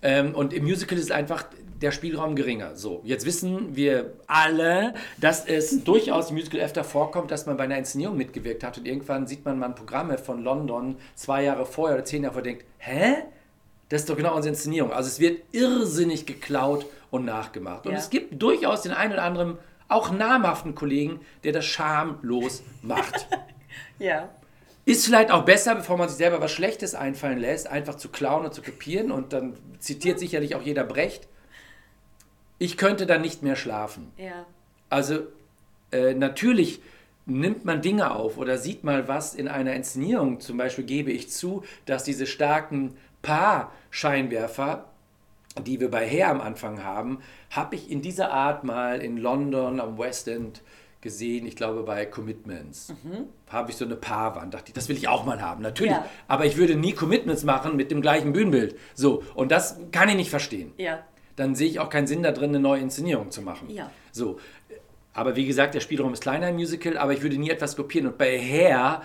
Ähm, 0.01 0.33
und 0.33 0.53
im 0.53 0.63
Musical 0.63 0.97
ist 0.97 1.05
es 1.05 1.11
einfach 1.11 1.43
der 1.81 1.91
Spielraum 1.91 2.35
geringer. 2.35 2.75
So, 2.75 3.01
jetzt 3.03 3.25
wissen 3.25 3.75
wir 3.75 4.13
alle, 4.27 4.93
dass 5.17 5.45
es 5.45 5.83
durchaus 5.83 6.29
im 6.29 6.35
Musical 6.35 6.61
öfter 6.61 6.83
vorkommt, 6.83 7.31
dass 7.31 7.45
man 7.45 7.57
bei 7.57 7.65
einer 7.65 7.77
Inszenierung 7.77 8.17
mitgewirkt 8.17 8.63
hat 8.63 8.77
und 8.77 8.87
irgendwann 8.87 9.27
sieht 9.27 9.45
man 9.45 9.59
mal 9.59 9.69
Programme 9.69 10.17
von 10.17 10.43
London 10.43 10.97
zwei 11.15 11.43
Jahre 11.43 11.65
vorher 11.65 11.97
oder 11.97 12.05
zehn 12.05 12.23
Jahre 12.23 12.33
vorher 12.33 12.53
denkt, 12.53 12.65
hä? 12.79 13.15
Das 13.89 14.01
ist 14.01 14.09
doch 14.09 14.17
genau 14.17 14.35
unsere 14.35 14.53
Inszenierung. 14.53 14.91
Also 14.91 15.07
es 15.07 15.19
wird 15.19 15.41
irrsinnig 15.53 16.25
geklaut 16.25 16.85
und 17.09 17.23
nachgemacht. 17.23 17.85
Und 17.85 17.93
ja. 17.93 17.97
es 17.97 18.09
gibt 18.09 18.41
durchaus 18.41 18.81
den 18.81 18.91
einen 18.91 19.13
oder 19.13 19.23
anderen, 19.23 19.57
auch 19.87 20.11
namhaften 20.11 20.75
Kollegen, 20.75 21.21
der 21.45 21.53
das 21.53 21.65
schamlos 21.65 22.63
macht. 22.81 23.27
ja. 23.99 24.29
Ist 24.83 25.05
vielleicht 25.05 25.31
auch 25.31 25.43
besser, 25.45 25.75
bevor 25.75 25.97
man 25.97 26.09
sich 26.09 26.17
selber 26.17 26.41
was 26.41 26.51
Schlechtes 26.51 26.95
einfallen 26.95 27.39
lässt, 27.39 27.67
einfach 27.67 27.95
zu 27.95 28.09
klauen 28.09 28.45
und 28.45 28.53
zu 28.53 28.61
kopieren. 28.61 29.11
Und 29.11 29.31
dann 29.31 29.53
zitiert 29.79 30.19
sicherlich 30.19 30.55
auch 30.55 30.61
jeder 30.61 30.83
Brecht 30.83 31.27
ich 32.59 32.77
könnte 32.77 33.05
dann 33.05 33.21
nicht 33.21 33.43
mehr 33.43 33.55
schlafen. 33.55 34.11
Ja. 34.17 34.45
Also 34.89 35.19
äh, 35.91 36.13
natürlich 36.13 36.81
nimmt 37.25 37.65
man 37.65 37.81
Dinge 37.81 38.11
auf 38.11 38.37
oder 38.37 38.57
sieht 38.57 38.83
mal 38.83 39.07
was 39.07 39.35
in 39.35 39.47
einer 39.47 39.73
Inszenierung. 39.73 40.39
Zum 40.39 40.57
Beispiel 40.57 40.85
gebe 40.85 41.11
ich 41.11 41.29
zu, 41.29 41.63
dass 41.85 42.03
diese 42.03 42.25
starken 42.25 42.95
Paar-Scheinwerfer, 43.21 44.85
die 45.61 45.79
wir 45.79 45.91
bei 45.91 46.07
Hair 46.07 46.29
am 46.29 46.41
Anfang 46.41 46.83
haben, 46.83 47.19
habe 47.49 47.75
ich 47.75 47.91
in 47.91 48.01
dieser 48.01 48.31
Art 48.31 48.63
mal 48.63 49.01
in 49.01 49.17
London 49.17 49.79
am 49.79 49.97
West 49.97 50.27
End 50.27 50.61
gesehen, 51.01 51.45
ich 51.45 51.55
glaube 51.55 51.83
bei 51.83 52.05
Commitments, 52.05 52.89
mhm. 53.03 53.25
habe 53.49 53.71
ich 53.71 53.77
so 53.77 53.85
eine 53.85 53.95
Paarwand. 53.95 54.53
Dachte 54.53 54.69
ich, 54.69 54.73
das 54.73 54.89
will 54.89 54.97
ich 54.97 55.07
auch 55.07 55.25
mal 55.25 55.41
haben, 55.41 55.61
natürlich. 55.61 55.91
Ja. 55.91 56.05
Aber 56.27 56.45
ich 56.45 56.57
würde 56.57 56.75
nie 56.75 56.93
Commitments 56.93 57.43
machen 57.43 57.75
mit 57.75 57.91
dem 57.91 58.01
gleichen 58.01 58.33
Bühnenbild. 58.33 58.77
So, 58.95 59.23
und 59.35 59.51
das 59.51 59.79
kann 59.91 60.09
ich 60.09 60.15
nicht 60.15 60.29
verstehen. 60.29 60.73
Ja 60.77 61.03
dann 61.37 61.55
sehe 61.55 61.69
ich 61.69 61.79
auch 61.79 61.89
keinen 61.89 62.07
Sinn 62.07 62.23
da 62.23 62.33
drin, 62.33 62.49
eine 62.49 62.59
neue 62.59 62.81
Inszenierung 62.81 63.31
zu 63.31 63.41
machen. 63.41 63.69
Ja. 63.69 63.89
So. 64.11 64.39
Aber 65.13 65.35
wie 65.35 65.45
gesagt, 65.45 65.73
der 65.73 65.79
Spielraum 65.79 66.13
ist 66.13 66.21
kleiner 66.21 66.49
im 66.49 66.55
Musical, 66.55 66.97
aber 66.97 67.13
ich 67.13 67.21
würde 67.23 67.37
nie 67.37 67.49
etwas 67.49 67.75
kopieren. 67.75 68.07
Und 68.07 68.17
bei 68.17 68.37
Hair 68.37 69.01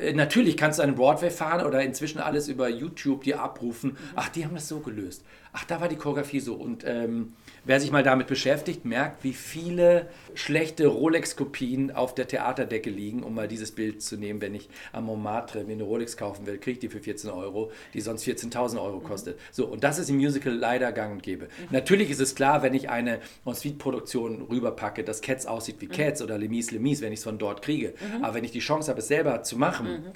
äh, 0.00 0.12
Natürlich 0.12 0.56
kannst 0.56 0.78
du 0.78 0.82
einen 0.82 0.94
Broadway 0.94 1.30
fahren 1.30 1.64
oder 1.64 1.82
inzwischen 1.82 2.18
alles 2.18 2.48
über 2.48 2.68
YouTube 2.68 3.24
dir 3.24 3.40
abrufen. 3.40 3.96
Ach, 4.16 4.28
die 4.28 4.44
haben 4.44 4.54
das 4.54 4.68
so 4.68 4.80
gelöst. 4.80 5.24
Ach, 5.52 5.64
da 5.64 5.80
war 5.80 5.88
die 5.88 5.96
Choreografie 5.96 6.40
so. 6.40 6.54
Und 6.54 6.84
ähm, 6.86 7.34
wer 7.68 7.80
sich 7.80 7.92
mal 7.92 8.02
damit 8.02 8.26
beschäftigt, 8.28 8.86
merkt, 8.86 9.22
wie 9.24 9.34
viele 9.34 10.08
schlechte 10.34 10.86
Rolex-Kopien 10.86 11.90
auf 11.90 12.14
der 12.14 12.26
Theaterdecke 12.26 12.88
liegen, 12.88 13.22
um 13.22 13.34
mal 13.34 13.46
dieses 13.46 13.72
Bild 13.72 14.02
zu 14.02 14.16
nehmen. 14.16 14.40
Wenn 14.40 14.54
ich 14.54 14.70
am 14.92 15.04
Montmartre 15.04 15.64
mir 15.64 15.74
eine 15.74 15.82
Rolex 15.82 16.16
kaufen 16.16 16.46
will, 16.46 16.56
kriege 16.56 16.72
ich 16.72 16.78
die 16.78 16.88
für 16.88 17.00
14 17.00 17.28
Euro, 17.28 17.70
die 17.92 18.00
sonst 18.00 18.26
14.000 18.26 18.80
Euro 18.80 19.00
kostet. 19.00 19.38
So, 19.52 19.66
und 19.66 19.84
das 19.84 19.98
ist 19.98 20.08
im 20.08 20.16
Musical 20.16 20.54
leider 20.54 20.92
gang 20.92 21.12
und 21.12 21.22
gäbe. 21.22 21.48
Natürlich 21.70 22.08
ist 22.08 22.20
es 22.20 22.34
klar, 22.34 22.62
wenn 22.62 22.72
ich 22.72 22.88
eine 22.88 23.20
En-Suite-Produktion 23.44 24.46
rüberpacke, 24.50 25.04
dass 25.04 25.20
Cats 25.20 25.44
aussieht 25.44 25.76
wie 25.80 25.88
Cats 25.88 26.22
oder 26.22 26.38
Lemise 26.38 26.72
Lemise, 26.72 27.02
wenn 27.02 27.12
ich 27.12 27.18
es 27.18 27.24
von 27.24 27.36
dort 27.38 27.60
kriege. 27.60 27.92
Aber 28.22 28.32
wenn 28.32 28.44
ich 28.44 28.52
die 28.52 28.60
Chance 28.60 28.90
habe, 28.90 29.00
es 29.00 29.08
selber 29.08 29.42
zu 29.42 29.58
machen, 29.58 30.14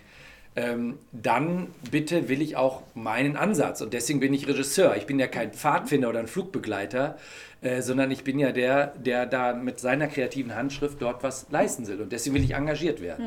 ähm, 0.54 0.98
dann 1.12 1.68
bitte 1.90 2.28
will 2.28 2.42
ich 2.42 2.56
auch 2.56 2.82
meinen 2.94 3.36
Ansatz. 3.36 3.80
Und 3.80 3.94
deswegen 3.94 4.20
bin 4.20 4.34
ich 4.34 4.46
Regisseur. 4.46 4.96
Ich 4.96 5.06
bin 5.06 5.18
ja 5.18 5.26
kein 5.26 5.52
Pfadfinder 5.52 6.10
oder 6.10 6.18
ein 6.18 6.26
Flugbegleiter, 6.26 7.16
äh, 7.62 7.80
sondern 7.80 8.10
ich 8.10 8.22
bin 8.22 8.38
ja 8.38 8.52
der, 8.52 8.88
der 8.88 9.24
da 9.26 9.54
mit 9.54 9.80
seiner 9.80 10.08
kreativen 10.08 10.54
Handschrift 10.54 11.00
dort 11.00 11.22
was 11.22 11.46
leisten 11.50 11.86
will. 11.86 12.02
Und 12.02 12.12
deswegen 12.12 12.34
will 12.34 12.44
ich 12.44 12.54
engagiert 12.54 13.00
werden. 13.00 13.26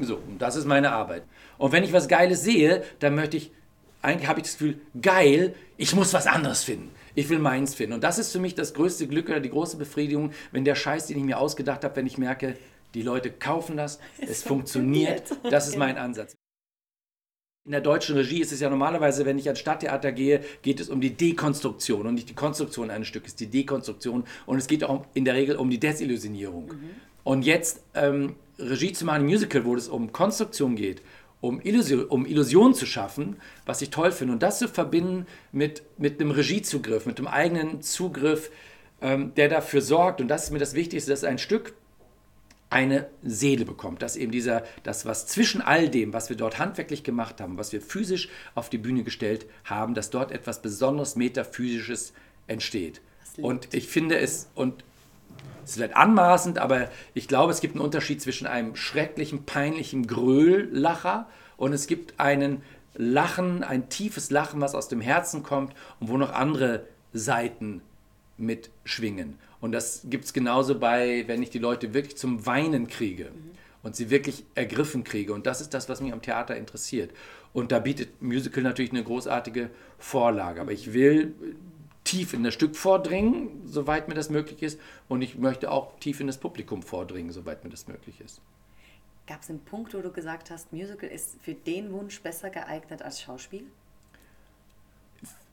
So, 0.00 0.16
und 0.16 0.40
das 0.40 0.56
ist 0.56 0.66
meine 0.66 0.92
Arbeit. 0.92 1.24
Und 1.58 1.72
wenn 1.72 1.84
ich 1.84 1.92
was 1.92 2.08
Geiles 2.08 2.42
sehe, 2.42 2.82
dann 3.00 3.14
möchte 3.14 3.36
ich, 3.36 3.52
eigentlich 4.00 4.28
habe 4.28 4.40
ich 4.40 4.44
das 4.44 4.52
Gefühl, 4.54 4.80
geil, 5.00 5.54
ich 5.76 5.94
muss 5.94 6.14
was 6.14 6.26
anderes 6.26 6.64
finden. 6.64 6.90
Ich 7.14 7.28
will 7.28 7.38
meins 7.38 7.74
finden. 7.74 7.92
Und 7.92 8.04
das 8.04 8.18
ist 8.18 8.32
für 8.32 8.38
mich 8.38 8.54
das 8.54 8.72
größte 8.72 9.06
Glück 9.06 9.28
oder 9.28 9.40
die 9.40 9.50
große 9.50 9.76
Befriedigung, 9.76 10.32
wenn 10.52 10.64
der 10.64 10.74
Scheiß, 10.74 11.06
den 11.08 11.18
ich 11.18 11.24
mir 11.24 11.38
ausgedacht 11.38 11.84
habe, 11.84 11.96
wenn 11.96 12.06
ich 12.06 12.16
merke, 12.16 12.56
die 12.94 13.02
Leute 13.02 13.30
kaufen 13.30 13.76
das, 13.76 13.98
es, 14.18 14.42
funktioniert. 14.42 15.24
Das 15.50 15.68
ist 15.68 15.76
mein 15.76 15.98
Ansatz. 15.98 16.34
In 17.64 17.70
der 17.70 17.80
deutschen 17.80 18.16
Regie 18.16 18.40
ist 18.40 18.50
es 18.50 18.58
ja 18.58 18.68
normalerweise, 18.68 19.24
wenn 19.24 19.38
ich 19.38 19.46
ans 19.46 19.60
Stadttheater 19.60 20.10
gehe, 20.10 20.40
geht 20.62 20.80
es 20.80 20.88
um 20.88 21.00
die 21.00 21.10
Dekonstruktion 21.10 22.08
und 22.08 22.14
nicht 22.14 22.28
die 22.28 22.34
Konstruktion 22.34 22.90
eines 22.90 23.06
Stückes, 23.06 23.36
die 23.36 23.46
Dekonstruktion. 23.46 24.24
Und 24.46 24.58
es 24.58 24.66
geht 24.66 24.82
auch 24.82 25.06
in 25.14 25.24
der 25.24 25.34
Regel 25.34 25.54
um 25.54 25.70
die 25.70 25.78
Desillusionierung. 25.78 26.72
Und 27.22 27.44
jetzt 27.44 27.84
ähm, 27.94 28.34
Regie 28.58 28.92
zu 28.92 29.04
machen 29.04 29.20
im 29.20 29.26
Musical, 29.28 29.64
wo 29.64 29.76
es 29.76 29.86
um 29.86 30.10
Konstruktion 30.10 30.74
geht, 30.74 31.02
um 31.40 31.60
Illusion, 31.60 32.04
um 32.06 32.26
Illusion 32.26 32.74
zu 32.74 32.84
schaffen, 32.84 33.36
was 33.64 33.80
ich 33.80 33.90
toll 33.90 34.10
finde. 34.10 34.32
Und 34.32 34.42
das 34.42 34.58
zu 34.58 34.66
verbinden 34.66 35.26
mit, 35.52 35.84
mit 35.98 36.20
einem 36.20 36.32
Regiezugriff, 36.32 37.06
mit 37.06 37.18
einem 37.18 37.28
eigenen 37.28 37.80
Zugriff, 37.80 38.50
ähm, 39.00 39.34
der 39.36 39.48
dafür 39.48 39.82
sorgt, 39.82 40.20
und 40.20 40.26
das 40.26 40.44
ist 40.44 40.50
mir 40.50 40.58
das 40.58 40.74
Wichtigste, 40.74 41.12
dass 41.12 41.22
ein 41.22 41.38
Stück 41.38 41.74
eine 42.72 43.06
Seele 43.22 43.64
bekommt, 43.64 44.00
dass 44.00 44.16
eben 44.16 44.32
dieser, 44.32 44.64
das, 44.82 45.04
was 45.04 45.26
zwischen 45.26 45.60
all 45.60 45.88
dem, 45.88 46.12
was 46.12 46.30
wir 46.30 46.36
dort 46.36 46.58
handwerklich 46.58 47.04
gemacht 47.04 47.40
haben, 47.40 47.58
was 47.58 47.72
wir 47.72 47.82
physisch 47.82 48.28
auf 48.54 48.70
die 48.70 48.78
Bühne 48.78 49.02
gestellt 49.02 49.46
haben, 49.64 49.94
dass 49.94 50.10
dort 50.10 50.32
etwas 50.32 50.62
besonderes 50.62 51.14
Metaphysisches 51.14 52.14
entsteht. 52.46 53.02
Und 53.36 53.72
ich 53.74 53.88
finde 53.88 54.18
es, 54.18 54.48
und 54.54 54.84
es 55.64 55.70
ist 55.70 55.76
vielleicht 55.76 55.96
anmaßend, 55.96 56.58
aber 56.58 56.88
ich 57.14 57.28
glaube, 57.28 57.52
es 57.52 57.60
gibt 57.60 57.74
einen 57.74 57.84
Unterschied 57.84 58.20
zwischen 58.22 58.46
einem 58.46 58.74
schrecklichen, 58.74 59.44
peinlichen 59.44 60.06
Gröllacher 60.06 61.28
und 61.56 61.72
es 61.72 61.86
gibt 61.86 62.18
einen 62.18 62.62
Lachen, 62.94 63.64
ein 63.64 63.88
tiefes 63.88 64.30
Lachen, 64.30 64.60
was 64.60 64.74
aus 64.74 64.88
dem 64.88 65.00
Herzen 65.00 65.42
kommt 65.42 65.74
und 66.00 66.08
wo 66.08 66.16
noch 66.16 66.32
andere 66.32 66.86
Seiten 67.12 67.82
mitschwingen. 68.38 69.38
Und 69.62 69.70
das 69.70 70.02
gibt 70.10 70.24
es 70.24 70.32
genauso 70.32 70.78
bei, 70.78 71.22
wenn 71.28 71.40
ich 71.40 71.48
die 71.48 71.60
Leute 71.60 71.94
wirklich 71.94 72.16
zum 72.16 72.44
Weinen 72.46 72.88
kriege 72.88 73.30
und 73.84 73.94
sie 73.94 74.10
wirklich 74.10 74.44
ergriffen 74.56 75.04
kriege. 75.04 75.32
Und 75.32 75.46
das 75.46 75.60
ist 75.60 75.72
das, 75.72 75.88
was 75.88 76.00
mich 76.00 76.12
am 76.12 76.20
Theater 76.20 76.56
interessiert. 76.56 77.12
Und 77.52 77.70
da 77.70 77.78
bietet 77.78 78.20
Musical 78.20 78.64
natürlich 78.64 78.90
eine 78.90 79.04
großartige 79.04 79.70
Vorlage. 79.98 80.60
Aber 80.60 80.72
ich 80.72 80.92
will 80.92 81.32
tief 82.02 82.34
in 82.34 82.42
das 82.42 82.54
Stück 82.54 82.74
vordringen, 82.74 83.62
soweit 83.64 84.08
mir 84.08 84.14
das 84.14 84.30
möglich 84.30 84.64
ist. 84.64 84.80
Und 85.08 85.22
ich 85.22 85.38
möchte 85.38 85.70
auch 85.70 85.96
tief 86.00 86.18
in 86.18 86.26
das 86.26 86.38
Publikum 86.38 86.82
vordringen, 86.82 87.30
soweit 87.30 87.62
mir 87.62 87.70
das 87.70 87.86
möglich 87.86 88.20
ist. 88.20 88.40
Gab 89.28 89.42
es 89.42 89.48
einen 89.48 89.60
Punkt, 89.60 89.94
wo 89.94 90.00
du 90.00 90.10
gesagt 90.10 90.50
hast, 90.50 90.72
Musical 90.72 91.08
ist 91.08 91.36
für 91.40 91.54
den 91.54 91.92
Wunsch 91.92 92.20
besser 92.20 92.50
geeignet 92.50 93.00
als 93.02 93.22
Schauspiel? 93.22 93.62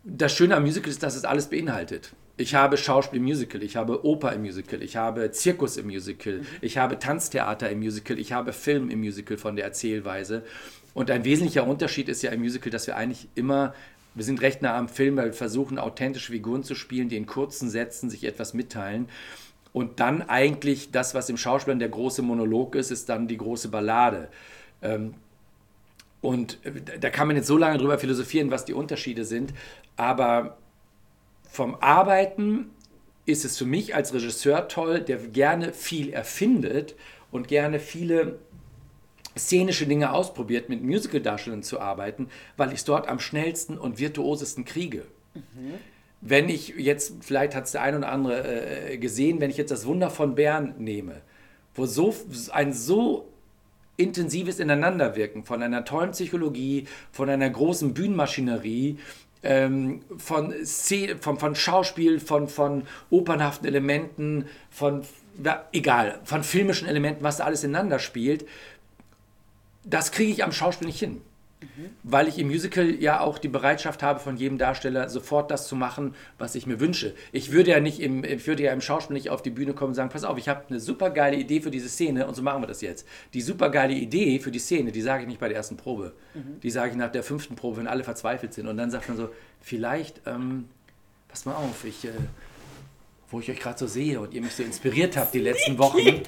Das 0.04 0.34
Schöne 0.34 0.56
am 0.56 0.64
Musical 0.64 0.90
ist, 0.90 1.04
dass 1.04 1.16
es 1.16 1.26
alles 1.26 1.48
beinhaltet. 1.48 2.16
Ich 2.40 2.56
habe 2.56 2.78
Schauspiel 2.78 3.20
im 3.20 3.26
Musical, 3.26 3.62
ich 3.64 3.76
habe 3.76 4.06
Oper 4.06 4.32
im 4.32 4.44
Musical, 4.44 4.82
ich 4.82 4.96
habe 4.96 5.30
Zirkus 5.32 5.76
im 5.76 5.88
Musical, 5.88 6.40
ich 6.62 6.78
habe 6.78 6.98
Tanztheater 6.98 7.70
im 7.70 7.80
Musical, 7.80 8.18
ich 8.18 8.32
habe 8.32 8.54
Film 8.54 8.90
im 8.90 9.02
Musical 9.02 9.36
von 9.36 9.58
der 9.58 9.66
Erzählweise. 9.66 10.44
Und 10.94 11.12
ein 11.12 11.26
wesentlicher 11.26 11.68
Unterschied 11.68 12.08
ist 12.08 12.22
ja 12.22 12.32
im 12.32 12.40
Musical, 12.40 12.72
dass 12.72 12.88
wir 12.88 12.96
eigentlich 12.96 13.28
immer, 13.36 13.74
wir 14.16 14.24
sind 14.24 14.42
recht 14.42 14.62
nah 14.62 14.78
am 14.78 14.88
Film, 14.88 15.18
weil 15.18 15.26
wir 15.26 15.34
versuchen, 15.34 15.78
authentische 15.78 16.32
Figuren 16.32 16.64
zu 16.64 16.76
spielen, 16.76 17.10
die 17.10 17.18
in 17.18 17.26
kurzen 17.26 17.70
Sätzen 17.70 18.10
sich 18.10 18.24
etwas 18.24 18.54
mitteilen. 18.54 19.10
Und 19.74 20.00
dann 20.00 20.22
eigentlich 20.22 20.92
das, 20.92 21.14
was 21.14 21.30
im 21.30 21.36
Schauspiel 21.36 21.76
der 21.76 21.90
große 21.90 22.22
Monolog 22.22 22.76
ist, 22.76 22.90
ist 22.90 23.10
dann 23.10 23.28
die 23.28 23.38
große 23.38 23.68
Ballade. 23.68 24.30
Ähm, 24.82 25.14
und 26.22 26.58
da 27.02 27.10
kann 27.10 27.28
man 27.28 27.36
jetzt 27.36 27.48
so 27.48 27.58
lange 27.58 27.80
drüber 27.80 28.00
philosophieren, 28.00 28.50
was 28.50 28.64
die 28.64 28.74
Unterschiede 28.74 29.26
sind. 29.26 29.54
Aber 29.98 30.58
vom 31.50 31.76
Arbeiten 31.76 32.70
ist 33.26 33.46
es 33.46 33.58
für 33.58 33.66
mich 33.66 33.96
als 33.96 34.14
Regisseur 34.14 34.68
toll, 34.68 35.02
der 35.02 35.18
gerne 35.18 35.74
viel 35.74 36.12
erfindet 36.12 36.96
und 37.32 37.48
gerne 37.48 37.80
viele 37.80 38.40
szenische 39.38 39.86
Dinge 39.86 40.12
ausprobiert, 40.12 40.70
mit 40.70 40.84
Musicaldarstellern 40.84 41.64
zu 41.64 41.80
arbeiten, 41.80 42.30
weil 42.58 42.70
ich 42.70 42.80
es 42.80 42.86
dort 42.86 43.08
am 43.08 43.20
schnellsten 43.20 43.78
und 43.78 44.00
virtuosesten 44.00 44.66
kriege. 44.66 45.06
Mhm. 45.34 45.74
Wenn 46.22 46.50
ich 46.50 46.70
jetzt, 46.78 47.14
vielleicht 47.22 47.56
hat 47.56 47.66
es 47.66 47.72
der 47.72 47.82
ein 47.82 47.96
oder 47.96 48.12
andere 48.12 48.92
äh, 48.92 48.98
gesehen, 48.98 49.40
wenn 49.40 49.50
ich 49.50 49.58
jetzt 49.58 49.72
das 49.72 49.86
Wunder 49.86 50.10
von 50.10 50.36
Bern 50.36 50.76
nehme, 50.78 51.22
wo 51.76 51.86
so 51.86 52.14
ein 52.52 52.74
so 52.74 53.30
intensives 53.96 54.60
Ineinanderwirken 54.60 55.44
von 55.44 55.62
einer 55.62 55.86
tollen 55.86 56.12
Psychologie, 56.12 56.86
von 57.12 57.30
einer 57.30 57.50
großen 57.50 57.94
Bühnenmaschinerie, 57.94 58.98
ähm, 59.44 60.02
von, 60.18 60.54
von, 61.22 61.40
von 61.40 61.56
Schauspiel, 61.56 62.20
von, 62.20 62.48
von 62.48 62.84
opernhaften 63.10 63.68
Elementen, 63.68 64.46
von, 64.70 65.04
ja, 65.44 65.66
egal, 65.72 66.20
von 66.24 66.44
filmischen 66.44 66.88
Elementen, 66.88 67.24
was 67.24 67.38
da 67.38 67.46
alles 67.46 67.64
ineinander 67.64 68.00
spielt, 68.00 68.46
das 69.84 70.12
kriege 70.12 70.32
ich 70.32 70.44
am 70.44 70.52
Schauspiel 70.52 70.88
nicht 70.88 71.00
hin. 71.00 71.22
Mhm. 71.62 71.90
Weil 72.04 72.30
ich 72.30 72.40
im 72.40 72.48
Musical 72.48 72.90
ja 72.90 73.20
auch 73.20 73.38
die 73.38 73.50
Bereitschaft 73.50 74.02
habe, 74.02 74.20
von 74.20 74.38
jedem 74.38 74.58
Darsteller 74.58 75.10
sofort 75.10 75.52
das 75.52 75.68
zu 75.68 75.76
machen, 75.76 76.16
was 76.38 76.56
ich 76.56 76.66
mir 76.66 76.80
wünsche. 76.80 77.14
Ich 77.34 77.52
würde 77.52 77.72
ja 77.72 77.82
nicht 77.82 78.00
im, 78.00 78.24
ich 78.24 78.48
würde 78.48 78.64
ja 78.64 78.72
im 78.72 78.80
Schauspiel 78.80 79.14
nicht 79.14 79.30
auf 79.30 79.42
die 79.42 79.50
Bühne 79.50 79.74
kommen 79.74 79.90
und 79.90 79.96
sagen, 79.96 80.10
pass 80.10 80.24
auf, 80.24 80.38
ich 80.38 80.48
habe 80.48 80.64
eine 80.70 80.80
super 80.80 81.10
geile 81.10 81.36
Idee 81.36 81.60
für 81.60 81.72
diese 81.72 81.90
Szene 81.90 82.28
und 82.28 82.36
so 82.36 82.42
machen 82.42 82.62
wir 82.62 82.68
das 82.68 82.82
jetzt. 82.82 83.06
Die 83.34 83.42
super 83.42 83.70
geile 83.70 83.94
Idee 83.94 84.40
für 84.40 84.52
die 84.52 84.60
Szene, 84.60 84.92
die 84.94 85.02
sage 85.02 85.24
ich 85.24 85.28
nicht 85.28 85.40
bei 85.40 85.50
der 85.50 85.58
ersten 85.58 85.76
Probe. 85.76 86.14
Mhm. 86.34 86.62
Die 86.62 86.70
sage 86.70 86.92
ich 86.92 86.98
nach 86.98 87.12
der 87.12 87.24
fünften 87.24 87.56
Probe, 87.56 87.78
wenn 87.78 87.88
alle 87.88 88.06
verzweifelt 88.06 88.54
sind. 88.54 88.68
Und 88.68 88.78
dann 88.78 88.90
sagt 88.90 89.10
man 89.10 89.18
so, 89.18 89.30
vielleicht, 89.60 90.22
ähm, 90.26 90.70
pass 91.28 91.46
mal 91.46 91.56
auf, 91.56 91.84
ich, 91.84 92.06
äh, 92.06 92.12
wo 93.30 93.42
ich 93.42 93.52
euch 93.52 93.60
gerade 93.60 93.78
so 93.78 93.88
sehe 93.88 94.22
und 94.22 94.34
ihr 94.34 94.42
mich 94.42 94.54
so 94.54 94.64
inspiriert 94.64 95.18
habt 95.18 95.34
die 95.34 95.40
letzten 95.40 95.78
Wochen, 95.78 96.24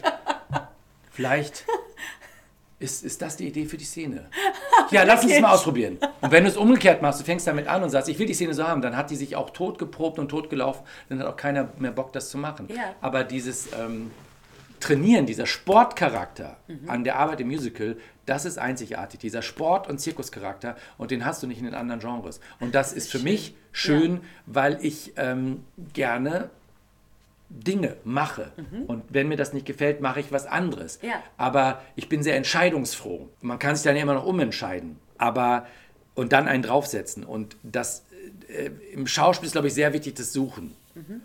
vielleicht 1.12 1.66
ist, 2.82 3.04
ist 3.04 3.22
das 3.22 3.38
die 3.38 3.48
Idee 3.48 3.66
für 3.66 3.78
die 3.78 3.86
Szene? 3.86 4.28
Ja, 4.90 5.04
lass 5.04 5.24
uns 5.24 5.34
es 5.34 5.42
mal 5.42 5.54
ausprobieren. 5.54 5.98
Und 6.22 6.32
wenn 6.32 6.44
du 6.44 6.50
es 6.50 6.58
umgekehrt 6.58 7.02
machst, 7.02 7.20
du 7.20 7.24
fängst 7.24 7.46
damit 7.48 7.68
an 7.68 7.84
und 7.84 7.90
sagst, 7.90 8.10
ich 8.10 8.18
will 8.18 8.26
die 8.26 8.34
Szene 8.34 8.54
so 8.54 8.68
haben, 8.68 8.82
dann 8.82 8.98
hat 8.98 9.12
die 9.12 9.16
sich 9.16 9.36
auch 9.36 9.52
totgeprobt 9.52 10.20
und 10.20 10.30
totgelaufen, 10.30 10.84
dann 11.10 11.20
hat 11.20 11.28
auch 11.28 11.38
keiner 11.38 11.70
mehr 11.78 11.92
Bock, 11.92 12.14
das 12.14 12.30
zu 12.30 12.38
machen. 12.38 12.68
Ja. 12.70 12.96
Aber 13.02 13.24
dieses 13.24 13.70
ähm, 13.74 14.12
Trainieren, 14.82 15.28
dieser 15.28 15.46
Sportcharakter 15.46 16.58
mhm. 16.68 16.90
an 16.90 17.04
der 17.04 17.18
Arbeit 17.18 17.40
im 17.40 17.48
Musical, 17.48 17.98
das 18.26 18.46
ist 18.46 18.58
einzigartig. 18.58 19.20
Dieser 19.20 19.44
Sport- 19.44 19.88
und 19.88 20.00
Zirkuscharakter 20.00 20.76
und 20.98 21.12
den 21.12 21.24
hast 21.24 21.44
du 21.44 21.48
nicht 21.48 21.60
in 21.60 21.66
den 21.66 21.76
anderen 21.76 22.02
Genres. 22.02 22.40
Und 22.60 22.74
das, 22.74 22.90
das 22.90 22.98
ist, 22.98 23.06
ist, 23.06 23.12
für 23.12 23.18
schön. 23.20 23.24
mich 23.24 23.56
schön, 23.72 24.14
ja. 24.14 24.20
weil 24.48 24.80
ich 24.82 25.14
ähm, 25.18 25.64
gerne 25.94 26.50
Dinge 27.52 27.98
mache. 28.04 28.52
Mhm. 28.56 28.84
Und 28.86 29.04
wenn 29.10 29.28
mir 29.28 29.38
das 29.38 29.54
nicht 29.54 29.66
gefällt, 29.66 30.02
mache 30.02 30.20
ich 30.20 30.32
was 30.32 30.46
anderes. 30.46 31.00
Ja. 31.02 31.22
Aber 31.38 31.82
ich 31.96 32.10
bin 32.10 32.24
sehr 32.24 32.36
entscheidungsfroh. 32.36 33.30
Man 33.42 33.60
kann 33.60 33.76
sich 33.76 33.84
dann 33.84 33.96
immer 33.96 34.14
noch 34.14 34.26
umentscheiden. 34.26 34.98
Aber 35.18 35.68
und 36.16 36.34
dann 36.34 36.48
einen 36.48 36.64
draufsetzen. 36.64 37.24
Und 37.24 37.56
das 37.64 38.04
äh, 38.48 38.72
im 38.94 39.08
Schauspiel 39.08 39.48
ist, 39.48 39.54
glaube 39.54 39.68
ich, 39.68 39.74
sehr 39.74 39.94
wichtig, 39.94 40.16
das 40.16 40.34
Suchen. 40.34 40.76
Mhm. 40.96 41.22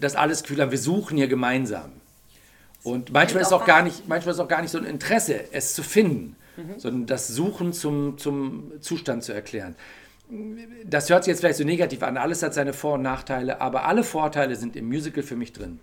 Das 0.00 0.16
alles 0.16 0.42
Gefühl 0.42 0.60
haben, 0.60 0.70
wir 0.70 0.78
suchen 0.78 1.16
hier 1.16 1.28
gemeinsam. 1.28 1.92
Und 2.82 3.12
manchmal 3.12 3.42
ist, 3.42 3.52
auch 3.52 3.64
gar 3.64 3.82
nicht, 3.82 4.08
manchmal 4.08 4.34
ist 4.34 4.40
auch 4.40 4.48
gar 4.48 4.60
nicht 4.60 4.72
so 4.72 4.78
ein 4.78 4.84
Interesse, 4.84 5.52
es 5.52 5.72
zu 5.74 5.84
finden, 5.84 6.34
mhm. 6.56 6.78
sondern 6.78 7.06
das 7.06 7.28
Suchen 7.28 7.72
zum, 7.72 8.18
zum 8.18 8.72
Zustand 8.80 9.22
zu 9.22 9.32
erklären 9.32 9.76
das 10.86 11.10
hört 11.10 11.24
sich 11.24 11.32
jetzt 11.32 11.40
vielleicht 11.40 11.58
so 11.58 11.64
negativ 11.64 12.02
an, 12.02 12.16
alles 12.16 12.42
hat 12.42 12.54
seine 12.54 12.72
Vor- 12.72 12.94
und 12.94 13.02
Nachteile, 13.02 13.60
aber 13.60 13.84
alle 13.84 14.04
Vorteile 14.04 14.56
sind 14.56 14.76
im 14.76 14.86
Musical 14.86 15.22
für 15.22 15.36
mich 15.36 15.52
drin. 15.52 15.80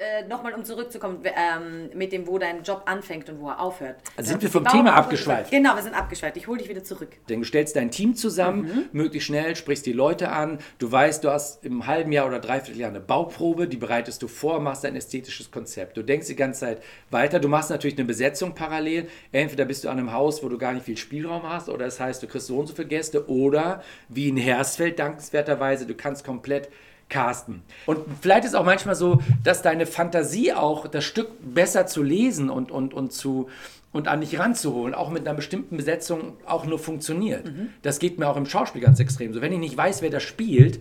Äh, 0.00 0.28
nochmal 0.28 0.54
um 0.54 0.64
zurückzukommen, 0.64 1.24
ähm, 1.24 1.90
mit 1.92 2.12
dem, 2.12 2.28
wo 2.28 2.38
dein 2.38 2.62
Job 2.62 2.82
anfängt 2.86 3.28
und 3.30 3.40
wo 3.40 3.48
er 3.48 3.58
aufhört. 3.58 3.96
Also 4.16 4.30
sind 4.30 4.42
wir 4.42 4.48
vom 4.48 4.64
Thema 4.64 4.94
abgeschweift? 4.94 5.50
Genau, 5.50 5.74
wir 5.74 5.82
sind 5.82 5.92
abgeschweift. 5.94 6.36
Ich 6.36 6.46
hole 6.46 6.60
dich 6.60 6.68
wieder 6.68 6.84
zurück. 6.84 7.16
Denn 7.28 7.40
du 7.40 7.44
stellst 7.44 7.74
dein 7.74 7.90
Team 7.90 8.14
zusammen, 8.14 8.62
mhm. 8.62 8.84
möglichst 8.92 9.26
schnell, 9.26 9.56
sprichst 9.56 9.86
die 9.86 9.92
Leute 9.92 10.28
an. 10.28 10.58
Du 10.78 10.92
weißt, 10.92 11.24
du 11.24 11.30
hast 11.30 11.64
im 11.64 11.88
halben 11.88 12.12
Jahr 12.12 12.28
oder 12.28 12.38
dreiviertel 12.38 12.80
Jahr 12.80 12.90
eine 12.90 13.00
Bauprobe, 13.00 13.66
die 13.66 13.76
bereitest 13.76 14.22
du 14.22 14.28
vor, 14.28 14.60
machst 14.60 14.84
ein 14.84 14.94
ästhetisches 14.94 15.50
Konzept. 15.50 15.96
Du 15.96 16.04
denkst 16.04 16.28
die 16.28 16.36
ganze 16.36 16.60
Zeit 16.60 16.82
weiter. 17.10 17.40
Du 17.40 17.48
machst 17.48 17.70
natürlich 17.70 17.98
eine 17.98 18.06
Besetzung 18.06 18.54
parallel. 18.54 19.08
Entweder 19.32 19.64
bist 19.64 19.82
du 19.82 19.88
an 19.88 19.98
einem 19.98 20.12
Haus, 20.12 20.44
wo 20.44 20.48
du 20.48 20.58
gar 20.58 20.74
nicht 20.74 20.84
viel 20.84 20.96
Spielraum 20.96 21.42
hast, 21.42 21.68
oder 21.68 21.86
das 21.86 21.98
heißt, 21.98 22.22
du 22.22 22.28
kriegst 22.28 22.46
so 22.46 22.56
und 22.56 22.68
so 22.68 22.74
viele 22.76 22.86
Gäste, 22.86 23.28
oder 23.28 23.82
wie 24.08 24.28
in 24.28 24.36
Hersfeld 24.36 25.00
dankenswerterweise, 25.00 25.86
du 25.86 25.96
kannst 25.96 26.24
komplett 26.24 26.68
casten. 27.08 27.62
Und 27.86 28.00
vielleicht 28.20 28.44
ist 28.44 28.54
auch 28.54 28.64
manchmal 28.64 28.94
so, 28.94 29.20
dass 29.42 29.62
deine 29.62 29.86
Fantasie 29.86 30.52
auch 30.52 30.86
das 30.86 31.04
Stück 31.04 31.28
besser 31.54 31.86
zu 31.86 32.02
lesen 32.02 32.50
und, 32.50 32.70
und, 32.70 32.94
und 32.94 33.12
zu 33.12 33.48
und 33.90 34.06
an 34.06 34.20
dich 34.20 34.38
ranzuholen, 34.38 34.94
auch 34.94 35.10
mit 35.10 35.26
einer 35.26 35.34
bestimmten 35.34 35.76
Besetzung 35.76 36.34
auch 36.44 36.66
nur 36.66 36.78
funktioniert. 36.78 37.46
Mhm. 37.46 37.70
Das 37.82 37.98
geht 37.98 38.18
mir 38.18 38.28
auch 38.28 38.36
im 38.36 38.46
Schauspiel 38.46 38.82
ganz 38.82 39.00
extrem 39.00 39.32
so. 39.32 39.40
Wenn 39.40 39.52
ich 39.52 39.58
nicht 39.58 39.76
weiß, 39.76 40.02
wer 40.02 40.10
das 40.10 40.22
spielt, 40.22 40.80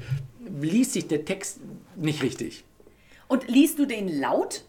liest 0.62 0.94
sich 0.94 1.08
der 1.08 1.24
Text 1.26 1.60
nicht 1.96 2.22
richtig. 2.22 2.66
Und 3.28 3.48
liest 3.48 3.80
du 3.80 3.86
den 3.86 4.20
laut? 4.20 4.64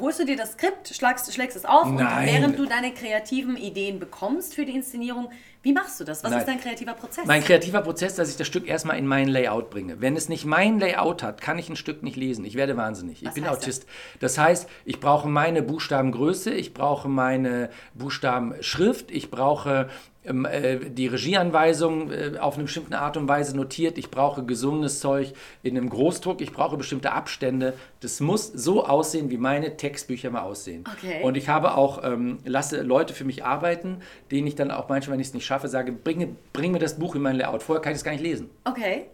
Holst 0.00 0.20
du 0.20 0.24
dir 0.24 0.36
das 0.36 0.52
Skript, 0.52 0.88
schlagst, 0.94 1.32
schlägst 1.32 1.56
es 1.56 1.64
auf 1.64 1.86
Nein. 1.86 1.96
und 1.96 2.26
während 2.26 2.58
du 2.58 2.66
deine 2.66 2.92
kreativen 2.92 3.56
Ideen 3.56 3.98
bekommst 3.98 4.54
für 4.54 4.64
die 4.64 4.74
Inszenierung, 4.74 5.30
wie 5.62 5.72
machst 5.72 5.98
du 5.98 6.04
das? 6.04 6.22
Was 6.22 6.30
Nein. 6.30 6.40
ist 6.40 6.46
dein 6.46 6.60
kreativer 6.60 6.94
Prozess? 6.94 7.24
Mein 7.26 7.42
kreativer 7.42 7.80
Prozess, 7.80 8.14
dass 8.14 8.30
ich 8.30 8.36
das 8.36 8.46
Stück 8.46 8.68
erstmal 8.68 8.98
in 8.98 9.06
mein 9.06 9.26
Layout 9.26 9.68
bringe. 9.68 10.00
Wenn 10.00 10.14
es 10.14 10.28
nicht 10.28 10.44
mein 10.44 10.78
Layout 10.78 11.24
hat, 11.24 11.40
kann 11.40 11.58
ich 11.58 11.68
ein 11.68 11.74
Stück 11.74 12.04
nicht 12.04 12.16
lesen. 12.16 12.44
Ich 12.44 12.54
werde 12.54 12.76
wahnsinnig. 12.76 13.22
Ich 13.22 13.28
Was 13.28 13.34
bin 13.34 13.46
Autist. 13.48 13.82
Das? 14.20 14.36
das 14.36 14.38
heißt, 14.38 14.68
ich 14.84 15.00
brauche 15.00 15.28
meine 15.28 15.62
Buchstabengröße, 15.62 16.52
ich 16.52 16.72
brauche 16.72 17.08
meine 17.08 17.70
Buchstabenschrift, 17.94 19.10
ich 19.10 19.28
brauche 19.30 19.88
die 20.28 21.06
Regieanweisung 21.06 22.10
äh, 22.10 22.38
auf 22.38 22.54
eine 22.54 22.64
bestimmte 22.64 22.98
Art 22.98 23.16
und 23.16 23.28
Weise 23.28 23.56
notiert. 23.56 23.96
Ich 23.96 24.10
brauche 24.10 24.44
gesungenes 24.44 25.00
Zeug 25.00 25.32
in 25.62 25.76
einem 25.76 25.88
Großdruck. 25.88 26.40
Ich 26.40 26.52
brauche 26.52 26.76
bestimmte 26.76 27.12
Abstände. 27.12 27.74
Das 28.00 28.20
muss 28.20 28.48
so 28.48 28.84
aussehen, 28.84 29.30
wie 29.30 29.38
meine 29.38 29.76
Textbücher 29.76 30.30
mal 30.30 30.42
aussehen. 30.42 30.84
Okay. 30.92 31.22
Und 31.22 31.36
ich 31.36 31.48
habe 31.48 31.76
auch, 31.76 32.02
ähm, 32.02 32.38
lasse 32.44 32.82
Leute 32.82 33.14
für 33.14 33.24
mich 33.24 33.44
arbeiten, 33.44 33.98
denen 34.30 34.46
ich 34.46 34.56
dann 34.56 34.70
auch 34.70 34.88
manchmal, 34.88 35.14
wenn 35.14 35.20
ich 35.20 35.28
es 35.28 35.34
nicht 35.34 35.46
schaffe, 35.46 35.68
sage, 35.68 35.92
bring, 35.92 36.36
bring 36.52 36.72
mir 36.72 36.80
das 36.80 36.98
Buch 36.98 37.14
in 37.14 37.22
mein 37.22 37.36
Layout. 37.36 37.62
Vorher 37.62 37.80
kann 37.80 37.92
ich 37.92 37.98
es 37.98 38.04
gar 38.04 38.12
nicht 38.12 38.24
lesen. 38.24 38.50
Okay. 38.64 39.06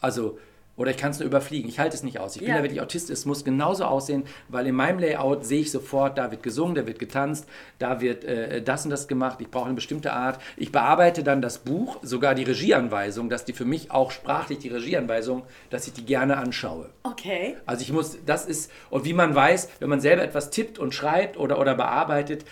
Also 0.00 0.38
oder 0.78 0.92
ich 0.92 0.96
kann 0.96 1.10
es 1.10 1.18
nur 1.18 1.26
überfliegen. 1.26 1.68
Ich 1.68 1.80
halte 1.80 1.96
es 1.96 2.04
nicht 2.04 2.20
aus. 2.20 2.36
Ich 2.36 2.42
bin 2.42 2.54
ja 2.54 2.62
wirklich 2.62 2.80
Autist. 2.80 3.10
Es 3.10 3.26
muss 3.26 3.44
genauso 3.44 3.84
aussehen, 3.84 4.22
weil 4.48 4.66
in 4.68 4.76
meinem 4.76 5.00
Layout 5.00 5.44
sehe 5.44 5.60
ich 5.62 5.72
sofort, 5.72 6.16
da 6.16 6.30
wird 6.30 6.44
gesungen, 6.44 6.76
da 6.76 6.86
wird 6.86 7.00
getanzt, 7.00 7.46
da 7.80 8.00
wird 8.00 8.24
äh, 8.24 8.62
das 8.62 8.84
und 8.84 8.90
das 8.90 9.08
gemacht. 9.08 9.40
Ich 9.40 9.50
brauche 9.50 9.66
eine 9.66 9.74
bestimmte 9.74 10.12
Art. 10.12 10.40
Ich 10.56 10.70
bearbeite 10.70 11.24
dann 11.24 11.42
das 11.42 11.58
Buch, 11.58 11.98
sogar 12.02 12.36
die 12.36 12.44
Regieanweisung, 12.44 13.28
dass 13.28 13.44
die 13.44 13.52
für 13.52 13.64
mich 13.64 13.90
auch 13.90 14.12
sprachlich 14.12 14.60
die 14.60 14.68
Regieanweisung, 14.68 15.42
dass 15.70 15.88
ich 15.88 15.94
die 15.94 16.04
gerne 16.04 16.36
anschaue. 16.36 16.90
Okay. 17.02 17.56
Also 17.66 17.82
ich 17.82 17.92
muss, 17.92 18.16
das 18.24 18.46
ist, 18.46 18.70
und 18.88 19.04
wie 19.04 19.14
man 19.14 19.34
weiß, 19.34 19.70
wenn 19.80 19.90
man 19.90 20.00
selber 20.00 20.22
etwas 20.22 20.50
tippt 20.50 20.78
und 20.78 20.94
schreibt 20.94 21.36
oder, 21.36 21.58
oder 21.58 21.74
bearbeitet, 21.74 22.44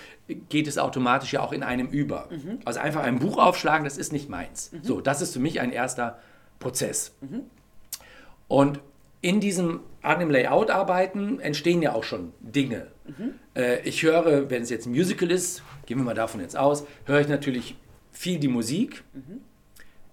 geht 0.49 0.67
es 0.67 0.79
automatisch 0.79 1.33
ja 1.33 1.43
auch 1.43 1.53
in 1.53 1.63
einem 1.63 1.87
über. 1.87 2.29
Mhm. 2.31 2.59
Also 2.65 2.81
einfach 2.81 3.05
ein 3.05 3.21
Buch 3.21 3.39
aufschlagen, 3.39 3.85
das 3.85 3.97
ist 3.97 4.13
nicht 4.13 4.29
meins. 4.29 4.73
Mhm. 4.73 4.83
So, 4.83 5.01
das 5.01 5.23
ist 5.23 5.33
für 5.33 5.39
mich 5.39 5.61
ein 5.61 5.71
erster 5.71 6.19
Prozess. 6.59 7.15
Mhm. 7.21 7.43
Und 8.49 8.81
in 9.21 9.41
diesem, 9.41 9.81
an 10.03 10.21
dem 10.21 10.31
Layout 10.31 10.71
arbeiten 10.71 11.41
entstehen 11.41 11.83
ja 11.83 11.95
auch 11.95 12.05
schon 12.05 12.33
Dinge. 12.41 12.89
Mhm. 13.07 13.35
Äh, 13.55 13.81
ich 13.81 14.03
höre, 14.03 14.51
wenn 14.51 14.63
es 14.63 14.71
jetzt 14.71 14.87
ein 14.87 14.93
Musical 14.93 15.31
ist, 15.31 15.63
gehen 15.87 15.99
wir 15.99 16.05
mal 16.05 16.15
davon 16.15 16.41
jetzt 16.41 16.57
aus, 16.57 16.87
höre 17.05 17.21
ich 17.21 17.29
natürlich 17.29 17.77
viel 18.13 18.39
die 18.39 18.49
Musik, 18.49 19.03
mhm. 19.13 19.41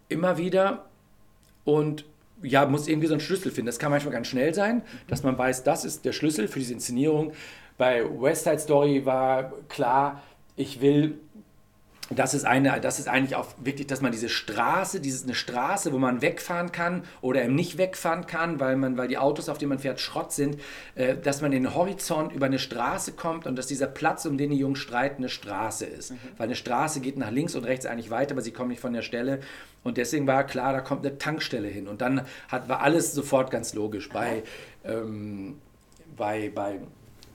immer 0.10 0.38
wieder 0.38 0.86
und 1.64 2.06
ja, 2.42 2.66
muss 2.66 2.88
irgendwie 2.88 3.08
so 3.08 3.14
einen 3.14 3.22
Schlüssel 3.22 3.52
finden. 3.52 3.68
Das 3.68 3.80
kann 3.80 3.92
manchmal 3.92 4.14
ganz 4.14 4.28
schnell 4.28 4.54
sein, 4.54 4.78
mhm. 4.78 4.82
dass 5.08 5.24
man 5.24 5.38
weiß, 5.38 5.64
das 5.64 5.86
ist 5.86 6.06
der 6.06 6.12
Schlüssel 6.12 6.48
für 6.48 6.60
diese 6.60 6.74
Inszenierung. 6.74 7.34
Bei 7.78 8.04
West 8.20 8.44
Side 8.44 8.60
Story 8.60 9.06
war 9.06 9.54
klar, 9.70 10.22
ich 10.56 10.82
will 10.82 11.20
das 12.20 12.34
ist, 12.34 12.46
eine, 12.46 12.80
das 12.82 13.00
ist 13.00 13.08
eigentlich 13.08 13.36
auch 13.36 13.48
wirklich, 13.58 13.88
dass 13.88 14.02
man 14.02 14.12
diese 14.12 14.30
Straße, 14.30 15.00
dieses 15.00 15.24
eine 15.24 15.36
Straße, 15.36 15.94
wo 15.94 15.98
man 15.98 16.22
wegfahren 16.22 16.72
kann 16.72 17.04
oder 17.22 17.44
eben 17.44 17.56
nicht 17.56 17.78
wegfahren 17.78 18.28
kann, 18.28 18.60
weil, 18.60 18.76
man, 18.76 18.98
weil 18.98 19.08
die 19.08 19.18
Autos, 19.18 19.50
auf 19.50 19.58
denen 19.58 19.70
man 19.70 19.80
fährt, 19.80 20.00
Schrott 20.00 20.34
sind, 20.34 20.60
äh, 20.96 21.16
dass 21.16 21.42
man 21.42 21.54
in 21.54 21.64
den 21.64 21.76
Horizont 21.76 22.34
über 22.34 22.48
eine 22.48 22.60
Straße 22.60 23.14
kommt 23.14 23.48
und 23.48 23.56
dass 23.56 23.68
dieser 23.68 23.88
Platz, 23.88 24.26
um 24.26 24.38
den 24.38 24.52
die 24.52 24.58
Jungen 24.58 24.76
streiten, 24.76 25.18
eine 25.18 25.30
Straße 25.30 25.86
ist. 25.86 26.12
Mhm. 26.12 26.18
Weil 26.38 26.46
eine 26.46 26.56
Straße 26.56 27.00
geht 27.00 27.18
nach 27.18 27.32
links 27.32 27.56
und 27.56 27.64
rechts 27.64 27.86
eigentlich 27.86 28.10
weiter, 28.10 28.34
aber 28.34 28.42
sie 28.42 28.52
kommen 28.52 28.70
nicht 28.70 28.82
von 28.82 28.94
der 28.94 29.02
Stelle. 29.02 29.40
Und 29.84 29.98
deswegen 29.98 30.28
war 30.28 30.44
klar, 30.46 30.74
da 30.74 30.82
kommt 30.82 31.06
eine 31.06 31.18
Tankstelle 31.18 31.68
hin. 31.68 31.88
Und 31.88 32.02
dann 32.02 32.26
hat, 32.48 32.70
war 32.70 32.82
alles 32.82 33.14
sofort 33.14 33.52
ganz 33.52 33.74
logisch. 33.74 34.10
Bei, 34.10 34.44
ähm, 34.86 35.58
bei, 36.16 36.52
bei 36.54 36.80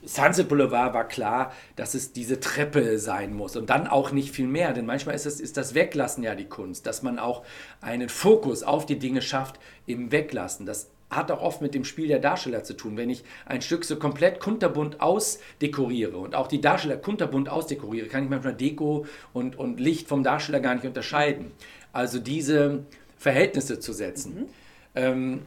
Sunset 0.05 0.47
Boulevard 0.47 0.93
war 0.93 1.07
klar, 1.07 1.51
dass 1.75 1.93
es 1.93 2.13
diese 2.13 2.39
Treppe 2.39 2.99
sein 2.99 3.33
muss 3.33 3.55
und 3.55 3.69
dann 3.69 3.87
auch 3.87 4.11
nicht 4.11 4.31
viel 4.31 4.47
mehr, 4.47 4.73
denn 4.73 4.85
manchmal 4.85 5.15
ist, 5.15 5.25
es, 5.25 5.39
ist 5.39 5.57
das 5.57 5.73
Weglassen 5.73 6.23
ja 6.23 6.35
die 6.35 6.45
Kunst, 6.45 6.85
dass 6.85 7.03
man 7.03 7.19
auch 7.19 7.43
einen 7.81 8.09
Fokus 8.09 8.63
auf 8.63 8.85
die 8.85 8.99
Dinge 8.99 9.21
schafft 9.21 9.59
im 9.85 10.11
Weglassen. 10.11 10.65
Das 10.65 10.89
hat 11.09 11.31
auch 11.31 11.41
oft 11.41 11.61
mit 11.61 11.73
dem 11.73 11.85
Spiel 11.85 12.07
der 12.07 12.19
Darsteller 12.19 12.63
zu 12.63 12.75
tun. 12.75 12.95
Wenn 12.95 13.09
ich 13.09 13.23
ein 13.45 13.61
Stück 13.61 13.83
so 13.83 13.97
komplett 13.97 14.39
kunterbunt 14.39 15.01
ausdekoriere 15.01 16.17
und 16.17 16.35
auch 16.35 16.47
die 16.47 16.61
Darsteller 16.61 16.97
kunterbunt 16.97 17.49
ausdekoriere, 17.49 18.07
kann 18.07 18.23
ich 18.23 18.29
manchmal 18.29 18.53
Deko 18.53 19.05
und, 19.33 19.57
und 19.57 19.79
Licht 19.79 20.07
vom 20.07 20.23
Darsteller 20.23 20.59
gar 20.59 20.75
nicht 20.75 20.85
unterscheiden. 20.85 21.51
Also 21.93 22.19
diese 22.19 22.83
Verhältnisse 23.17 23.79
zu 23.79 23.91
setzen. 23.91 24.35
Mhm. 24.35 24.49
Ähm, 24.95 25.41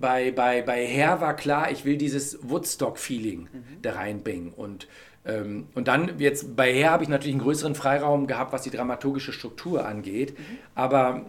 bei, 0.00 0.30
bei, 0.30 0.62
bei 0.62 0.86
Herr 0.86 1.20
war 1.20 1.34
klar, 1.34 1.70
ich 1.70 1.84
will 1.84 1.96
dieses 1.96 2.38
Woodstock-Feeling 2.42 3.48
mhm. 3.52 3.82
da 3.82 3.92
reinbringen. 3.92 4.52
Und, 4.52 4.88
ähm, 5.24 5.68
und 5.74 5.88
dann 5.88 6.18
jetzt 6.18 6.56
bei 6.56 6.72
Herr 6.74 6.90
habe 6.90 7.02
ich 7.02 7.08
natürlich 7.08 7.34
einen 7.34 7.42
größeren 7.42 7.74
Freiraum 7.74 8.26
gehabt, 8.26 8.52
was 8.52 8.62
die 8.62 8.70
dramaturgische 8.70 9.32
Struktur 9.32 9.86
angeht. 9.86 10.38
Mhm. 10.38 10.58
Aber 10.74 11.26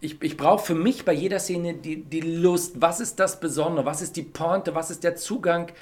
ich, 0.00 0.22
ich 0.22 0.36
brauche 0.36 0.64
für 0.64 0.74
mich 0.74 1.04
bei 1.04 1.12
jeder 1.12 1.38
Szene 1.38 1.74
die, 1.74 2.02
die 2.02 2.20
Lust. 2.20 2.80
Was 2.80 3.00
ist 3.00 3.18
das 3.20 3.40
Besondere? 3.40 3.86
Was 3.86 4.02
ist 4.02 4.16
die 4.16 4.22
Pointe? 4.22 4.74
Was 4.74 4.90
ist 4.90 5.02
der 5.02 5.16
Zugang 5.16 5.72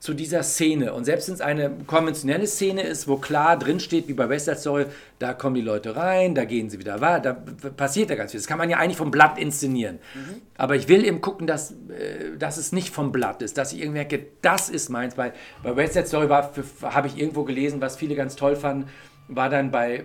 zu 0.00 0.14
dieser 0.14 0.42
Szene. 0.42 0.94
Und 0.94 1.04
selbst 1.04 1.28
wenn 1.28 1.34
es 1.34 1.40
eine 1.42 1.70
konventionelle 1.86 2.46
Szene 2.46 2.82
ist, 2.82 3.06
wo 3.06 3.16
klar 3.16 3.58
drinsteht, 3.58 4.08
wie 4.08 4.14
bei 4.14 4.30
West 4.30 4.46
Side 4.46 4.56
Story, 4.56 4.86
da 5.18 5.34
kommen 5.34 5.54
die 5.54 5.60
Leute 5.60 5.94
rein, 5.94 6.34
da 6.34 6.46
gehen 6.46 6.70
sie 6.70 6.78
wieder 6.78 7.02
weiter, 7.02 7.36
da 7.60 7.68
passiert 7.68 8.08
ja 8.08 8.16
ganz 8.16 8.30
viel. 8.30 8.40
Das 8.40 8.46
kann 8.46 8.56
man 8.56 8.70
ja 8.70 8.78
eigentlich 8.78 8.96
vom 8.96 9.10
Blatt 9.10 9.38
inszenieren. 9.38 9.98
Mhm. 10.14 10.40
Aber 10.56 10.74
ich 10.74 10.88
will 10.88 11.04
eben 11.04 11.20
gucken, 11.20 11.46
dass, 11.46 11.72
äh, 11.72 12.36
dass 12.38 12.56
es 12.56 12.72
nicht 12.72 12.94
vom 12.94 13.12
Blatt 13.12 13.42
ist, 13.42 13.58
dass 13.58 13.74
ich 13.74 13.80
irgendwie 13.80 13.98
merke, 13.98 14.26
das 14.40 14.70
ist 14.70 14.88
meins. 14.88 15.16
Bei, 15.16 15.34
bei 15.62 15.76
West 15.76 15.92
Side 15.92 16.06
Story 16.06 16.28
habe 16.28 17.06
ich 17.06 17.18
irgendwo 17.18 17.44
gelesen, 17.44 17.82
was 17.82 17.96
viele 17.96 18.14
ganz 18.14 18.36
toll 18.36 18.56
fanden, 18.56 18.88
war 19.28 19.50
dann 19.50 19.70
bei 19.70 20.04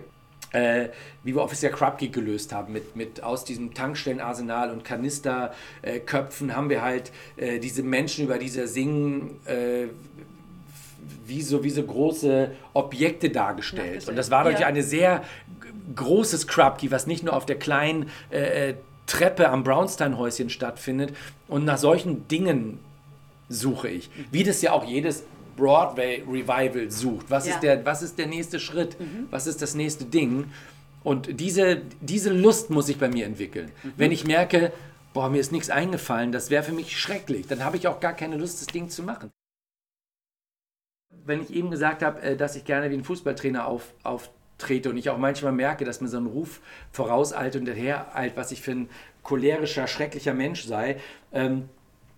äh, 0.52 0.88
wie 1.22 1.34
wir 1.34 1.42
Officer 1.42 1.70
Krupke 1.70 2.08
gelöst 2.08 2.52
haben. 2.52 2.72
Mit, 2.72 2.96
mit 2.96 3.22
aus 3.22 3.44
diesem 3.44 3.74
Tankstellenarsenal 3.74 4.70
und 4.70 4.84
Kanisterköpfen 4.84 6.50
äh, 6.50 6.52
haben 6.52 6.70
wir 6.70 6.82
halt 6.82 7.12
äh, 7.36 7.58
diese 7.58 7.82
Menschen 7.82 8.24
über 8.24 8.38
diese 8.38 8.68
Singen 8.68 9.36
äh, 9.46 9.88
wie, 11.26 11.42
so, 11.42 11.64
wie 11.64 11.70
so 11.70 11.82
große 11.82 12.50
Objekte 12.72 13.30
dargestellt. 13.30 14.08
Und 14.08 14.16
das 14.16 14.30
war 14.30 14.44
natürlich 14.44 14.60
ja. 14.60 14.66
eine 14.66 14.82
sehr 14.82 15.24
großes 15.94 16.46
Krupke, 16.46 16.90
was 16.90 17.06
nicht 17.06 17.24
nur 17.24 17.34
auf 17.34 17.46
der 17.46 17.58
kleinen 17.58 18.10
äh, 18.30 18.70
äh, 18.70 18.74
Treppe 19.06 19.48
am 19.48 19.62
Brownstein-Häuschen 19.62 20.50
stattfindet. 20.50 21.14
Und 21.48 21.64
nach 21.64 21.78
solchen 21.78 22.26
Dingen 22.28 22.78
suche 23.48 23.88
ich. 23.88 24.10
Wie 24.32 24.42
das 24.42 24.62
ja 24.62 24.72
auch 24.72 24.84
jedes 24.84 25.24
Broadway-Revival 25.56 26.90
sucht. 26.90 27.26
Was, 27.30 27.46
ja. 27.46 27.54
ist 27.54 27.62
der, 27.62 27.84
was 27.84 28.02
ist 28.02 28.18
der 28.18 28.26
nächste 28.26 28.60
Schritt? 28.60 28.98
Mhm. 29.00 29.28
Was 29.30 29.46
ist 29.46 29.62
das 29.62 29.74
nächste 29.74 30.04
Ding? 30.04 30.50
Und 31.02 31.40
diese, 31.40 31.82
diese 32.00 32.32
Lust 32.32 32.70
muss 32.70 32.88
ich 32.88 32.98
bei 32.98 33.08
mir 33.08 33.26
entwickeln. 33.26 33.70
Mhm. 33.82 33.92
Wenn 33.96 34.12
ich 34.12 34.24
merke, 34.24 34.72
boah, 35.12 35.30
mir 35.30 35.38
ist 35.38 35.52
nichts 35.52 35.70
eingefallen, 35.70 36.32
das 36.32 36.50
wäre 36.50 36.62
für 36.62 36.72
mich 36.72 36.98
schrecklich, 36.98 37.46
dann 37.46 37.64
habe 37.64 37.76
ich 37.76 37.88
auch 37.88 38.00
gar 38.00 38.12
keine 38.12 38.36
Lust, 38.36 38.60
das 38.60 38.66
Ding 38.66 38.88
zu 38.88 39.02
machen. 39.02 39.30
Wenn 41.24 41.40
ich 41.40 41.50
eben 41.54 41.70
gesagt 41.70 42.02
habe, 42.02 42.20
äh, 42.20 42.36
dass 42.36 42.56
ich 42.56 42.64
gerne 42.64 42.90
wie 42.90 42.94
ein 42.94 43.04
Fußballtrainer 43.04 43.66
auf, 43.66 43.94
auftrete 44.02 44.90
und 44.90 44.96
ich 44.96 45.08
auch 45.08 45.18
manchmal 45.18 45.52
merke, 45.52 45.84
dass 45.84 46.00
mir 46.00 46.08
so 46.08 46.18
ein 46.18 46.26
Ruf 46.26 46.60
vorauseilt 46.92 47.56
und 47.56 47.66
dahereilt, 47.66 48.36
was 48.36 48.52
ich 48.52 48.60
für 48.60 48.72
ein 48.72 48.88
cholerischer, 49.22 49.86
schrecklicher 49.86 50.34
Mensch 50.34 50.64
sei, 50.64 50.98
ähm, 51.32 51.68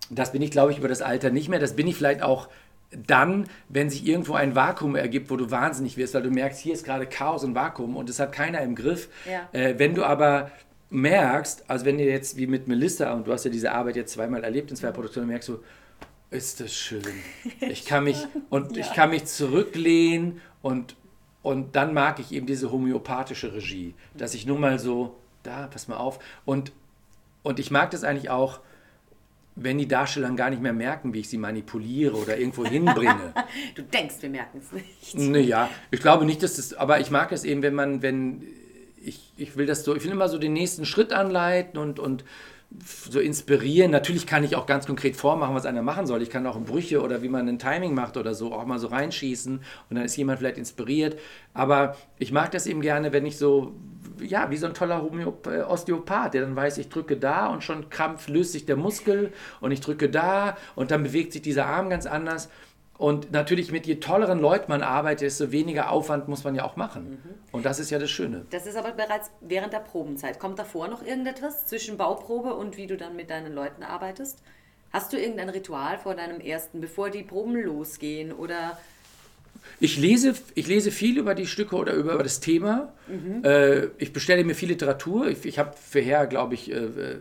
das 0.09 0.31
bin 0.31 0.41
ich, 0.41 0.51
glaube 0.51 0.71
ich, 0.71 0.79
über 0.79 0.87
das 0.87 1.01
Alter 1.01 1.29
nicht 1.29 1.49
mehr. 1.49 1.59
Das 1.59 1.75
bin 1.75 1.87
ich 1.87 1.95
vielleicht 1.95 2.21
auch 2.21 2.49
dann, 2.91 3.47
wenn 3.67 3.89
sich 3.89 4.05
irgendwo 4.05 4.33
ein 4.33 4.55
Vakuum 4.55 4.95
ergibt, 4.95 5.29
wo 5.29 5.35
du 5.35 5.51
wahnsinnig 5.51 5.97
wirst, 5.97 6.15
weil 6.15 6.23
du 6.23 6.31
merkst, 6.31 6.59
hier 6.59 6.73
ist 6.73 6.83
gerade 6.83 7.05
Chaos 7.05 7.43
und 7.43 7.53
Vakuum 7.53 7.95
und 7.95 8.09
es 8.09 8.19
hat 8.19 8.31
keiner 8.31 8.61
im 8.61 8.75
Griff. 8.75 9.09
Ja. 9.29 9.47
Äh, 9.51 9.77
wenn 9.77 9.93
du 9.93 10.03
aber 10.03 10.51
merkst, 10.89 11.69
also 11.69 11.85
wenn 11.85 11.99
ihr 11.99 12.07
jetzt 12.07 12.37
wie 12.37 12.47
mit 12.47 12.67
Melissa, 12.67 13.13
und 13.13 13.27
du 13.27 13.31
hast 13.31 13.45
ja 13.45 13.51
diese 13.51 13.71
Arbeit 13.71 13.95
jetzt 13.95 14.13
zweimal 14.13 14.43
erlebt 14.43 14.71
in 14.71 14.77
zwei 14.77 14.91
Produktionen, 14.91 15.27
merkst 15.27 15.49
du, 15.49 15.59
ist 16.31 16.59
das 16.59 16.73
schön. 16.73 17.03
Ich 17.61 17.85
kann 17.85 18.03
mich 18.03 18.27
und 18.49 18.75
ja. 18.75 18.83
ich 18.83 18.93
kann 18.93 19.11
mich 19.11 19.25
zurücklehnen 19.25 20.41
und 20.61 20.95
und 21.41 21.75
dann 21.75 21.93
mag 21.93 22.19
ich 22.19 22.33
eben 22.33 22.45
diese 22.47 22.71
homöopathische 22.71 23.53
Regie, 23.53 23.93
dass 24.13 24.33
ich 24.33 24.45
nur 24.45 24.59
mal 24.59 24.77
so 24.77 25.15
da, 25.43 25.67
pass 25.67 25.87
mal 25.87 25.97
auf 25.97 26.19
und 26.45 26.71
und 27.43 27.59
ich 27.59 27.71
mag 27.71 27.91
das 27.91 28.03
eigentlich 28.03 28.29
auch, 28.29 28.59
wenn 29.61 29.77
die 29.77 29.87
Darsteller 29.87 30.29
gar 30.31 30.49
nicht 30.49 30.61
mehr 30.61 30.73
merken, 30.73 31.13
wie 31.13 31.19
ich 31.19 31.29
sie 31.29 31.37
manipuliere 31.37 32.15
oder 32.15 32.37
irgendwo 32.37 32.65
hinbringe. 32.65 33.33
du 33.75 33.81
denkst, 33.83 34.15
wir 34.21 34.29
merken 34.29 34.59
es 34.59 34.71
nicht. 34.71 35.17
Naja, 35.29 35.69
ich 35.91 35.99
glaube 35.99 36.25
nicht, 36.25 36.41
dass 36.43 36.55
das, 36.55 36.73
aber 36.73 36.99
ich 36.99 37.11
mag 37.11 37.31
es 37.31 37.43
eben, 37.43 37.61
wenn 37.61 37.75
man, 37.75 38.01
wenn 38.01 38.43
ich, 39.01 39.33
ich 39.37 39.55
will 39.55 39.65
das 39.65 39.83
so, 39.83 39.95
ich 39.95 40.03
will 40.03 40.11
immer 40.11 40.29
so 40.29 40.37
den 40.37 40.53
nächsten 40.53 40.85
Schritt 40.85 41.13
anleiten 41.13 41.79
und, 41.79 41.99
und 41.99 42.23
so 43.09 43.19
inspirieren. 43.19 43.91
Natürlich 43.91 44.27
kann 44.27 44.43
ich 44.43 44.55
auch 44.55 44.67
ganz 44.67 44.85
konkret 44.85 45.15
vormachen, 45.15 45.55
was 45.55 45.65
einer 45.65 45.81
machen 45.81 46.05
soll. 46.05 46.21
Ich 46.21 46.29
kann 46.29 46.45
auch 46.45 46.59
Brüche 46.59 47.01
oder 47.01 47.23
wie 47.23 47.29
man 47.29 47.47
ein 47.47 47.57
Timing 47.57 47.95
macht 47.95 48.15
oder 48.15 48.35
so 48.35 48.53
auch 48.53 48.65
mal 48.65 48.77
so 48.77 48.87
reinschießen 48.87 49.57
und 49.89 49.95
dann 49.95 50.05
ist 50.05 50.15
jemand 50.17 50.39
vielleicht 50.39 50.57
inspiriert. 50.57 51.19
Aber 51.53 51.97
ich 52.19 52.31
mag 52.31 52.51
das 52.51 52.67
eben 52.67 52.81
gerne, 52.81 53.11
wenn 53.11 53.25
ich 53.25 53.37
so, 53.37 53.73
ja, 54.21 54.49
wie 54.49 54.57
so 54.57 54.67
ein 54.67 54.73
toller 54.73 55.01
Homöop 55.01 55.47
äh, 55.47 55.61
Osteopath, 55.61 56.33
der 56.33 56.41
dann 56.41 56.55
weiß, 56.55 56.77
ich 56.77 56.89
drücke 56.89 57.17
da 57.17 57.47
und 57.47 57.63
schon 57.63 57.89
krampf 57.89 58.27
löst 58.27 58.51
sich 58.51 58.65
der 58.65 58.75
Muskel 58.75 59.33
und 59.61 59.71
ich 59.71 59.81
drücke 59.81 60.09
da 60.09 60.57
und 60.75 60.91
dann 60.91 61.03
bewegt 61.03 61.33
sich 61.33 61.41
dieser 61.41 61.65
Arm 61.65 61.89
ganz 61.89 62.05
anders. 62.05 62.49
Und 62.99 63.31
natürlich 63.31 63.71
mit 63.71 63.87
je 63.87 63.95
tolleren 63.95 64.39
Leuten 64.39 64.69
man 64.69 64.81
arbeitet, 64.81 65.21
desto 65.21 65.53
weniger 65.53 65.89
Aufwand 65.89 66.27
muss 66.27 66.43
man 66.43 66.53
ja 66.53 66.65
auch 66.65 66.75
machen. 66.75 67.11
Mhm. 67.11 67.35
Und 67.53 67.65
das 67.65 67.79
ist 67.79 67.91
ja 67.91 67.97
das 67.97 68.09
Schöne. 68.09 68.45
Das 68.49 68.65
ist 68.65 68.75
aber 68.75 68.91
bereits 68.91 69.31
während 69.39 69.71
der 69.71 69.79
Probenzeit. 69.79 70.37
Kommt 70.37 70.59
davor 70.59 70.89
noch 70.89 71.01
irgendetwas 71.01 71.65
zwischen 71.65 71.95
Bauprobe 71.95 72.53
und 72.55 72.75
wie 72.75 72.87
du 72.87 72.97
dann 72.97 73.15
mit 73.15 73.29
deinen 73.29 73.53
Leuten 73.55 73.83
arbeitest? 73.83 74.43
Hast 74.91 75.13
du 75.13 75.17
irgendein 75.17 75.47
Ritual 75.47 75.97
vor 75.97 76.13
deinem 76.13 76.41
ersten, 76.41 76.81
bevor 76.81 77.09
die 77.09 77.23
Proben 77.23 77.55
losgehen? 77.55 78.33
Oder 78.33 78.77
ich 79.79 79.97
lese, 79.97 80.35
ich 80.55 80.67
lese 80.67 80.91
viel 80.91 81.17
über 81.17 81.35
die 81.35 81.47
Stücke 81.47 81.75
oder 81.75 81.93
über, 81.93 82.13
über 82.13 82.23
das 82.23 82.39
Thema. 82.39 82.91
Mhm. 83.07 83.43
Äh, 83.43 83.85
ich 83.97 84.11
bestelle 84.11 84.43
mir 84.43 84.53
viel 84.53 84.69
Literatur. 84.69 85.27
Ich, 85.27 85.45
ich 85.45 85.57
habe 85.57 85.73
vorher, 85.89 86.27
glaube 86.27 86.55
ich, 86.55 86.69
äh, 86.69 86.75
äh, 86.75 87.17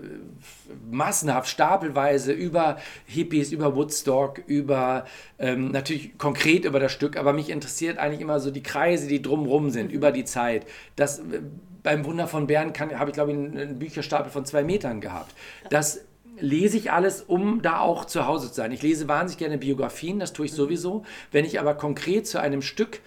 massenhaft, 0.91 1.49
stapelweise 1.49 2.33
über 2.33 2.79
Hippies, 3.07 3.53
über 3.53 3.77
Woodstock, 3.77 4.43
über 4.47 5.07
ähm, 5.39 5.71
natürlich 5.71 6.19
konkret 6.19 6.65
über 6.65 6.81
das 6.81 6.93
Stück, 6.93 7.17
aber 7.17 7.33
mich 7.33 7.51
interessiert 7.51 7.99
eigentlich 7.99 8.21
immer 8.21 8.41
so 8.41 8.51
die 8.51 8.63
Kreise, 8.63 9.07
die 9.07 9.23
drumrum 9.23 9.71
sind, 9.71 9.89
mhm. 9.89 9.95
über 9.95 10.11
die 10.11 10.25
Zeit. 10.25 10.67
Das, 10.97 11.21
äh, 11.21 11.41
beim 11.85 12.05
Wunder 12.05 12.27
von 12.27 12.49
Bern 12.49 12.73
habe 12.79 13.11
ich, 13.11 13.15
glaube 13.15 13.31
ich, 13.31 13.37
einen, 13.37 13.57
einen 13.57 13.79
Bücherstapel 13.79 14.33
von 14.33 14.45
zwei 14.45 14.65
Metern 14.65 15.01
gehabt. 15.01 15.33
Das 15.71 16.01
lese 16.41 16.77
ich 16.77 16.93
alles, 16.93 17.23
um 17.23 17.63
da 17.63 17.81
auch 17.81 18.05
zu 18.05 18.27
Hause 18.27 18.49
zu 18.49 18.55
sein. 18.55 18.73
Ich 18.73 18.83
lese 18.83 19.09
wahnsinnig 19.09 19.39
gerne 19.39 19.59
Biografien, 19.59 20.19
das 20.19 20.33
tue 20.33 20.47
ich 20.47 20.53
sowieso. 20.53 21.05
Wenn 21.33 21.45
ich 21.45 21.61
aber 21.61 21.75
konkret 21.75 22.27
zu 22.27 22.41
einem 22.41 22.63
Stück 22.63 23.01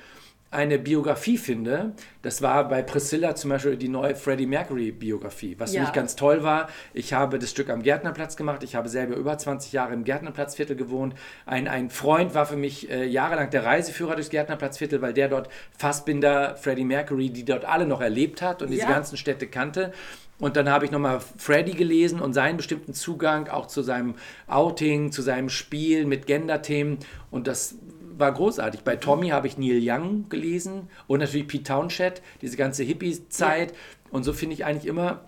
eine 0.51 0.77
Biografie 0.77 1.37
finde, 1.37 1.93
das 2.23 2.41
war 2.41 2.67
bei 2.67 2.81
Priscilla 2.81 3.35
zum 3.35 3.51
Beispiel 3.51 3.77
die 3.77 3.87
neue 3.87 4.15
Freddie 4.15 4.45
Mercury 4.45 4.91
Biografie, 4.91 5.55
was 5.57 5.71
ja. 5.71 5.79
für 5.79 5.85
mich 5.87 5.93
ganz 5.93 6.17
toll 6.17 6.43
war. 6.43 6.67
Ich 6.93 7.13
habe 7.13 7.39
das 7.39 7.49
Stück 7.49 7.69
am 7.69 7.81
Gärtnerplatz 7.81 8.35
gemacht, 8.35 8.61
ich 8.63 8.75
habe 8.75 8.89
selber 8.89 9.15
über 9.15 9.37
20 9.37 9.71
Jahre 9.71 9.93
im 9.93 10.03
Gärtnerplatzviertel 10.03 10.75
gewohnt. 10.75 11.15
Ein, 11.45 11.69
ein 11.69 11.89
Freund 11.89 12.35
war 12.35 12.45
für 12.45 12.57
mich 12.57 12.91
äh, 12.91 13.05
jahrelang 13.05 13.49
der 13.49 13.63
Reiseführer 13.63 14.15
durchs 14.15 14.29
Gärtnerplatzviertel, 14.29 15.01
weil 15.01 15.13
der 15.13 15.29
dort 15.29 15.47
Fassbinder, 15.77 16.55
Freddie 16.57 16.83
Mercury, 16.83 17.29
die 17.29 17.45
dort 17.45 17.63
alle 17.63 17.85
noch 17.85 18.01
erlebt 18.01 18.41
hat 18.41 18.61
und 18.61 18.71
diese 18.71 18.83
ja. 18.83 18.89
ganzen 18.89 19.15
Städte 19.15 19.47
kannte. 19.47 19.93
Und 20.41 20.57
dann 20.57 20.69
habe 20.69 20.85
ich 20.85 20.91
nochmal 20.91 21.21
Freddy 21.37 21.73
gelesen 21.73 22.19
und 22.19 22.33
seinen 22.33 22.57
bestimmten 22.57 22.93
Zugang 22.93 23.47
auch 23.47 23.67
zu 23.67 23.83
seinem 23.83 24.15
Outing, 24.47 25.11
zu 25.11 25.21
seinem 25.21 25.49
Spiel 25.49 26.05
mit 26.05 26.25
Gender-Themen. 26.25 26.97
Und 27.29 27.45
das 27.45 27.75
war 28.17 28.31
großartig. 28.31 28.81
Bei 28.81 28.95
Tommy 28.95 29.29
habe 29.29 29.45
ich 29.45 29.59
Neil 29.59 29.79
Young 29.81 30.27
gelesen 30.29 30.89
und 31.05 31.19
natürlich 31.19 31.47
Pete 31.47 31.63
Townshend, 31.63 32.23
diese 32.41 32.57
ganze 32.57 32.83
Hippie-Zeit. 32.83 33.71
Ja. 33.71 33.77
Und 34.09 34.23
so 34.23 34.33
finde 34.33 34.55
ich 34.55 34.65
eigentlich 34.65 34.87
immer 34.87 35.21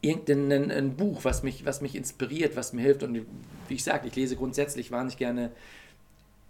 irgendein 0.00 0.70
ein 0.70 0.96
Buch, 0.96 1.24
was 1.24 1.42
mich, 1.42 1.66
was 1.66 1.82
mich 1.82 1.94
inspiriert, 1.94 2.56
was 2.56 2.72
mir 2.72 2.82
hilft. 2.82 3.02
Und 3.02 3.26
wie 3.68 3.74
ich 3.74 3.84
sage, 3.84 4.08
ich 4.08 4.16
lese 4.16 4.36
grundsätzlich 4.36 4.90
wahnsinnig 4.90 5.18
gerne 5.18 5.50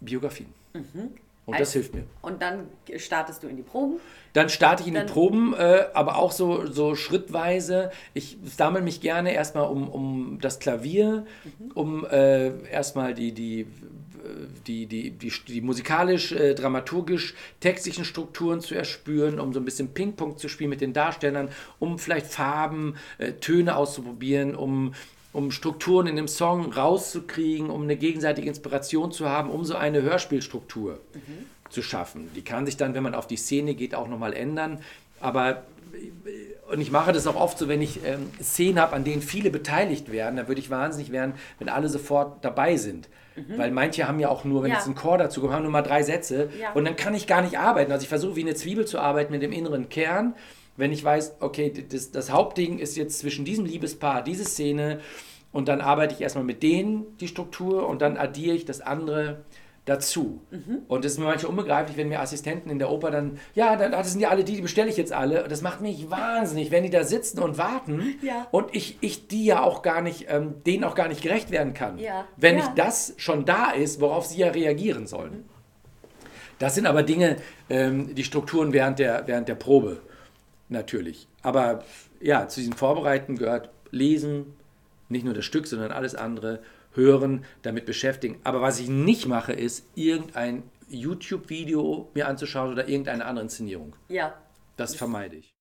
Biografien. 0.01 0.49
Mhm. 0.73 1.11
Und 1.45 1.59
das 1.59 1.73
hilft 1.73 1.95
mir. 1.95 2.05
Und 2.21 2.41
dann 2.41 2.69
startest 2.99 3.43
du 3.43 3.49
in 3.49 3.57
die 3.57 3.63
Proben? 3.63 3.99
Dann 4.33 4.49
starte 4.49 4.83
ich 4.83 4.89
in 4.89 4.95
dann 4.95 5.07
die 5.09 5.13
Proben, 5.13 5.55
äh, 5.55 5.87
aber 5.93 6.17
auch 6.17 6.31
so, 6.31 6.67
so 6.67 6.95
schrittweise. 6.95 7.91
Ich 8.15 8.39
sammle 8.45 8.81
mich 8.81 9.01
gerne 9.01 9.35
erstmal 9.35 9.69
um, 9.69 9.89
um 9.89 10.39
das 10.41 10.61
Klavier, 10.61 11.27
mhm. 11.45 11.71
um 11.75 12.07
äh, 12.07 12.69
erstmal 12.71 13.13
die, 13.13 13.33
die, 13.33 13.67
die, 14.67 14.87
die, 14.87 15.11
die, 15.11 15.33
die 15.49 15.61
musikalisch, 15.61 16.31
äh, 16.31 16.55
dramaturgisch, 16.55 17.35
textlichen 17.59 18.05
Strukturen 18.05 18.61
zu 18.61 18.77
erspüren, 18.77 19.41
um 19.41 19.53
so 19.53 19.59
ein 19.59 19.65
bisschen 19.65 19.89
Ping-Pong 19.89 20.39
zu 20.39 20.49
spielen 20.49 20.71
mit 20.71 20.81
den 20.81 20.93
Darstellern, 20.93 21.49
um 21.81 21.99
vielleicht 21.99 22.27
Farben, 22.27 22.97
äh, 23.19 23.33
Töne 23.33 23.77
auszuprobieren, 23.77 24.55
um 24.55 24.95
um 25.33 25.51
Strukturen 25.51 26.07
in 26.07 26.17
dem 26.17 26.29
Song 26.29 26.73
rauszukriegen, 26.73 27.71
um 27.71 27.83
eine 27.83 27.97
gegenseitige 27.97 28.49
Inspiration 28.49 29.13
zu 29.13 29.29
haben, 29.29 29.51
um 29.51 29.65
so 29.65 29.75
eine 29.75 30.03
Hörspielstruktur 30.03 31.01
mhm. 31.15 31.47
zu 31.71 31.83
schaffen. 31.83 32.31
Die 32.37 32.43
kann 32.43 32.67
sich 32.67 32.77
dann, 32.77 32.95
wenn 32.95 33.03
man 33.03 33.15
auf 33.15 33.27
die 33.27 33.37
Szene 33.37 33.75
geht, 33.75 33.95
auch 33.95 34.09
nochmal 34.09 34.35
ändern. 34.35 34.81
Aber 35.21 35.63
und 36.71 36.81
ich 36.81 36.91
mache 36.91 37.13
das 37.13 37.27
auch 37.27 37.37
oft 37.37 37.59
so, 37.59 37.69
wenn 37.69 37.83
ich 37.83 38.01
ähm, 38.05 38.31
Szenen 38.41 38.81
habe, 38.81 38.95
an 38.95 39.05
denen 39.05 39.21
viele 39.21 39.51
beteiligt 39.51 40.11
werden, 40.11 40.37
dann 40.37 40.49
würde 40.49 40.61
ich 40.61 40.71
wahnsinnig 40.71 41.13
werden, 41.13 41.35
wenn 41.59 41.69
alle 41.69 41.89
sofort 41.89 42.43
dabei 42.45 42.77
sind. 42.77 43.09
Mhm. 43.37 43.59
Weil 43.59 43.71
manche 43.71 44.09
haben 44.09 44.19
ja 44.21 44.29
auch 44.29 44.45
nur, 44.45 44.63
wenn 44.63 44.71
ja. 44.71 44.77
jetzt 44.77 44.87
ein 44.87 44.95
Chor 44.95 45.19
dazu 45.19 45.41
kommt, 45.41 45.53
haben 45.53 45.63
nur 45.63 45.73
mal 45.73 45.83
drei 45.83 46.03
Sätze 46.03 46.49
ja. 46.59 46.73
und 46.73 46.85
dann 46.85 46.97
kann 46.97 47.15
ich 47.15 47.27
gar 47.27 47.43
nicht 47.43 47.59
arbeiten. 47.59 47.93
Also 47.93 48.05
ich 48.05 48.09
versuche 48.09 48.37
wie 48.37 48.43
eine 48.43 48.55
Zwiebel 48.55 48.87
zu 48.87 48.99
arbeiten 48.99 49.33
mit 49.33 49.43
dem 49.43 49.53
inneren 49.53 49.89
Kern 49.89 50.35
wenn 50.77 50.93
ich 50.93 51.05
weiß, 51.05 51.37
okay, 51.41 51.73
das, 51.91 52.11
das 52.11 52.31
Hauptding 52.31 52.79
ist 52.79 52.97
jetzt 52.97 53.19
zwischen 53.19 53.45
diesem 53.45 53.65
Liebespaar, 53.65 54.23
diese 54.23 54.45
Szene, 54.45 55.01
und 55.53 55.69
dann 55.69 55.81
arbeite 55.81 56.15
ich 56.15 56.21
erstmal 56.21 56.45
mit 56.45 56.63
denen 56.63 57.17
die 57.19 57.29
Struktur 57.29 57.87
und 57.87 58.01
dann 58.01 58.17
addiere 58.17 58.57
ich 58.57 58.65
das 58.65 58.81
andere 58.81 59.45
dazu. 59.85 60.41
Mhm. 60.51 60.83
Und 60.87 61.05
es 61.05 61.13
ist 61.13 61.19
mir 61.19 61.25
manchmal 61.25 61.51
unbegreiflich, 61.51 61.97
wenn 61.97 62.09
mir 62.09 62.21
Assistenten 62.21 62.71
in 62.71 62.79
der 62.79 62.89
Oper 62.91 63.11
dann, 63.11 63.39
ja, 63.55 63.77
das 63.77 64.13
sind 64.13 64.21
ja 64.21 64.29
alle 64.29 64.45
die, 64.45 64.55
die 64.55 64.63
bestelle 64.63 64.89
ich 64.89 64.97
jetzt 64.97 65.13
alle. 65.13 65.47
Das 65.49 65.61
macht 65.61 65.81
mich 65.81 66.09
wahnsinnig, 66.09 66.71
wenn 66.71 66.85
die 66.85 66.91
da 66.91 67.05
sitzen 67.05 67.41
und 67.41 67.59
warten 67.59 68.15
ja. 68.23 68.47
und 68.53 68.75
ich, 68.75 68.97
ich 69.01 69.27
die 69.27 69.45
ja 69.45 69.63
auch 69.63 69.83
gar 69.83 70.01
nicht, 70.01 70.27
ähm, 70.29 70.55
denen 70.65 70.85
auch 70.85 70.95
gar 70.95 71.09
nicht 71.09 71.21
gerecht 71.21 71.51
werden 71.51 71.75
kann. 71.75 71.99
Ja. 71.99 72.27
Wenn 72.37 72.57
ja. 72.57 72.65
nicht 72.65 72.79
das 72.79 73.15
schon 73.17 73.45
da 73.45 73.73
ist, 73.73 74.01
worauf 74.01 74.25
sie 74.25 74.39
ja 74.39 74.49
reagieren 74.49 75.07
sollen. 75.07 75.33
Mhm. 75.33 75.45
Das 76.61 76.77
sind 76.77 76.87
aber 76.87 77.03
Dinge, 77.03 77.39
ähm, 77.69 78.15
die 78.15 78.23
Strukturen 78.23 78.73
während 78.73 79.01
der, 79.01 79.25
während 79.27 79.49
der 79.49 79.57
Probe 79.57 80.01
natürlich. 80.73 81.29
Aber 81.43 81.85
ja, 82.21 82.49
zu 82.49 82.61
diesen 82.61 82.73
Vorbereiten 82.73 83.37
gehört 83.37 83.71
Lesen, 83.91 84.55
nicht 85.09 85.25
nur 85.25 85.35
das 85.35 85.45
Stück, 85.45 85.67
sondern 85.67 85.93
alles 85.93 86.15
andere, 86.15 86.63
hören, 86.95 87.45
damit 87.63 87.87
beschäftigen. 87.87 88.41
Aber 88.45 88.61
was 88.61 88.81
ich 88.81 88.89
nicht 88.89 89.27
mache, 89.27 89.53
ist 89.53 89.87
irgendein 89.95 90.63
YouTube-Video 90.89 92.11
mir 92.15 92.29
anzuschauen 92.29 92.73
oder 92.73 92.89
irgendeine 92.89 93.25
andere 93.25 93.45
Inszenierung. 93.45 93.95
Ja. 94.09 94.35
Das 94.77 94.95
vermeide 94.95 95.37
ich. 95.37 95.53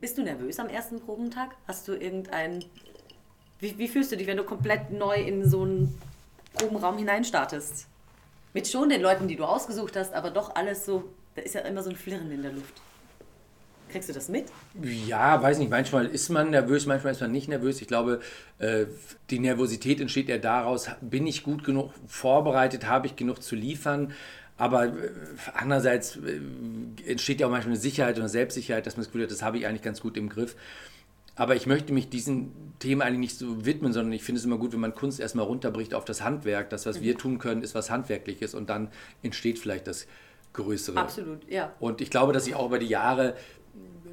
Bist 0.00 0.18
du 0.18 0.22
nervös 0.22 0.58
am 0.58 0.68
ersten 0.68 1.00
Probentag? 1.00 1.56
Hast 1.66 1.86
du 1.88 1.92
irgendein. 1.92 2.64
Wie, 3.60 3.78
wie 3.78 3.88
fühlst 3.88 4.12
du 4.12 4.16
dich, 4.16 4.26
wenn 4.26 4.36
du 4.36 4.44
komplett 4.44 4.90
neu 4.90 5.16
in 5.16 5.48
so 5.48 5.62
einen 5.62 5.98
Probenraum 6.54 6.98
hineinstartest? 6.98 7.86
Mit 8.52 8.68
schon 8.68 8.88
den 8.88 9.00
Leuten, 9.00 9.28
die 9.28 9.36
du 9.36 9.44
ausgesucht 9.44 9.96
hast, 9.96 10.12
aber 10.12 10.30
doch 10.30 10.54
alles 10.54 10.84
so. 10.84 11.04
Da 11.34 11.42
ist 11.42 11.54
ja 11.54 11.62
immer 11.62 11.82
so 11.82 11.90
ein 11.90 11.96
Flirren 11.96 12.30
in 12.30 12.42
der 12.42 12.52
Luft. 12.52 12.80
Kriegst 13.94 14.08
du 14.08 14.12
das 14.12 14.28
mit? 14.28 14.46
Ja, 15.06 15.40
weiß 15.40 15.60
nicht. 15.60 15.70
Manchmal 15.70 16.06
ist 16.06 16.28
man 16.28 16.50
nervös, 16.50 16.84
manchmal 16.84 17.12
ist 17.12 17.20
man 17.20 17.30
nicht 17.30 17.46
nervös. 17.46 17.80
Ich 17.80 17.86
glaube, 17.86 18.18
äh, 18.58 18.86
die 19.30 19.38
Nervosität 19.38 20.00
entsteht 20.00 20.28
ja 20.28 20.38
daraus, 20.38 20.88
bin 21.00 21.28
ich 21.28 21.44
gut 21.44 21.62
genug 21.62 21.92
vorbereitet, 22.08 22.88
habe 22.88 23.06
ich 23.06 23.14
genug 23.14 23.40
zu 23.40 23.54
liefern. 23.54 24.12
Aber 24.56 24.86
äh, 24.86 25.10
andererseits 25.54 26.16
äh, 26.16 26.40
entsteht 27.08 27.38
ja 27.38 27.46
auch 27.46 27.52
manchmal 27.52 27.74
eine 27.74 27.80
Sicherheit 27.80 28.16
und 28.16 28.22
eine 28.22 28.28
Selbstsicherheit, 28.28 28.84
dass 28.84 28.96
man 28.96 29.04
das 29.04 29.12
Gefühl 29.12 29.22
hat, 29.22 29.30
das 29.30 29.44
habe 29.44 29.58
ich 29.58 29.66
eigentlich 29.68 29.82
ganz 29.82 30.00
gut 30.00 30.16
im 30.16 30.28
Griff. 30.28 30.56
Aber 31.36 31.54
ich 31.54 31.68
möchte 31.68 31.92
mich 31.92 32.08
diesen 32.08 32.50
Themen 32.80 33.00
eigentlich 33.00 33.20
nicht 33.20 33.38
so 33.38 33.64
widmen, 33.64 33.92
sondern 33.92 34.12
ich 34.12 34.24
finde 34.24 34.40
es 34.40 34.44
immer 34.44 34.58
gut, 34.58 34.72
wenn 34.72 34.80
man 34.80 34.96
Kunst 34.96 35.20
erstmal 35.20 35.46
runterbricht 35.46 35.94
auf 35.94 36.04
das 36.04 36.20
Handwerk. 36.20 36.68
Das, 36.68 36.84
was 36.84 36.98
mhm. 36.98 37.04
wir 37.04 37.16
tun 37.16 37.38
können, 37.38 37.62
ist 37.62 37.76
was 37.76 37.90
Handwerkliches 37.90 38.54
und 38.54 38.68
dann 38.68 38.88
entsteht 39.22 39.60
vielleicht 39.60 39.86
das 39.86 40.08
Größere. 40.52 40.98
Absolut, 40.98 41.48
ja. 41.48 41.72
Und 41.78 42.00
ich 42.00 42.10
glaube, 42.10 42.32
dass 42.32 42.48
ich 42.48 42.54
auch 42.54 42.66
über 42.66 42.80
die 42.80 42.88
Jahre 42.88 43.34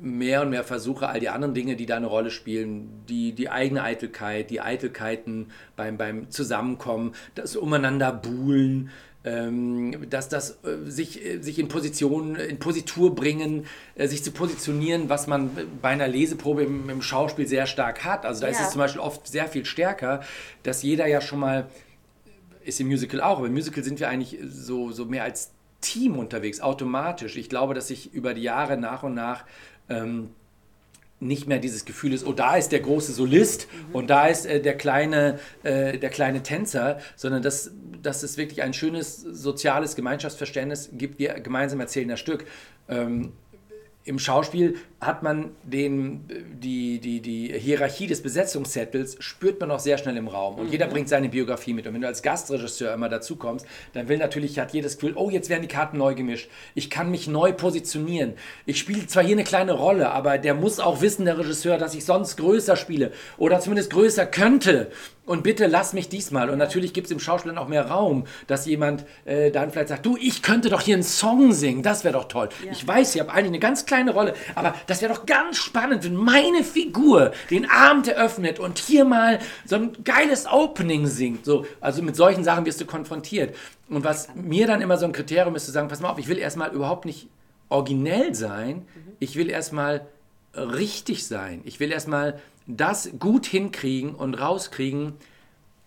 mehr 0.02 0.42
und 0.42 0.50
mehr 0.50 0.64
versuche, 0.64 1.08
all 1.08 1.20
die 1.20 1.30
anderen 1.30 1.54
Dinge, 1.54 1.76
die 1.76 1.86
da 1.86 1.96
eine 1.96 2.08
Rolle 2.08 2.32
spielen, 2.32 2.90
die, 3.08 3.34
die 3.34 3.50
eigene 3.50 3.84
Eitelkeit, 3.84 4.50
die 4.50 4.60
Eitelkeiten 4.60 5.52
beim, 5.76 5.98
beim 5.98 6.30
Zusammenkommen, 6.30 7.14
das 7.36 7.56
Umeinander 7.56 8.12
buhlen, 8.12 8.90
ähm, 9.24 10.10
dass 10.10 10.30
das 10.30 10.58
äh, 10.64 10.90
sich, 10.90 11.24
äh, 11.24 11.42
sich 11.42 11.60
in 11.60 11.68
Position, 11.68 12.36
in 12.36 12.58
Positur 12.58 13.14
bringen, 13.14 13.68
äh, 13.94 14.08
sich 14.08 14.24
zu 14.24 14.32
positionieren, 14.32 15.10
was 15.10 15.28
man 15.28 15.52
bei 15.82 15.90
einer 15.90 16.08
Leseprobe 16.08 16.64
im, 16.64 16.90
im 16.90 17.04
Schauspiel 17.04 17.48
sehr 17.48 17.68
stark 17.68 18.04
hat. 18.04 18.26
Also 18.26 18.42
da 18.42 18.48
ja. 18.48 18.54
ist 18.54 18.62
es 18.62 18.72
zum 18.72 18.80
Beispiel 18.80 19.02
oft 19.02 19.28
sehr 19.28 19.48
viel 19.48 19.66
stärker, 19.66 20.22
dass 20.64 20.82
jeder 20.82 21.06
ja 21.06 21.22
schon 21.22 21.40
mal 21.40 21.70
ist 22.64 22.80
im 22.80 22.88
Musical 22.88 23.22
auch, 23.22 23.38
aber 23.38 23.48
im 23.48 23.54
Musical 23.54 23.84
sind 23.84 24.00
wir 24.00 24.10
eigentlich 24.10 24.38
so, 24.44 24.92
so 24.92 25.06
mehr 25.06 25.24
als 25.24 25.52
Team 25.82 26.18
unterwegs, 26.18 26.62
automatisch. 26.62 27.36
Ich 27.36 27.50
glaube, 27.50 27.74
dass 27.74 27.90
ich 27.90 28.14
über 28.14 28.34
die 28.34 28.44
Jahre 28.44 28.78
nach 28.78 29.04
und 29.04 29.16
nach 29.16 29.46
ähm, 29.92 30.30
nicht 31.20 31.48
mehr 31.48 31.60
dieses 31.60 31.86
Gefühl 31.86 32.14
ist, 32.14 32.26
oh, 32.26 32.34
da 32.34 32.56
ist 32.56 32.72
der 32.72 32.80
große 32.80 33.14
Solist 33.14 33.68
mhm. 33.72 33.96
und 33.96 34.10
da 34.10 34.26
ist 34.28 34.46
äh, 34.46 34.60
der, 34.60 34.76
kleine, 34.76 35.40
äh, 35.64 35.98
der 35.98 36.10
kleine 36.10 36.42
Tänzer, 36.42 37.00
sondern 37.16 37.44
dass, 37.44 37.72
dass 38.02 38.24
es 38.24 38.38
wirklich 38.38 38.64
ein 38.64 38.74
schönes 38.74 39.18
soziales 39.22 39.96
Gemeinschaftsverständnis 39.96 40.90
gibt, 40.94 41.20
wir 41.20 41.40
gemeinsam 41.40 41.80
erzählen 41.80 42.10
das 42.10 42.20
Stück. 42.20 42.46
Ähm, 42.90 43.34
im 44.04 44.18
Schauspiel 44.18 44.78
hat 45.02 45.24
man 45.24 45.50
den, 45.64 46.26
die, 46.54 47.00
die, 47.00 47.22
die 47.22 47.52
Hierarchie 47.58 48.06
des 48.06 48.22
Besetzungszettels, 48.22 49.18
spürt 49.20 49.60
man 49.60 49.72
auch 49.72 49.80
sehr 49.80 49.98
schnell 49.98 50.16
im 50.16 50.28
Raum. 50.28 50.60
Und 50.60 50.68
mhm. 50.68 50.72
jeder 50.72 50.86
bringt 50.86 51.10
seine 51.10 51.28
Biografie 51.28 51.74
mit. 51.74 51.88
Und 51.88 51.96
wenn 51.96 52.02
du 52.02 52.08
als 52.08 52.22
Gastregisseur 52.22 52.94
immer 52.94 53.10
dazu 53.10 53.36
kommst, 53.36 53.66
dann 53.94 54.10
will 54.10 54.20
natürlich, 54.20 54.60
hat 54.60 54.74
jedes 54.74 55.00
Gefühl, 55.00 55.14
oh, 55.16 55.32
jetzt 55.32 55.50
werden 55.50 55.64
die 55.64 55.68
Karten 55.68 55.98
neu 55.98 56.14
gemischt. 56.14 56.52
Ich 56.76 56.92
kann 56.92 57.10
mich 57.10 57.28
neu 57.28 57.52
positionieren. 57.52 58.34
Ich 58.68 58.78
spiele 58.78 59.08
zwar 59.08 59.24
hier 59.24 59.36
eine 59.36 59.44
kleine 59.44 59.72
Rolle, 59.72 60.12
aber 60.12 60.38
der 60.38 60.54
muss 60.54 60.80
auch 60.80 61.02
wissen, 61.02 61.26
der 61.26 61.40
Regisseur, 61.40 61.80
dass 61.80 61.96
ich 61.96 62.06
sonst 62.06 62.38
größer 62.38 62.76
spiele 62.76 63.12
oder 63.40 63.60
zumindest 63.60 63.92
größer 63.92 64.28
könnte. 64.28 64.92
Und 65.24 65.44
bitte 65.44 65.68
lass 65.68 65.94
mich 65.94 66.10
diesmal. 66.10 66.50
Und 66.50 66.58
natürlich 66.58 66.94
gibt 66.94 67.06
es 67.06 67.12
im 67.12 67.20
Schauspiel 67.20 67.56
auch 67.58 67.68
mehr 67.68 67.86
Raum, 67.86 68.26
dass 68.48 68.66
jemand 68.66 69.06
äh, 69.24 69.52
dann 69.52 69.72
vielleicht 69.72 69.90
sagt, 69.90 70.06
du, 70.06 70.18
ich 70.18 70.42
könnte 70.42 70.70
doch 70.70 70.82
hier 70.82 70.96
einen 70.96 71.04
Song 71.04 71.54
singen. 71.54 71.84
Das 71.84 72.04
wäre 72.04 72.14
doch 72.14 72.26
toll. 72.26 72.50
Ja. 72.66 72.72
Ich 72.72 72.86
weiß, 72.86 73.16
ich 73.16 73.22
habe 73.22 73.32
eigentlich 73.32 73.48
eine 73.48 73.60
ganz 73.60 73.86
kleine 73.86 74.12
Rolle, 74.12 74.34
aber 74.56 74.74
das 74.92 75.02
wäre 75.02 75.14
doch 75.14 75.26
ganz 75.26 75.58
spannend, 75.58 76.04
wenn 76.04 76.16
meine 76.16 76.64
Figur 76.64 77.32
den 77.50 77.70
Abend 77.70 78.08
eröffnet 78.08 78.60
und 78.60 78.78
hier 78.78 79.06
mal 79.06 79.40
so 79.66 79.78
ein 79.78 80.04
geiles 80.04 80.46
Opening 80.48 81.08
singt. 81.08 81.46
So, 81.46 81.66
also 81.80 82.02
mit 82.04 82.16
solchen 82.16 82.44
Sachen 82.44 82.66
wirst 82.66 82.82
du 82.82 82.86
konfrontiert. 82.86 83.56
Und 83.90 84.04
was 84.04 84.36
mir 84.36 84.68
dann 84.68 84.82
immer 84.82 84.98
so 84.98 85.06
ein 85.06 85.14
Kriterium 85.14 85.56
ist, 85.56 85.66
zu 85.66 85.72
sagen, 85.72 85.88
pass 85.88 86.02
mal 86.02 86.10
auf, 86.10 86.20
ich 86.20 86.28
will 86.28 86.38
erstmal 86.38 86.72
überhaupt 86.72 87.06
nicht 87.06 87.30
originell 87.70 88.36
sein. 88.36 88.86
Ich 89.20 89.36
will 89.38 89.50
erstmal 89.50 90.08
richtig 90.56 91.26
sein. 91.26 91.62
Ich 91.64 91.80
will 91.80 91.92
erstmal 91.92 92.40
das 92.68 93.12
gut 93.18 93.46
hinkriegen 93.46 94.14
und 94.14 94.36
rauskriegen, 94.36 95.14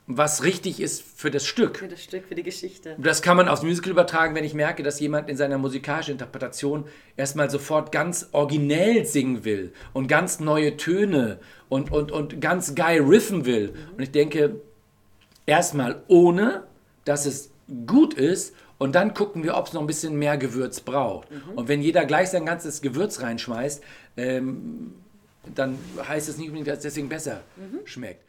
was 0.06 0.44
richtig 0.44 0.80
ist 0.80 1.02
für 1.02 1.30
das 1.30 1.46
Stück. 1.46 1.78
Für 1.78 1.88
das 1.88 2.02
Stück, 2.02 2.26
für 2.26 2.34
die 2.34 2.42
Geschichte. 2.42 2.94
Das 2.98 3.22
kann 3.22 3.38
man 3.38 3.48
aufs 3.48 3.62
Musical 3.62 3.90
übertragen, 3.90 4.34
wenn 4.34 4.44
ich 4.44 4.52
merke, 4.52 4.82
dass 4.82 5.00
jemand 5.00 5.30
in 5.30 5.36
seiner 5.36 5.56
musikalischen 5.56 6.12
Interpretation 6.12 6.84
erstmal 7.16 7.48
sofort 7.48 7.90
ganz 7.90 8.28
originell 8.32 9.06
singen 9.06 9.44
will 9.44 9.72
und 9.94 10.06
ganz 10.06 10.40
neue 10.40 10.76
Töne 10.76 11.38
und, 11.70 11.90
und, 11.90 12.12
und 12.12 12.40
ganz 12.40 12.74
geil 12.74 13.00
riffen 13.00 13.46
will. 13.46 13.68
Mhm. 13.68 13.94
Und 13.96 14.02
ich 14.02 14.10
denke, 14.10 14.60
erstmal 15.46 16.02
ohne, 16.08 16.64
dass 17.06 17.24
es 17.24 17.50
gut 17.86 18.12
ist 18.12 18.54
und 18.76 18.94
dann 18.94 19.14
gucken 19.14 19.42
wir, 19.42 19.56
ob 19.56 19.68
es 19.68 19.72
noch 19.72 19.80
ein 19.80 19.86
bisschen 19.86 20.16
mehr 20.16 20.36
Gewürz 20.36 20.80
braucht. 20.80 21.30
Mhm. 21.30 21.54
Und 21.56 21.68
wenn 21.68 21.80
jeder 21.80 22.04
gleich 22.04 22.28
sein 22.28 22.44
ganzes 22.44 22.82
Gewürz 22.82 23.22
reinschmeißt, 23.22 23.82
ähm, 24.18 24.92
dann 25.54 25.78
heißt 26.06 26.28
es 26.28 26.36
nicht 26.36 26.48
unbedingt, 26.48 26.68
dass 26.68 26.78
es 26.78 26.82
deswegen 26.82 27.08
besser 27.08 27.40
mhm. 27.56 27.86
schmeckt. 27.86 28.20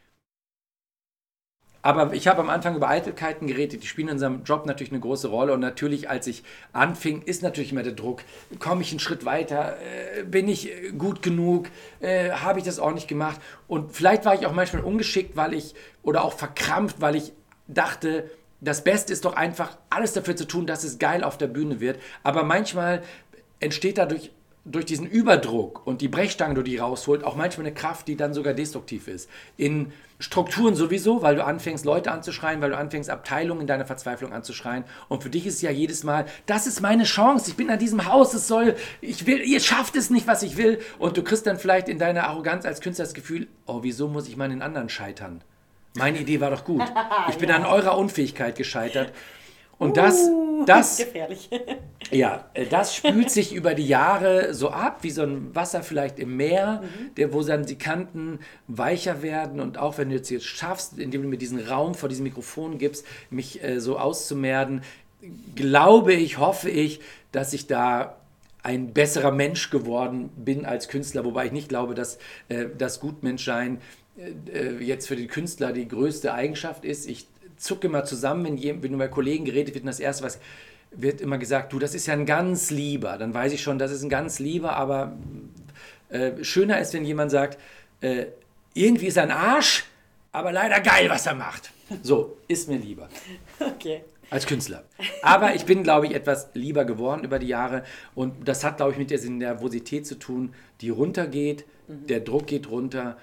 Aber 1.86 2.12
ich 2.14 2.26
habe 2.26 2.40
am 2.40 2.50
Anfang 2.50 2.74
über 2.74 2.88
Eitelkeiten 2.88 3.46
geredet, 3.46 3.84
die 3.84 3.86
spielen 3.86 4.08
in 4.08 4.14
unserem 4.14 4.42
Job 4.42 4.66
natürlich 4.66 4.90
eine 4.90 4.98
große 4.98 5.28
Rolle. 5.28 5.52
Und 5.52 5.60
natürlich, 5.60 6.10
als 6.10 6.26
ich 6.26 6.42
anfing, 6.72 7.22
ist 7.22 7.44
natürlich 7.44 7.70
immer 7.70 7.84
der 7.84 7.92
Druck, 7.92 8.22
komme 8.58 8.82
ich 8.82 8.90
einen 8.90 8.98
Schritt 8.98 9.24
weiter, 9.24 9.76
äh, 10.16 10.24
bin 10.24 10.48
ich 10.48 10.68
gut 10.98 11.22
genug, 11.22 11.68
äh, 12.00 12.30
habe 12.30 12.58
ich 12.58 12.64
das 12.64 12.80
ordentlich 12.80 13.06
gemacht. 13.06 13.40
Und 13.68 13.92
vielleicht 13.92 14.24
war 14.24 14.34
ich 14.34 14.46
auch 14.46 14.52
manchmal 14.52 14.82
ungeschickt, 14.82 15.36
weil 15.36 15.54
ich, 15.54 15.76
oder 16.02 16.24
auch 16.24 16.32
verkrampft, 16.32 17.00
weil 17.00 17.14
ich 17.14 17.32
dachte, 17.68 18.32
das 18.60 18.82
Beste 18.82 19.12
ist 19.12 19.24
doch 19.24 19.36
einfach, 19.36 19.78
alles 19.88 20.12
dafür 20.12 20.34
zu 20.34 20.48
tun, 20.48 20.66
dass 20.66 20.82
es 20.82 20.98
geil 20.98 21.22
auf 21.22 21.38
der 21.38 21.46
Bühne 21.46 21.78
wird. 21.78 22.00
Aber 22.24 22.42
manchmal 22.42 23.04
entsteht 23.60 23.98
dadurch 23.98 24.32
durch 24.66 24.84
diesen 24.84 25.06
Überdruck 25.06 25.86
und 25.86 26.00
die 26.00 26.08
Brechstange, 26.08 26.62
die 26.62 26.78
rausholt, 26.78 27.24
auch 27.24 27.36
manchmal 27.36 27.66
eine 27.66 27.74
Kraft, 27.74 28.08
die 28.08 28.16
dann 28.16 28.34
sogar 28.34 28.52
destruktiv 28.52 29.06
ist. 29.06 29.30
In 29.56 29.92
Strukturen 30.18 30.74
sowieso, 30.74 31.22
weil 31.22 31.36
du 31.36 31.44
anfängst, 31.44 31.84
Leute 31.84 32.10
anzuschreien, 32.10 32.60
weil 32.60 32.70
du 32.70 32.76
anfängst, 32.76 33.08
Abteilungen 33.08 33.62
in 33.62 33.66
deiner 33.66 33.84
Verzweiflung 33.84 34.32
anzuschreien. 34.32 34.84
Und 35.08 35.22
für 35.22 35.30
dich 35.30 35.46
ist 35.46 35.54
es 35.54 35.62
ja 35.62 35.70
jedes 35.70 36.04
Mal, 36.04 36.26
das 36.46 36.66
ist 36.66 36.80
meine 36.80 37.04
Chance, 37.04 37.50
ich 37.50 37.56
bin 37.56 37.70
an 37.70 37.78
diesem 37.78 38.06
Haus, 38.06 38.34
es 38.34 38.48
soll, 38.48 38.76
ich 39.00 39.26
will, 39.26 39.40
ihr 39.40 39.60
schafft 39.60 39.94
es 39.94 40.10
nicht, 40.10 40.26
was 40.26 40.42
ich 40.42 40.56
will. 40.56 40.80
Und 40.98 41.16
du 41.16 41.22
kriegst 41.22 41.46
dann 41.46 41.58
vielleicht 41.58 41.88
in 41.88 41.98
deiner 41.98 42.24
Arroganz 42.24 42.64
als 42.64 42.80
Künstler 42.80 43.04
das 43.04 43.14
Gefühl, 43.14 43.46
oh, 43.66 43.80
wieso 43.82 44.08
muss 44.08 44.26
ich 44.26 44.36
mal 44.36 44.48
den 44.48 44.62
anderen 44.62 44.88
scheitern? 44.88 45.42
Meine 45.96 46.18
Idee 46.18 46.40
war 46.40 46.50
doch 46.50 46.64
gut. 46.64 46.82
Ich 47.28 47.38
bin 47.38 47.48
ja. 47.48 47.56
an 47.56 47.66
eurer 47.66 47.98
Unfähigkeit 47.98 48.56
gescheitert. 48.56 49.12
Und 49.78 49.96
das, 49.96 50.28
uh, 50.28 50.64
das, 50.66 50.98
gefährlich. 50.98 51.50
ja, 52.10 52.48
äh, 52.54 52.66
das 52.66 52.94
spült 52.94 53.30
sich 53.30 53.52
über 53.54 53.74
die 53.74 53.86
Jahre 53.86 54.54
so 54.54 54.70
ab, 54.70 54.98
wie 55.02 55.10
so 55.10 55.22
ein 55.22 55.54
Wasser 55.54 55.82
vielleicht 55.82 56.18
im 56.18 56.36
Meer, 56.36 56.82
mhm. 56.82 57.14
der, 57.16 57.32
wo 57.32 57.42
dann 57.42 57.66
die 57.66 57.78
Kanten 57.78 58.40
weicher 58.66 59.22
werden. 59.22 59.60
Und 59.60 59.78
auch 59.78 59.98
wenn 59.98 60.08
du 60.08 60.16
jetzt, 60.16 60.30
jetzt 60.30 60.46
schaffst, 60.46 60.98
indem 60.98 61.22
du 61.22 61.28
mir 61.28 61.38
diesen 61.38 61.60
Raum 61.60 61.94
vor 61.94 62.08
diesem 62.08 62.24
Mikrofon 62.24 62.78
gibst, 62.78 63.06
mich 63.30 63.62
äh, 63.62 63.80
so 63.80 63.98
auszumerden, 63.98 64.82
glaube 65.54 66.14
ich, 66.14 66.38
hoffe 66.38 66.70
ich, 66.70 67.00
dass 67.32 67.52
ich 67.52 67.66
da 67.66 68.16
ein 68.62 68.92
besserer 68.92 69.30
Mensch 69.30 69.70
geworden 69.70 70.30
bin 70.36 70.66
als 70.66 70.88
Künstler, 70.88 71.24
wobei 71.24 71.46
ich 71.46 71.52
nicht 71.52 71.68
glaube, 71.68 71.94
dass 71.94 72.18
äh, 72.48 72.66
das 72.76 72.98
Gutmenschsein 72.98 73.80
äh, 74.18 74.58
äh 74.58 74.84
jetzt 74.84 75.06
für 75.06 75.14
den 75.14 75.28
Künstler 75.28 75.72
die 75.72 75.86
größte 75.86 76.34
Eigenschaft 76.34 76.84
ist. 76.84 77.08
Ich 77.08 77.28
zucke 77.56 77.86
immer 77.86 78.04
zusammen, 78.04 78.44
wenn, 78.44 78.56
je, 78.56 78.76
wenn 78.80 78.94
über 78.94 79.08
Kollegen 79.08 79.44
geredet 79.44 79.74
wird 79.74 79.84
und 79.84 79.88
das 79.88 80.00
erste, 80.00 80.24
was 80.24 80.38
wird 80.90 81.20
immer 81.20 81.38
gesagt, 81.38 81.72
du, 81.72 81.78
das 81.78 81.94
ist 81.94 82.06
ja 82.06 82.14
ein 82.14 82.26
ganz 82.26 82.70
lieber. 82.70 83.18
Dann 83.18 83.34
weiß 83.34 83.52
ich 83.52 83.62
schon, 83.62 83.78
das 83.78 83.90
ist 83.90 84.02
ein 84.02 84.08
ganz 84.08 84.38
lieber, 84.38 84.76
aber 84.76 85.16
äh, 86.08 86.42
schöner 86.42 86.80
ist, 86.80 86.94
wenn 86.94 87.04
jemand 87.04 87.30
sagt, 87.30 87.58
äh, 88.00 88.26
irgendwie 88.74 89.06
ist 89.06 89.16
er 89.16 89.24
ein 89.24 89.30
Arsch, 89.30 89.84
aber 90.32 90.52
leider 90.52 90.80
geil, 90.80 91.08
was 91.08 91.26
er 91.26 91.34
macht. 91.34 91.70
So, 92.02 92.36
ist 92.48 92.68
mir 92.68 92.78
lieber. 92.78 93.08
Okay. 93.60 94.02
Als 94.28 94.46
Künstler. 94.46 94.82
Aber 95.22 95.54
ich 95.54 95.64
bin, 95.66 95.84
glaube 95.84 96.06
ich, 96.06 96.14
etwas 96.14 96.48
lieber 96.54 96.84
geworden 96.84 97.22
über 97.22 97.38
die 97.38 97.46
Jahre. 97.46 97.84
Und 98.14 98.48
das 98.48 98.64
hat, 98.64 98.78
glaube 98.78 98.92
ich, 98.92 98.98
mit 98.98 99.10
der 99.10 99.20
Nervosität 99.30 100.06
zu 100.06 100.18
tun, 100.18 100.52
die 100.80 100.90
runtergeht. 100.90 101.64
Mhm. 101.86 102.06
Der 102.08 102.20
Druck 102.20 102.48
geht 102.48 102.68
runter. 102.68 103.16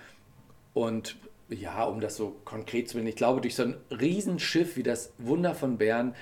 Und 0.73 1.17
ja, 1.53 1.83
um 1.83 2.01
das 2.01 2.15
so 2.15 2.35
konkret 2.45 2.89
zu 2.89 2.95
werden, 2.95 3.07
ich 3.07 3.15
glaube, 3.15 3.41
durch 3.41 3.55
so 3.55 3.63
ein 3.63 3.75
Riesenschiff 3.91 4.75
wie 4.77 4.83
das 4.83 5.13
Wunder 5.17 5.55
von 5.55 5.77
Bern, 5.77 6.15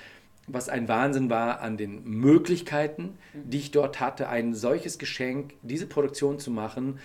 was 0.46 0.68
ein 0.68 0.88
Wahnsinn 0.88 1.30
war 1.30 1.60
an 1.60 1.76
den 1.76 2.04
Möglichkeiten, 2.04 3.16
die 3.32 3.58
ich 3.58 3.70
dort 3.70 4.00
hatte, 4.00 4.28
ein 4.28 4.54
solches 4.54 4.98
Geschenk, 4.98 5.54
diese 5.62 5.86
Produktion 5.86 6.38
zu 6.38 6.50
machen, 6.50 6.98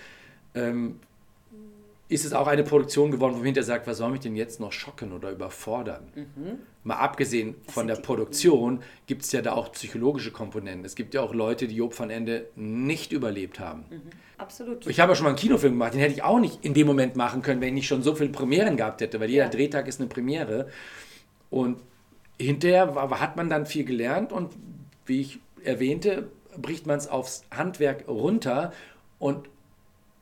ähm, 0.54 0.98
ist 2.08 2.24
es 2.24 2.32
auch 2.32 2.46
eine 2.46 2.64
Produktion 2.64 3.10
geworden, 3.10 3.34
wo 3.34 3.38
man 3.38 3.46
hinterher 3.46 3.66
sagt, 3.66 3.86
was 3.86 3.98
soll 3.98 4.10
mich 4.10 4.20
denn 4.20 4.34
jetzt 4.34 4.60
noch 4.60 4.72
schocken 4.72 5.12
oder 5.12 5.30
überfordern? 5.30 6.08
Mhm. 6.14 6.58
Mal 6.88 6.96
abgesehen 6.96 7.54
von 7.68 7.86
der 7.86 7.96
Produktion 7.96 8.82
gibt 9.06 9.22
es 9.22 9.32
ja 9.32 9.42
da 9.42 9.52
auch 9.52 9.72
psychologische 9.72 10.30
Komponenten. 10.30 10.86
Es 10.86 10.94
gibt 10.94 11.12
ja 11.12 11.20
auch 11.20 11.34
Leute, 11.34 11.68
die 11.68 11.76
Job 11.76 11.98
van 11.98 12.08
Ende 12.08 12.48
nicht 12.56 13.12
überlebt 13.12 13.60
haben. 13.60 13.84
Mhm. 13.90 14.02
Absolut. 14.38 14.86
Ich 14.86 14.98
habe 14.98 15.12
ja 15.12 15.16
schon 15.16 15.24
mal 15.24 15.30
einen 15.30 15.38
Kinofilm 15.38 15.74
gemacht, 15.74 15.92
den 15.92 16.00
hätte 16.00 16.14
ich 16.14 16.22
auch 16.22 16.40
nicht 16.40 16.64
in 16.64 16.72
dem 16.72 16.86
Moment 16.86 17.14
machen 17.14 17.42
können, 17.42 17.60
wenn 17.60 17.68
ich 17.68 17.74
nicht 17.74 17.88
schon 17.88 18.02
so 18.02 18.14
viele 18.14 18.30
Premieren 18.30 18.78
gehabt 18.78 19.02
hätte, 19.02 19.20
weil 19.20 19.28
jeder 19.28 19.44
ja. 19.44 19.50
Drehtag 19.50 19.86
ist 19.86 20.00
eine 20.00 20.08
Premiere. 20.08 20.68
Und 21.50 21.78
hinterher 22.40 22.94
war, 22.94 23.20
hat 23.20 23.36
man 23.36 23.50
dann 23.50 23.66
viel 23.66 23.84
gelernt 23.84 24.32
und 24.32 24.52
wie 25.04 25.20
ich 25.20 25.40
erwähnte, 25.62 26.28
bricht 26.56 26.86
man 26.86 26.96
es 26.96 27.06
aufs 27.06 27.44
Handwerk 27.50 28.08
runter 28.08 28.72
und 29.18 29.50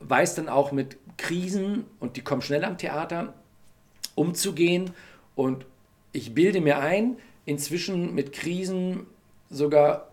weiß 0.01 0.35
dann 0.35 0.49
auch 0.49 0.73
mit 0.73 0.97
Krisen, 1.15 1.85
und 2.01 2.17
die 2.17 2.21
kommen 2.21 2.41
schnell 2.41 2.65
am 2.65 2.77
Theater, 2.77 3.33
umzugehen. 4.15 4.91
Und 5.33 5.65
ich 6.17 6.33
bilde 6.33 6.61
mir 6.61 6.79
ein, 6.79 7.17
inzwischen 7.45 8.15
mit 8.15 8.33
Krisen 8.33 9.05
sogar 9.51 10.07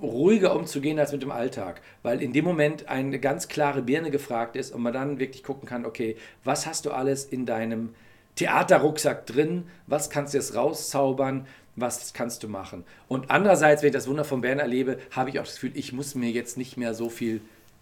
ruhiger 0.00 0.54
umzugehen 0.54 0.98
als 0.98 1.12
mit 1.12 1.22
dem 1.22 1.32
Alltag, 1.32 1.80
weil 2.02 2.22
in 2.22 2.32
dem 2.32 2.44
Moment 2.44 2.88
eine 2.88 3.18
ganz 3.18 3.48
klare 3.48 3.82
Birne 3.82 4.10
gefragt 4.10 4.54
ist 4.54 4.72
und 4.72 4.82
man 4.82 4.92
dann 4.92 5.18
wirklich 5.18 5.42
gucken 5.42 5.68
kann, 5.68 5.86
okay, 5.86 6.16
was 6.44 6.66
hast 6.66 6.86
du 6.86 6.92
alles 6.92 7.24
in 7.24 7.46
deinem 7.46 7.90
Theaterrucksack 8.36 9.26
drin, 9.26 9.64
was 9.86 10.08
kannst 10.08 10.34
du 10.34 10.38
jetzt 10.38 10.54
rauszaubern, 10.54 11.46
was 11.76 12.12
kannst 12.12 12.42
du 12.44 12.48
machen. 12.48 12.84
Und 13.08 13.30
andererseits, 13.30 13.82
wenn 13.82 13.88
ich 13.88 13.94
das 13.94 14.06
Wunder 14.06 14.24
von 14.24 14.40
Bern 14.40 14.60
erlebe, 14.60 14.98
habe 15.10 15.30
ich 15.30 15.40
auch 15.40 15.44
das 15.44 15.54
Gefühl, 15.54 15.72
ich 15.74 15.92
muss 15.92 16.14
mir 16.14 16.30
jetzt 16.30 16.56
nicht 16.56 16.76
mehr 16.76 16.94
so 16.94 17.08
viel 17.08 17.40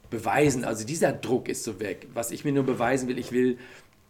beweisen. 0.08 0.64
Also 0.64 0.86
dieser 0.86 1.12
Druck 1.12 1.48
ist 1.48 1.64
so 1.64 1.80
weg. 1.80 2.06
Was 2.14 2.30
ich 2.30 2.44
mir 2.44 2.52
nur 2.52 2.64
beweisen 2.64 3.08
will, 3.08 3.18
ich 3.18 3.32
will, 3.32 3.58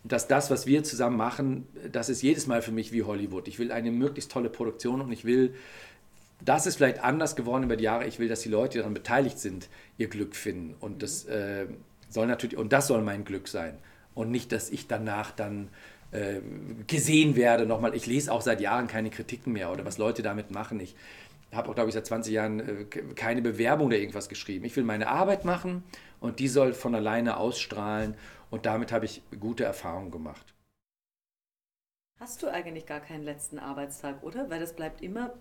dass 0.05 0.27
das, 0.27 0.51
was 0.51 0.67
wir 0.67 0.83
zusammen 0.83 1.17
machen, 1.17 1.67
das 1.91 2.09
ist 2.09 2.23
jedes 2.23 2.47
Mal 2.47 2.63
für 2.63 2.73
mich 2.73 2.93
wie 2.93 3.05
Hollywood. 3.05 3.47
Ich 3.47 3.59
will 3.59 3.71
eine 3.71 3.91
möglichst 3.91 4.33
tolle 4.33 4.49
Produktion 4.51 5.01
und 5.01 5.13
ich 5.13 5.25
will, 5.25 5.55
das 6.45 6.67
ist 6.67 6.77
vielleicht 6.77 7.03
anders 7.05 7.37
geworden 7.37 7.65
über 7.65 7.77
die 7.77 7.85
Jahre. 7.85 8.07
Ich 8.07 8.19
will, 8.19 8.29
dass 8.29 8.41
die 8.41 8.49
Leute, 8.49 8.73
die 8.73 8.79
daran 8.79 8.95
beteiligt 8.95 9.39
sind, 9.39 9.69
ihr 9.99 10.09
Glück 10.09 10.35
finden. 10.35 10.75
Und 10.81 11.03
das 11.03 11.25
äh, 11.27 11.67
soll 12.09 12.27
natürlich, 12.27 12.57
und 12.57 12.73
das 12.73 12.89
soll 12.89 13.03
mein 13.03 13.25
Glück 13.25 13.47
sein. 13.47 13.79
Und 14.15 14.31
nicht, 14.31 14.51
dass 14.51 14.71
ich 14.71 14.89
danach 14.89 15.31
dann 15.31 15.69
äh, 16.11 16.41
gesehen 16.89 17.37
werde. 17.37 17.65
Nochmal, 17.65 17.95
ich 17.95 18.07
lese 18.07 18.33
auch 18.33 18.43
seit 18.43 18.61
Jahren 18.61 18.89
keine 18.89 19.09
Kritiken 19.11 19.53
mehr 19.53 19.71
oder 19.71 19.85
was 19.85 19.99
Leute 19.99 20.23
damit 20.23 20.51
machen. 20.51 20.81
Ich 20.81 20.97
habe 21.53 21.69
auch, 21.69 21.75
glaube 21.75 21.91
ich, 21.91 21.95
seit 21.95 22.07
20 22.07 22.35
Jahren 22.35 22.61
äh, 22.61 22.85
keine 23.15 23.41
Bewerbung 23.41 23.87
oder 23.87 23.99
irgendwas 23.99 24.29
geschrieben. 24.29 24.65
Ich 24.65 24.77
will 24.77 24.85
meine 24.85 25.09
Arbeit 25.09 25.45
machen 25.45 25.85
und 26.21 26.41
die 26.41 26.49
soll 26.49 26.73
von 26.73 26.95
alleine 26.95 27.37
ausstrahlen 27.37 28.15
und 28.53 28.67
damit 28.67 28.93
habe 28.93 29.07
ich 29.07 29.23
gute 29.41 29.65
Erfahrungen 29.65 30.11
gemacht. 30.11 30.55
Hast 32.21 32.43
du 32.43 32.49
eigentlich 32.49 32.87
gar 32.87 33.01
keinen 33.01 33.25
letzten 33.25 33.59
Arbeitstag, 33.59 34.23
oder? 34.23 34.49
Weil 34.51 34.61
das 34.61 34.77
bleibt 34.77 35.01
immer 35.01 35.33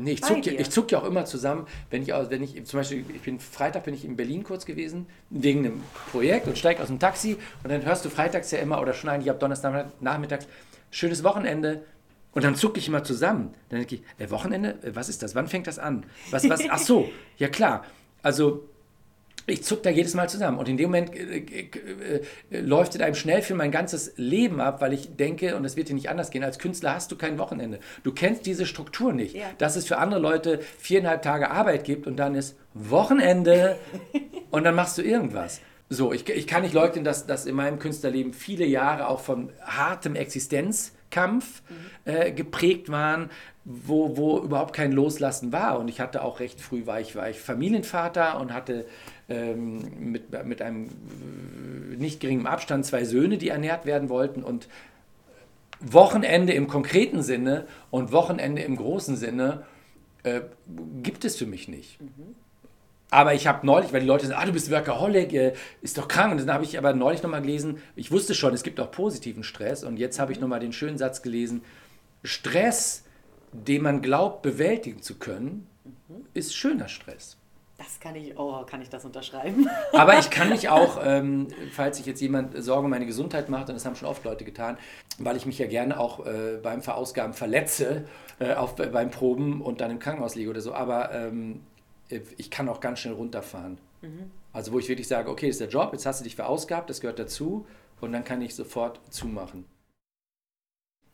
Nee, 0.00 0.12
ich 0.12 0.22
zucke 0.22 0.54
ja, 0.54 0.70
zuck 0.70 0.92
ja 0.92 1.00
auch 1.00 1.04
immer 1.04 1.24
zusammen, 1.24 1.66
wenn 1.90 2.02
ich, 2.02 2.10
wenn 2.10 2.40
ich 2.40 2.64
zum 2.66 2.78
Beispiel, 2.78 3.04
ich 3.12 3.22
bin 3.22 3.40
Freitag 3.40 3.82
bin 3.82 3.94
ich 3.94 4.04
in 4.04 4.14
Berlin 4.14 4.44
kurz 4.44 4.64
gewesen, 4.64 5.06
wegen 5.28 5.66
einem 5.66 5.82
Projekt 6.12 6.46
und 6.46 6.56
steige 6.56 6.80
aus 6.80 6.86
dem 6.86 7.00
Taxi 7.00 7.36
und 7.64 7.70
dann 7.72 7.84
hörst 7.84 8.04
du 8.04 8.08
freitags 8.08 8.52
ja 8.52 8.60
immer 8.60 8.80
oder 8.80 8.94
schon 8.94 9.10
eigentlich 9.10 9.28
ab 9.28 9.40
Donnerstag 9.40 9.90
nachmittags, 10.00 10.46
schönes 10.92 11.24
Wochenende 11.24 11.84
und 12.30 12.44
dann 12.44 12.54
zucke 12.54 12.78
ich 12.78 12.86
immer 12.86 13.02
zusammen. 13.02 13.52
Dann 13.70 13.80
denke 13.80 13.96
ich, 13.96 14.02
äh, 14.24 14.30
Wochenende, 14.30 14.78
äh, 14.82 14.94
was 14.94 15.08
ist 15.08 15.24
das? 15.24 15.34
Wann 15.34 15.48
fängt 15.48 15.66
das 15.66 15.80
an? 15.80 16.06
Was, 16.30 16.48
was, 16.48 16.60
ach 16.68 16.78
so, 16.78 17.10
ja 17.36 17.48
klar. 17.48 17.84
Also 18.22 18.68
ich 19.48 19.64
zuck 19.64 19.82
da 19.82 19.90
jedes 19.90 20.14
Mal 20.14 20.28
zusammen. 20.28 20.58
Und 20.58 20.68
in 20.68 20.76
dem 20.76 20.90
Moment 20.90 21.14
äh, 21.14 21.38
äh, 21.38 22.20
äh, 22.50 22.60
läuft 22.60 22.94
in 22.94 23.02
einem 23.02 23.14
Schnellfilm 23.14 23.58
mein 23.58 23.70
ganzes 23.70 24.12
Leben 24.16 24.60
ab, 24.60 24.80
weil 24.80 24.92
ich 24.92 25.16
denke, 25.16 25.56
und 25.56 25.64
es 25.64 25.76
wird 25.76 25.88
dir 25.88 25.94
nicht 25.94 26.10
anders 26.10 26.30
gehen, 26.30 26.44
als 26.44 26.58
Künstler 26.58 26.94
hast 26.94 27.10
du 27.10 27.16
kein 27.16 27.38
Wochenende. 27.38 27.80
Du 28.02 28.12
kennst 28.12 28.46
diese 28.46 28.66
Struktur 28.66 29.12
nicht, 29.12 29.34
ja. 29.34 29.46
dass 29.58 29.76
es 29.76 29.86
für 29.86 29.98
andere 29.98 30.20
Leute 30.20 30.60
viereinhalb 30.78 31.22
Tage 31.22 31.50
Arbeit 31.50 31.84
gibt 31.84 32.06
und 32.06 32.16
dann 32.16 32.34
ist 32.34 32.56
Wochenende 32.74 33.76
und 34.50 34.64
dann 34.64 34.74
machst 34.74 34.98
du 34.98 35.02
irgendwas. 35.02 35.60
So, 35.90 36.12
ich, 36.12 36.28
ich 36.28 36.46
kann 36.46 36.62
nicht 36.62 36.74
leugnen, 36.74 37.02
dass, 37.02 37.26
dass 37.26 37.46
in 37.46 37.56
meinem 37.56 37.78
Künstlerleben 37.78 38.34
viele 38.34 38.66
Jahre 38.66 39.08
auch 39.08 39.20
von 39.20 39.50
hartem 39.62 40.16
Existenzkampf 40.16 41.62
mhm. 41.68 42.12
äh, 42.12 42.32
geprägt 42.32 42.90
waren, 42.90 43.30
wo, 43.64 44.16
wo 44.16 44.38
überhaupt 44.38 44.74
kein 44.74 44.92
Loslassen 44.92 45.50
war. 45.50 45.78
Und 45.78 45.88
ich 45.88 46.00
hatte 46.00 46.22
auch 46.22 46.40
recht 46.40 46.60
früh, 46.60 46.84
war 46.86 47.00
ich, 47.00 47.16
war 47.16 47.30
ich 47.30 47.40
Familienvater 47.40 48.38
und 48.38 48.52
hatte 48.52 48.84
ähm, 49.28 50.10
mit, 50.12 50.44
mit 50.46 50.62
einem 50.62 50.88
nicht 51.96 52.20
geringen 52.20 52.46
Abstand 52.46 52.86
zwei 52.86 53.04
Söhne, 53.04 53.38
die 53.38 53.48
ernährt 53.48 53.86
werden 53.86 54.08
wollten 54.08 54.42
und 54.42 54.68
Wochenende 55.80 56.52
im 56.54 56.66
konkreten 56.66 57.22
Sinne 57.22 57.66
und 57.90 58.10
Wochenende 58.10 58.62
im 58.62 58.76
großen 58.76 59.16
Sinne 59.16 59.64
äh, 60.24 60.40
gibt 61.02 61.24
es 61.24 61.36
für 61.36 61.46
mich 61.46 61.68
nicht. 61.68 62.00
Mhm. 62.00 62.34
Aber 63.10 63.32
ich 63.32 63.46
habe 63.46 63.64
neulich, 63.64 63.92
weil 63.92 64.00
die 64.00 64.06
Leute 64.06 64.26
sagen, 64.26 64.40
ah, 64.42 64.44
du 64.44 64.52
bist 64.52 64.70
Workaholic, 64.70 65.32
äh, 65.32 65.54
ist 65.80 65.96
doch 65.96 66.08
krank. 66.08 66.32
Und 66.32 66.38
dann 66.38 66.52
habe 66.52 66.64
ich 66.64 66.76
aber 66.76 66.92
neulich 66.92 67.22
nochmal 67.22 67.40
gelesen, 67.40 67.78
ich 67.96 68.10
wusste 68.10 68.34
schon, 68.34 68.52
es 68.52 68.62
gibt 68.62 68.80
auch 68.80 68.90
positiven 68.90 69.44
Stress. 69.44 69.82
Und 69.82 69.98
jetzt 69.98 70.18
habe 70.18 70.32
ich 70.32 70.40
nochmal 70.40 70.60
den 70.60 70.72
schönen 70.72 70.98
Satz 70.98 71.22
gelesen, 71.22 71.62
Stress, 72.22 73.04
den 73.52 73.82
man 73.82 74.02
glaubt 74.02 74.42
bewältigen 74.42 75.00
zu 75.00 75.14
können, 75.14 75.66
mhm. 76.08 76.26
ist 76.34 76.54
schöner 76.54 76.88
Stress. 76.88 77.37
Das 77.78 78.00
kann 78.00 78.16
ich, 78.16 78.36
oh, 78.36 78.64
kann 78.66 78.82
ich 78.82 78.90
das 78.90 79.04
unterschreiben? 79.04 79.68
Aber 79.92 80.18
ich 80.18 80.30
kann 80.30 80.48
mich 80.48 80.68
auch, 80.68 80.98
ähm, 81.00 81.46
falls 81.72 81.98
sich 81.98 82.06
jetzt 82.06 82.20
jemand 82.20 82.60
Sorgen 82.60 82.86
um 82.86 82.90
meine 82.90 83.06
Gesundheit 83.06 83.48
macht, 83.48 83.68
und 83.68 83.76
das 83.76 83.86
haben 83.86 83.94
schon 83.94 84.08
oft 84.08 84.24
Leute 84.24 84.44
getan, 84.44 84.76
weil 85.18 85.36
ich 85.36 85.46
mich 85.46 85.60
ja 85.60 85.68
gerne 85.68 85.98
auch 85.98 86.26
äh, 86.26 86.58
beim 86.60 86.82
Verausgaben 86.82 87.34
verletze, 87.34 88.04
äh, 88.40 88.54
auf, 88.54 88.74
beim 88.74 89.10
Proben 89.10 89.62
und 89.62 89.80
dann 89.80 89.92
im 89.92 90.00
Krankenhaus 90.00 90.34
liege 90.34 90.50
oder 90.50 90.60
so, 90.60 90.74
aber 90.74 91.14
ähm, 91.14 91.60
ich 92.08 92.50
kann 92.50 92.68
auch 92.68 92.80
ganz 92.80 92.98
schnell 92.98 93.14
runterfahren. 93.14 93.78
Mhm. 94.02 94.32
Also 94.52 94.72
wo 94.72 94.80
ich 94.80 94.88
wirklich 94.88 95.06
sage, 95.06 95.30
okay, 95.30 95.46
das 95.46 95.54
ist 95.54 95.60
der 95.60 95.68
Job, 95.68 95.92
jetzt 95.92 96.04
hast 96.04 96.18
du 96.18 96.24
dich 96.24 96.34
verausgabt, 96.34 96.90
das 96.90 97.00
gehört 97.00 97.20
dazu 97.20 97.64
und 98.00 98.10
dann 98.12 98.24
kann 98.24 98.42
ich 98.42 98.56
sofort 98.56 99.00
zumachen. 99.10 99.66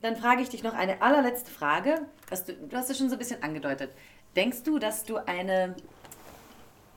Dann 0.00 0.16
frage 0.16 0.40
ich 0.40 0.48
dich 0.48 0.62
noch 0.62 0.74
eine 0.74 1.02
allerletzte 1.02 1.50
Frage. 1.50 2.06
Du, 2.46 2.52
du 2.54 2.76
hast 2.76 2.88
es 2.88 2.96
schon 2.96 3.08
so 3.08 3.16
ein 3.16 3.18
bisschen 3.18 3.42
angedeutet. 3.42 3.90
Denkst 4.34 4.62
du, 4.62 4.78
dass 4.78 5.04
du 5.04 5.16
eine 5.16 5.74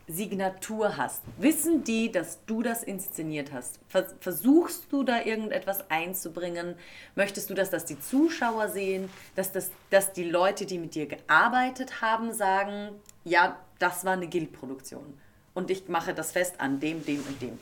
Signatur 0.07 0.95
hast, 0.95 1.21
wissen 1.37 1.83
die, 1.83 2.11
dass 2.11 2.39
du 2.45 2.63
das 2.63 2.81
inszeniert 2.81 3.51
hast? 3.51 3.79
Versuchst 4.21 4.85
du 4.89 5.03
da 5.03 5.21
irgendetwas 5.21 5.89
einzubringen? 5.91 6.75
Möchtest 7.15 7.49
du, 7.49 7.53
dass 7.53 7.69
das 7.69 7.83
die 7.83 7.99
Zuschauer 7.99 8.69
sehen, 8.69 9.09
dass, 9.35 9.51
das, 9.51 9.71
dass 9.89 10.13
die 10.13 10.23
Leute, 10.23 10.65
die 10.65 10.77
mit 10.77 10.95
dir 10.95 11.07
gearbeitet 11.07 12.01
haben, 12.01 12.31
sagen, 12.31 12.91
ja, 13.25 13.57
das 13.79 14.05
war 14.05 14.13
eine 14.13 14.29
Guild-Produktion 14.29 15.13
und 15.53 15.69
ich 15.69 15.89
mache 15.89 16.13
das 16.13 16.31
fest 16.31 16.55
an 16.59 16.79
dem, 16.79 17.05
dem 17.05 17.19
und 17.19 17.41
dem? 17.41 17.59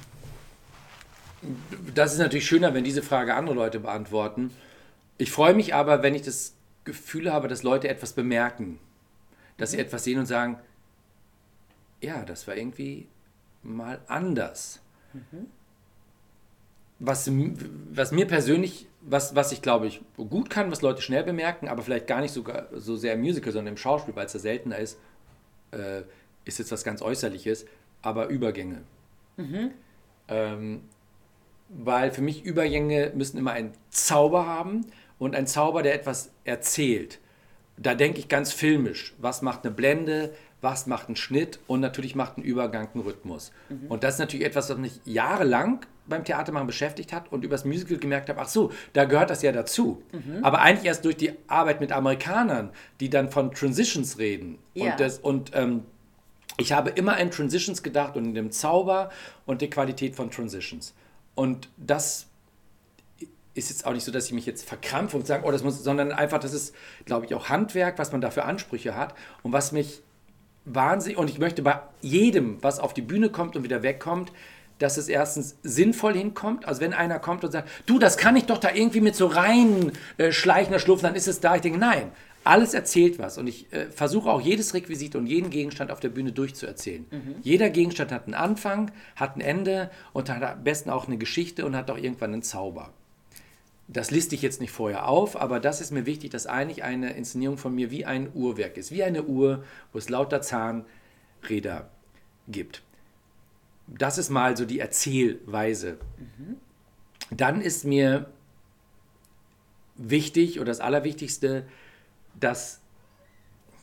Das 1.96 2.14
ist 2.14 2.20
natürlich 2.20 2.46
schöner, 2.46 2.74
wenn 2.74 2.84
diese 2.84 3.02
Frage 3.02 3.34
andere 3.34 3.56
Leute 3.56 3.80
beantworten. 3.80 4.52
Ich 5.18 5.32
freue 5.32 5.54
mich 5.54 5.74
aber, 5.74 6.04
wenn 6.04 6.14
ich 6.14 6.22
das 6.22 6.54
Gefühl 6.84 7.34
habe, 7.34 7.48
dass 7.48 7.64
Leute 7.64 7.88
etwas 7.88 8.14
bemerken, 8.14 8.80
dass 9.58 9.72
sie 9.72 9.78
mhm. 9.78 9.84
etwas 9.84 10.04
sehen 10.04 10.20
und 10.20 10.26
sagen, 10.28 10.60
ja, 12.02 12.24
das 12.24 12.48
war 12.48 12.56
irgendwie 12.56 13.08
mal 13.64 14.00
anders. 14.08 14.82
Mhm. 15.14 15.48
Was, 17.00 17.30
was 17.92 18.12
mir 18.12 18.26
persönlich, 18.26 18.88
was, 19.02 19.36
was 19.36 19.52
ich 19.52 19.62
glaube 19.62 19.88
ich 19.88 20.02
gut 20.16 20.50
kann, 20.50 20.72
was 20.72 20.82
Leute 20.82 21.02
schnell 21.02 21.24
bemerken, 21.24 21.68
aber 21.68 21.82
vielleicht 21.82 22.08
gar 22.08 22.22
nicht 22.22 22.32
sogar 22.32 22.68
so 22.74 22.96
sehr 22.96 23.14
im 23.14 23.22
Musical, 23.22 23.52
sondern 23.52 23.74
im 23.74 23.78
Schauspiel, 23.78 24.16
weil 24.16 24.28
es 24.28 24.32
da 24.32 24.40
seltener 24.40 24.78
ist, 24.78 24.98
äh, 25.72 26.04
ist 26.46 26.60
jetzt 26.60 26.72
was 26.72 26.84
ganz 26.84 27.02
Äußerliches, 27.02 27.66
aber 28.02 28.28
Übergänge. 28.28 28.84
Mhm. 29.36 29.72
Ähm, 30.28 30.82
weil 31.70 32.12
für 32.12 32.22
mich 32.22 32.46
Übergänge 32.46 33.12
müssen 33.16 33.38
immer 33.38 33.52
einen 33.52 33.74
Zauber 33.90 34.46
haben 34.46 34.86
und 35.20 35.36
ein 35.36 35.48
Zauber, 35.48 35.84
der 35.84 35.96
etwas 35.96 36.32
erzählt. 36.44 37.20
Da 37.78 37.96
denke 37.96 38.20
ich 38.20 38.30
ganz 38.30 38.54
filmisch. 38.54 39.16
Was 39.18 39.42
macht 39.42 39.66
eine 39.66 39.74
Blende? 39.74 40.34
Was 40.62 40.88
macht 40.88 41.10
ein 41.10 41.16
Schnitt 41.16 41.60
und 41.68 41.80
natürlich 41.80 42.16
macht 42.16 42.38
ein 42.38 42.44
Übergang 42.44 42.90
einen 42.94 43.04
Rhythmus. 43.04 43.52
Mhm. 43.70 43.88
Und 43.88 44.04
das 44.04 44.16
ist 44.16 44.20
natürlich 44.20 44.46
etwas, 44.46 44.70
was 44.70 44.78
mich 44.78 45.00
jahrelang 45.06 45.86
beim 46.08 46.24
Theatermachen 46.24 46.68
beschäftigt 46.68 47.14
hat 47.14 47.32
und 47.32 47.44
übers 47.44 47.66
Musical 47.66 47.98
gemerkt 47.98 48.30
habe, 48.30 48.40
ach 48.40 48.48
so, 48.48 48.72
da 48.94 49.06
gehört 49.06 49.30
das 49.30 49.42
ja 49.42 49.52
dazu. 49.52 50.04
Mhm. 50.12 50.44
Aber 50.44 50.62
eigentlich 50.62 50.86
erst 50.86 51.06
durch 51.06 51.18
die 51.18 51.34
Arbeit 51.48 51.82
mit 51.82 51.92
Amerikanern, 51.92 52.72
die 53.00 53.10
dann 53.10 53.32
von 53.32 53.52
Transitions 53.52 54.18
reden. 54.18 54.60
Ja. 54.74 54.92
Und, 54.92 55.00
das, 55.00 55.20
und 55.20 55.52
ähm, 55.54 55.84
ich 56.58 56.72
habe 56.74 56.92
immer 56.92 57.18
in 57.18 57.32
Transitions 57.32 57.84
gedacht 57.84 58.16
und 58.16 58.26
in 58.26 58.34
dem 58.34 58.52
Zauber 58.52 59.10
und 59.46 59.62
der 59.62 59.70
Qualität 59.70 60.16
von 60.16 60.32
Transitions. 60.32 60.94
Und 61.34 61.70
das 61.78 62.28
ist 63.56 63.70
jetzt 63.70 63.86
auch 63.86 63.94
nicht 63.94 64.04
so, 64.04 64.12
dass 64.12 64.28
ich 64.28 64.34
mich 64.34 64.46
jetzt 64.46 64.68
verkrampfe 64.68 65.18
und 65.18 65.26
sage, 65.26 65.46
oh, 65.46 65.52
das 65.52 65.64
muss, 65.64 65.82
sondern 65.82 66.12
einfach, 66.12 66.40
das 66.40 66.54
ist, 66.54 66.76
glaube 67.06 67.26
ich, 67.26 67.34
auch 67.34 67.50
Handwerk, 67.50 67.98
was 67.98 68.12
man 68.12 68.22
da 68.22 68.30
für 68.30 68.44
Ansprüche 68.44 68.96
hat 68.96 69.16
und 69.44 69.54
was 69.54 69.72
mich 69.72 70.02
wahnsinnig, 70.66 71.18
und 71.18 71.30
ich 71.30 71.40
möchte 71.40 71.62
bei 71.62 71.80
jedem, 72.02 72.62
was 72.62 72.80
auf 72.80 72.94
die 72.94 73.02
Bühne 73.02 73.30
kommt 73.30 73.56
und 73.56 73.64
wieder 73.64 73.84
wegkommt, 73.84 74.32
dass 74.80 74.98
es 74.98 75.08
erstens 75.08 75.56
sinnvoll 75.64 76.16
hinkommt. 76.16 76.68
Also 76.68 76.82
wenn 76.82 76.94
einer 76.94 77.20
kommt 77.20 77.44
und 77.44 77.52
sagt, 77.52 77.70
du, 77.86 78.00
das 78.00 78.18
kann 78.18 78.36
ich 78.36 78.46
doch 78.46 78.58
da 78.58 78.72
irgendwie 78.74 79.02
mit 79.02 79.16
so 79.16 79.28
rein 79.28 79.92
äh, 80.18 80.32
schleichender 80.32 80.80
Schlupfen, 80.80 81.08
dann 81.08 81.16
ist 81.16 81.28
es 81.28 81.40
da. 81.40 81.56
Ich 81.56 81.62
denke, 81.62 81.80
nein, 81.80 82.12
alles 82.44 82.74
erzählt 82.74 83.18
was. 83.18 83.38
Und 83.38 83.48
ich 83.48 83.72
äh, 83.72 83.86
versuche 83.90 84.30
auch 84.30 84.42
jedes 84.42 84.74
Requisit 84.74 85.16
und 85.16 85.28
jeden 85.28 85.50
Gegenstand 85.50 85.92
auf 85.92 86.00
der 86.00 86.10
Bühne 86.10 86.32
durchzuerzählen. 86.32 87.06
Mhm. 87.10 87.36
Jeder 87.42 87.70
Gegenstand 87.70 88.12
hat 88.12 88.26
einen 88.26 88.34
Anfang, 88.34 88.92
hat 89.16 89.38
ein 89.38 89.42
Ende 89.42 89.90
und 90.14 90.30
hat 90.30 90.44
am 90.44 90.64
besten 90.64 90.90
auch 90.90 91.08
eine 91.08 91.18
Geschichte 91.18 91.66
und 91.66 91.76
hat 91.76 91.90
auch 91.90 91.98
irgendwann 91.98 92.34
einen 92.34 92.44
Zauber. 92.44 92.92
Das 93.88 94.10
liste 94.10 94.34
ich 94.34 94.42
jetzt 94.42 94.62
nicht 94.62 94.72
vorher 94.72 95.08
auf, 95.08 95.40
aber 95.40 95.60
das 95.60 95.80
ist 95.80 95.92
mir 95.92 96.06
wichtig, 96.06 96.32
dass 96.32 96.48
eigentlich 96.48 96.84
eine 96.84 97.14
Inszenierung 97.14 97.58
von 97.58 97.76
mir 97.76 97.92
wie 97.92 98.06
ein 98.06 98.32
Uhrwerk 98.34 98.78
ist, 98.78 98.92
wie 98.92 99.04
eine 99.04 99.24
Uhr, 99.24 99.64
wo 99.92 100.00
es 100.00 100.10
lauter 100.10 100.42
Zahnräder 100.42 101.90
gibt. 102.48 102.82
Das 103.88 104.18
ist 104.18 104.32
mal 104.32 104.58
so 104.58 104.66
die 104.66 104.80
Erzählweise. 104.80 105.98
Mhm. 106.18 106.58
Dann 107.30 107.62
ist 107.62 107.86
mir 107.86 108.28
wichtig 109.96 110.60
oder 110.60 110.68
das 110.68 110.80
Allerwichtigste, 110.80 111.66
dass, 112.40 112.82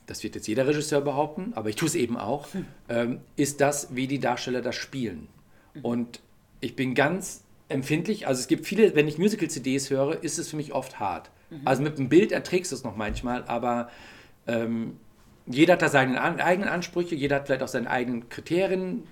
das 0.07 0.23
wird 0.23 0.35
jetzt 0.35 0.47
jeder 0.47 0.67
Regisseur 0.67 1.01
behaupten, 1.01 1.53
aber 1.55 1.69
ich 1.69 1.77
tue 1.77 1.89
es 1.89 1.95
eben 1.95 2.17
auch, 2.17 2.53
hm. 2.53 2.67
ähm, 2.89 3.21
ist 3.37 3.61
das, 3.61 3.95
wie 3.95 4.07
die 4.07 4.19
Darsteller 4.19 4.61
das 4.61 4.77
spielen. 4.77 5.29
Mhm. 5.75 5.85
Und 5.85 6.21
ich 6.61 6.77
bin 6.77 6.95
ganz 6.95 7.42
empfindlich. 7.73 8.27
Also 8.27 8.41
es 8.41 8.49
gibt 8.49 8.67
viele, 8.67 8.95
wenn 8.95 9.09
ich 9.09 9.19
Musical-CDs 9.19 9.91
höre, 9.91 10.23
ist 10.23 10.39
es 10.39 10.49
für 10.49 10.57
mich 10.57 10.73
oft 10.73 11.01
hart. 11.01 11.31
Mhm. 11.51 11.61
Also 11.65 11.83
mit 11.83 11.99
dem 11.99 12.09
Bild 12.09 12.33
erträgst 12.33 12.73
du 12.73 12.77
es 12.77 12.85
noch 12.85 12.97
manchmal, 12.97 13.45
aber 13.45 13.91
ähm, 14.47 14.97
jeder 15.47 15.75
hat 15.75 15.83
da 15.83 15.89
seine 15.89 16.21
an, 16.21 16.41
eigenen 16.41 16.69
Ansprüche, 16.69 17.15
jeder 17.15 17.37
hat 17.37 17.47
vielleicht 17.47 17.63
auch 17.63 17.69
seine 17.69 17.91
eigenen 17.91 18.29
Kriterien. 18.29 19.05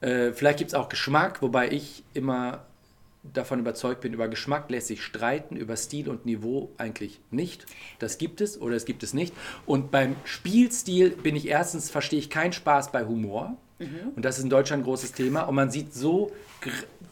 Äh, 0.00 0.32
vielleicht 0.32 0.58
gibt 0.58 0.70
es 0.70 0.74
auch 0.74 0.88
Geschmack, 0.88 1.42
wobei 1.42 1.70
ich 1.70 2.04
immer 2.14 2.64
davon 3.32 3.58
überzeugt 3.58 4.00
bin, 4.02 4.12
über 4.12 4.28
Geschmack 4.28 4.70
lässt 4.70 4.86
sich 4.86 5.02
streiten, 5.02 5.56
über 5.56 5.76
Stil 5.76 6.08
und 6.08 6.26
Niveau 6.26 6.70
eigentlich 6.78 7.20
nicht. 7.30 7.66
Das 7.98 8.18
gibt 8.18 8.40
es 8.40 8.60
oder 8.60 8.76
es 8.76 8.84
gibt 8.84 9.02
es 9.02 9.14
nicht. 9.14 9.34
Und 9.66 9.90
beim 9.90 10.16
Spielstil 10.24 11.10
bin 11.10 11.36
ich 11.36 11.48
erstens, 11.48 11.90
verstehe 11.90 12.18
ich 12.18 12.30
keinen 12.30 12.52
Spaß 12.52 12.92
bei 12.92 13.04
Humor. 13.04 13.56
Mhm. 13.78 14.12
Und 14.14 14.24
das 14.24 14.38
ist 14.38 14.44
in 14.44 14.50
Deutschland 14.50 14.82
ein 14.82 14.84
großes 14.84 15.12
Thema. 15.12 15.42
Und 15.42 15.54
man 15.54 15.70
sieht 15.70 15.92
so 15.92 16.32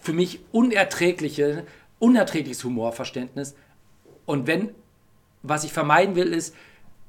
für 0.05 0.13
mich 0.13 0.41
unerträgliche 0.53 1.65
unerträgliches 1.99 2.63
Humorverständnis. 2.65 3.55
Und 4.27 4.47
wenn, 4.47 4.75
was 5.43 5.65
ich 5.65 5.73
vermeiden 5.73 6.17
will, 6.17 6.33
ist, 6.33 6.55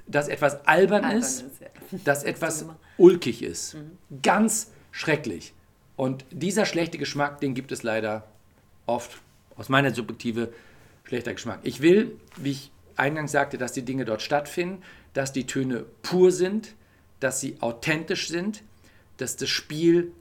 dass 0.07 0.29
etwas 0.29 0.65
albern, 0.65 1.03
albern 1.03 1.19
ist, 1.19 1.41
ist 1.41 1.61
ja. 1.61 1.67
dass 2.05 2.23
etwas 2.23 2.65
ulkig 2.97 3.43
ist. 3.43 3.73
Mhm. 3.73 4.21
Ganz 4.23 4.71
schrecklich. 4.91 5.53
Und 5.97 6.25
dieser 6.31 6.65
schlechte 6.65 6.97
Geschmack, 6.97 7.41
den 7.41 7.53
gibt 7.53 7.73
es 7.73 7.83
leider 7.83 8.25
oft 8.85 9.19
aus 9.57 9.67
meiner 9.67 9.93
Subjektive 9.93 10.53
schlechter 11.03 11.33
Geschmack. 11.33 11.59
Ich 11.63 11.81
will, 11.81 12.17
wie 12.37 12.51
ich 12.51 12.71
eingangs 12.95 13.33
sagte, 13.33 13.57
dass 13.57 13.73
die 13.73 13.83
Dinge 13.83 14.05
dort 14.05 14.21
stattfinden, 14.21 14.81
dass 15.13 15.33
die 15.33 15.45
Töne 15.45 15.85
pur 16.03 16.31
sind, 16.31 16.75
dass 17.19 17.41
sie 17.41 17.57
authentisch 17.61 18.29
sind, 18.29 18.63
dass 19.17 19.35
das 19.35 19.49
Spiel 19.49 20.13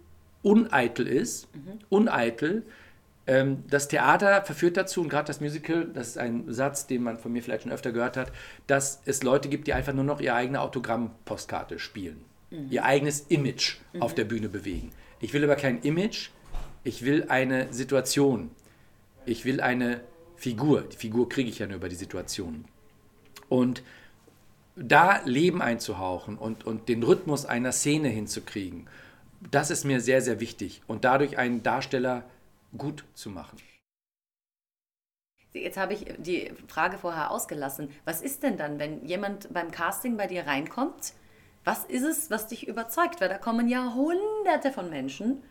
uneitel 0.45 1.09
ist, 1.09 1.49
mhm. 1.55 1.79
uneitel. 1.89 2.63
Ähm, 3.27 3.65
das 3.69 3.89
Theater 3.89 4.45
verführt 4.45 4.77
dazu, 4.77 5.01
und 5.01 5.09
gerade 5.09 5.27
das 5.27 5.41
Musical, 5.41 5.87
das 5.93 6.09
ist 6.09 6.19
ein 6.19 6.45
Satz, 6.53 6.87
den 6.87 7.03
man 7.03 7.19
von 7.19 7.33
mir 7.33 7.43
vielleicht 7.43 7.63
schon 7.63 7.73
öfter 7.73 7.91
gehört 7.91 8.17
hat, 8.17 8.31
dass 8.67 9.01
es 9.07 9.23
Leute 9.23 9.49
gibt, 9.49 9.67
die 9.67 9.73
einfach 9.73 9.95
nur 9.95 10.05
noch 10.05 10.21
ihre 10.21 10.35
eigene 10.35 10.61
Autogrammpostkarte 10.61 11.79
spielen, 11.79 12.23
mhm. 12.51 12.67
ihr 12.71 12.85
eigenes 12.85 13.21
Image 13.29 13.79
mhm. 13.93 14.03
auf 14.03 14.15
der 14.15 14.25
Bühne 14.25 14.49
bewegen. 14.49 14.91
Ich 15.21 15.33
will 15.33 15.43
aber 15.43 15.57
kein 15.57 15.81
Image, 15.81 16.29
ich 16.85 17.05
will 17.05 17.25
eine 17.29 17.73
Situation, 17.73 18.51
ich 19.25 19.47
will 19.47 19.63
eine 19.63 20.01
Figur. 20.37 20.83
Die 20.83 20.97
Figur 20.97 21.29
kriege 21.31 21.49
ich 21.49 21.59
ja 21.59 21.67
nur 21.67 21.77
über 21.77 21.89
die 21.89 21.97
Situation. 21.97 22.67
Und 23.49 23.83
da 24.77 25.23
Leben 25.25 25.63
einzuhauchen 25.63 26.37
und, 26.37 26.67
und 26.67 26.89
den 26.89 27.03
Rhythmus 27.03 27.47
einer 27.47 27.73
Szene 27.73 28.09
hinzukriegen, 28.09 28.87
das 29.51 29.71
ist 29.71 29.85
mir 29.85 30.01
sehr, 30.01 30.23
sehr 30.23 30.41
wichtig. 30.41 30.83
Und 30.87 31.05
dadurch 31.05 31.39
einen 31.39 31.63
Darsteller 31.63 32.25
gut 32.77 33.05
zu 33.15 33.31
machen. 33.31 33.59
Jetzt 35.53 35.77
habe 35.77 35.95
ich 35.95 36.07
die 36.19 36.53
Frage 36.67 36.99
vorher 36.99 37.31
ausgelassen. 37.31 37.89
Was 38.05 38.23
ist 38.23 38.43
denn 38.43 38.57
dann, 38.57 38.81
wenn 38.81 39.07
jemand 39.07 39.53
beim 39.53 39.71
Casting 39.71 40.17
bei 40.17 40.27
dir 40.27 40.47
reinkommt? 40.47 41.13
Was 41.63 41.85
ist 41.85 42.03
es, 42.03 42.31
was 42.31 42.49
dich 42.49 42.67
überzeugt? 42.67 43.21
Weil 43.21 43.29
da 43.29 43.39
kommen 43.39 43.69
ja 43.69 43.95
hunderte 43.95 44.73
von 44.73 44.91
Menschen. 44.91 45.43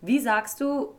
Wie 0.00 0.18
sagst 0.20 0.60
du, 0.60 0.94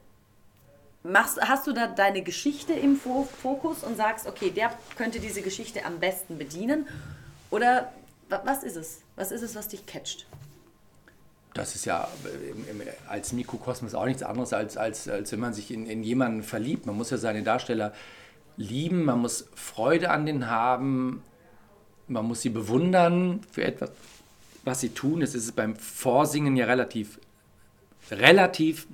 machst, 1.03 1.39
hast 1.41 1.65
du 1.65 1.73
da 1.73 1.87
deine 1.87 2.21
Geschichte 2.21 2.73
im 2.73 2.95
Fokus 2.95 3.83
und 3.83 3.97
sagst, 3.97 4.27
okay, 4.27 4.51
der 4.51 4.71
könnte 4.95 5.19
diese 5.19 5.41
Geschichte 5.41 5.83
am 5.85 5.99
besten 5.99 6.37
bedienen? 6.37 6.87
Oder 7.49 7.91
was 8.29 8.63
ist 8.63 8.75
es? 8.75 9.01
Was 9.15 9.31
ist 9.31 9.41
es, 9.41 9.55
was 9.55 9.67
dich 9.67 9.85
catcht? 9.85 10.27
Das 11.57 11.75
ist 11.75 11.85
ja 11.85 12.07
im, 12.23 12.81
im, 12.81 12.87
als 13.07 13.33
Mikrokosmos 13.33 13.95
auch 13.95 14.05
nichts 14.05 14.23
anderes, 14.23 14.53
als, 14.53 14.77
als, 14.77 15.09
als 15.09 15.31
wenn 15.31 15.39
man 15.39 15.53
sich 15.53 15.71
in, 15.71 15.87
in 15.87 16.03
jemanden 16.03 16.43
verliebt. 16.43 16.85
Man 16.85 16.95
muss 16.95 17.09
ja 17.09 17.17
seine 17.17 17.43
Darsteller 17.43 17.93
lieben, 18.57 19.05
man 19.05 19.19
muss 19.19 19.49
Freude 19.55 20.11
an 20.11 20.25
denen 20.25 20.49
haben, 20.49 21.23
man 22.07 22.25
muss 22.25 22.41
sie 22.41 22.49
bewundern 22.49 23.41
für 23.51 23.63
etwas, 23.63 23.91
was 24.63 24.81
sie 24.81 24.89
tun. 24.89 25.21
Es 25.21 25.35
ist 25.35 25.55
beim 25.55 25.75
Vorsingen 25.75 26.55
ja 26.55 26.65
relativ, 26.65 27.19
relativ 28.11 28.87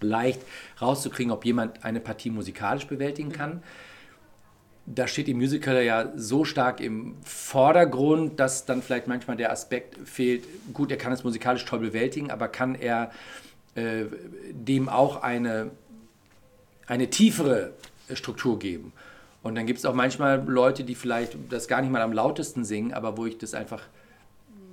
leicht 0.00 0.40
rauszukriegen, 0.80 1.32
ob 1.32 1.44
jemand 1.44 1.84
eine 1.84 2.00
Partie 2.00 2.30
musikalisch 2.30 2.86
bewältigen 2.86 3.32
kann. 3.32 3.62
Da 4.94 5.06
steht 5.06 5.26
die 5.26 5.34
Musical 5.34 5.82
ja 5.82 6.12
so 6.16 6.44
stark 6.44 6.80
im 6.80 7.16
Vordergrund, 7.22 8.40
dass 8.40 8.64
dann 8.64 8.80
vielleicht 8.80 9.06
manchmal 9.06 9.36
der 9.36 9.52
Aspekt 9.52 9.98
fehlt, 10.08 10.44
gut, 10.72 10.90
er 10.90 10.96
kann 10.96 11.12
es 11.12 11.24
musikalisch 11.24 11.64
toll 11.64 11.80
bewältigen, 11.80 12.30
aber 12.30 12.48
kann 12.48 12.74
er 12.74 13.10
äh, 13.74 14.04
dem 14.50 14.88
auch 14.88 15.22
eine, 15.22 15.70
eine 16.86 17.10
tiefere 17.10 17.72
Struktur 18.14 18.58
geben? 18.58 18.92
Und 19.42 19.54
dann 19.54 19.66
gibt 19.66 19.78
es 19.78 19.84
auch 19.84 19.94
manchmal 19.94 20.42
Leute, 20.46 20.84
die 20.84 20.94
vielleicht 20.94 21.36
das 21.50 21.68
gar 21.68 21.80
nicht 21.80 21.90
mal 21.90 22.02
am 22.02 22.12
lautesten 22.12 22.64
singen, 22.64 22.92
aber 22.92 23.16
wo 23.16 23.26
ich 23.26 23.38
das 23.38 23.54
einfach 23.54 23.82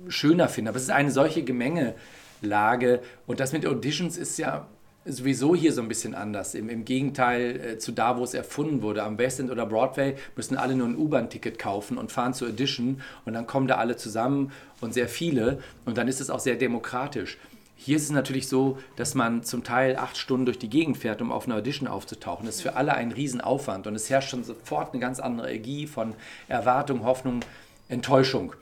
schöner 0.08 0.48
finde. 0.48 0.70
Aber 0.70 0.76
es 0.76 0.84
ist 0.84 0.90
eine 0.90 1.10
solche 1.10 1.44
Gemengelage. 1.44 3.00
Und 3.26 3.40
das 3.40 3.52
mit 3.52 3.66
Auditions 3.66 4.16
ist 4.16 4.38
ja 4.38 4.66
sowieso 5.06 5.54
hier 5.54 5.72
so 5.72 5.80
ein 5.80 5.88
bisschen 5.88 6.14
anders. 6.14 6.54
Im, 6.54 6.68
im 6.68 6.84
Gegenteil 6.84 7.60
äh, 7.60 7.78
zu 7.78 7.92
da, 7.92 8.18
wo 8.18 8.24
es 8.24 8.34
erfunden 8.34 8.82
wurde. 8.82 9.02
Am 9.02 9.18
West 9.18 9.40
End 9.40 9.50
oder 9.50 9.66
Broadway 9.66 10.16
müssen 10.34 10.56
alle 10.56 10.74
nur 10.74 10.88
ein 10.88 10.96
U-Bahn-Ticket 10.96 11.58
kaufen 11.58 11.98
und 11.98 12.12
fahren 12.12 12.34
zur 12.34 12.48
Edition 12.48 13.00
und 13.24 13.32
dann 13.32 13.46
kommen 13.46 13.68
da 13.68 13.76
alle 13.76 13.96
zusammen 13.96 14.52
und 14.80 14.94
sehr 14.94 15.08
viele 15.08 15.58
und 15.84 15.96
dann 15.96 16.08
ist 16.08 16.20
es 16.20 16.30
auch 16.30 16.40
sehr 16.40 16.56
demokratisch. 16.56 17.38
Hier 17.78 17.96
ist 17.96 18.04
es 18.04 18.10
natürlich 18.10 18.48
so, 18.48 18.78
dass 18.96 19.14
man 19.14 19.44
zum 19.44 19.62
Teil 19.62 19.96
acht 19.96 20.16
Stunden 20.16 20.46
durch 20.46 20.58
die 20.58 20.70
Gegend 20.70 20.96
fährt, 20.96 21.20
um 21.20 21.30
auf 21.30 21.46
einer 21.46 21.56
Audition 21.56 21.88
aufzutauchen. 21.88 22.46
Das 22.46 22.56
ist 22.56 22.62
für 22.62 22.74
alle 22.74 22.94
ein 22.94 23.12
Riesenaufwand 23.12 23.86
und 23.86 23.94
es 23.94 24.08
herrscht 24.08 24.30
schon 24.30 24.44
sofort 24.44 24.92
eine 24.92 25.00
ganz 25.00 25.20
andere 25.20 25.50
Energie 25.50 25.86
von 25.86 26.14
Erwartung, 26.48 27.04
Hoffnung, 27.04 27.40
Enttäuschung. 27.88 28.54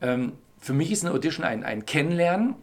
Ähm, 0.00 0.32
für 0.60 0.74
mich 0.74 0.92
ist 0.92 1.04
eine 1.04 1.14
Audition 1.14 1.44
ein, 1.44 1.64
ein 1.64 1.86
Kennenlernen 1.86 2.56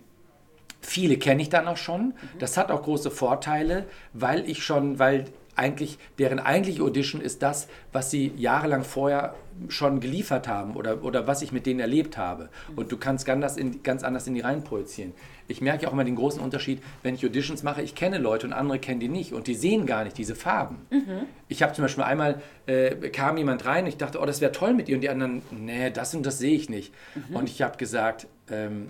Viele 0.86 1.18
kenne 1.18 1.42
ich 1.42 1.50
dann 1.50 1.68
auch 1.68 1.78
schon. 1.78 2.14
Das 2.40 2.58
hat 2.58 2.72
auch 2.72 2.84
große 2.84 3.10
Vorteile, 3.10 3.86
weil 4.14 4.48
ich 4.48 4.64
schon, 4.64 5.00
weil 5.00 5.26
eigentlich 5.56 5.98
deren 6.20 6.40
eigentliche 6.40 6.84
Audition 6.84 7.22
ist 7.22 7.42
das, 7.42 7.68
was 7.92 8.12
sie 8.12 8.34
jahrelang 8.36 8.84
vorher 8.84 9.36
schon 9.70 10.02
geliefert 10.02 10.48
haben 10.48 10.76
oder, 10.76 11.04
oder 11.04 11.28
was 11.28 11.42
ich 11.42 11.52
mit 11.52 11.66
denen 11.66 11.80
erlebt 11.80 12.18
habe. 12.18 12.50
Und 12.76 12.92
du 12.92 12.98
kannst 12.98 13.26
ganz 13.26 13.36
anders 13.36 13.58
in, 13.58 13.84
ganz 13.84 14.04
anders 14.04 14.28
in 14.28 14.34
die 14.34 14.42
rein 14.42 14.64
projizieren. 14.64 15.14
Ich 15.48 15.62
merke 15.62 15.88
auch 15.88 15.94
immer 15.94 16.04
den 16.04 16.16
großen 16.16 16.42
Unterschied, 16.42 16.82
wenn 17.04 17.16
ich 17.16 17.26
Auditions 17.26 17.64
mache, 17.64 17.82
ich 17.82 17.96
kenne 17.96 18.18
Leute 18.18 18.48
und 18.48 18.54
andere 18.54 18.80
kennen 18.80 19.00
die 19.00 19.08
nicht 19.08 19.32
und 19.32 19.48
die 19.48 19.56
sehen 19.56 19.86
gar 19.86 20.04
nicht 20.04 20.18
diese 20.18 20.36
Farben. 20.36 20.86
Mhm. 20.90 21.28
Ich 21.48 21.64
habe 21.64 21.74
zum 21.74 21.84
Beispiel 21.84 22.04
einmal, 22.04 22.42
äh, 22.66 22.96
kam 23.10 23.38
jemand 23.38 23.66
rein, 23.66 23.88
ich 23.88 23.98
dachte, 23.98 24.20
oh, 24.20 24.26
das 24.26 24.42
wäre 24.42 24.52
toll 24.52 24.74
mit 24.74 24.90
ihr 24.90 24.96
und 24.96 25.02
die 25.02 25.10
anderen, 25.10 25.42
nee, 25.52 25.90
das 25.90 26.14
und 26.16 26.26
das 26.26 26.40
sehe 26.40 26.56
ich 26.56 26.70
nicht. 26.70 26.94
Mhm. 27.16 27.36
Und 27.36 27.50
ich 27.50 27.62
habe 27.62 27.78
gesagt, 27.78 28.28
ähm, 28.50 28.90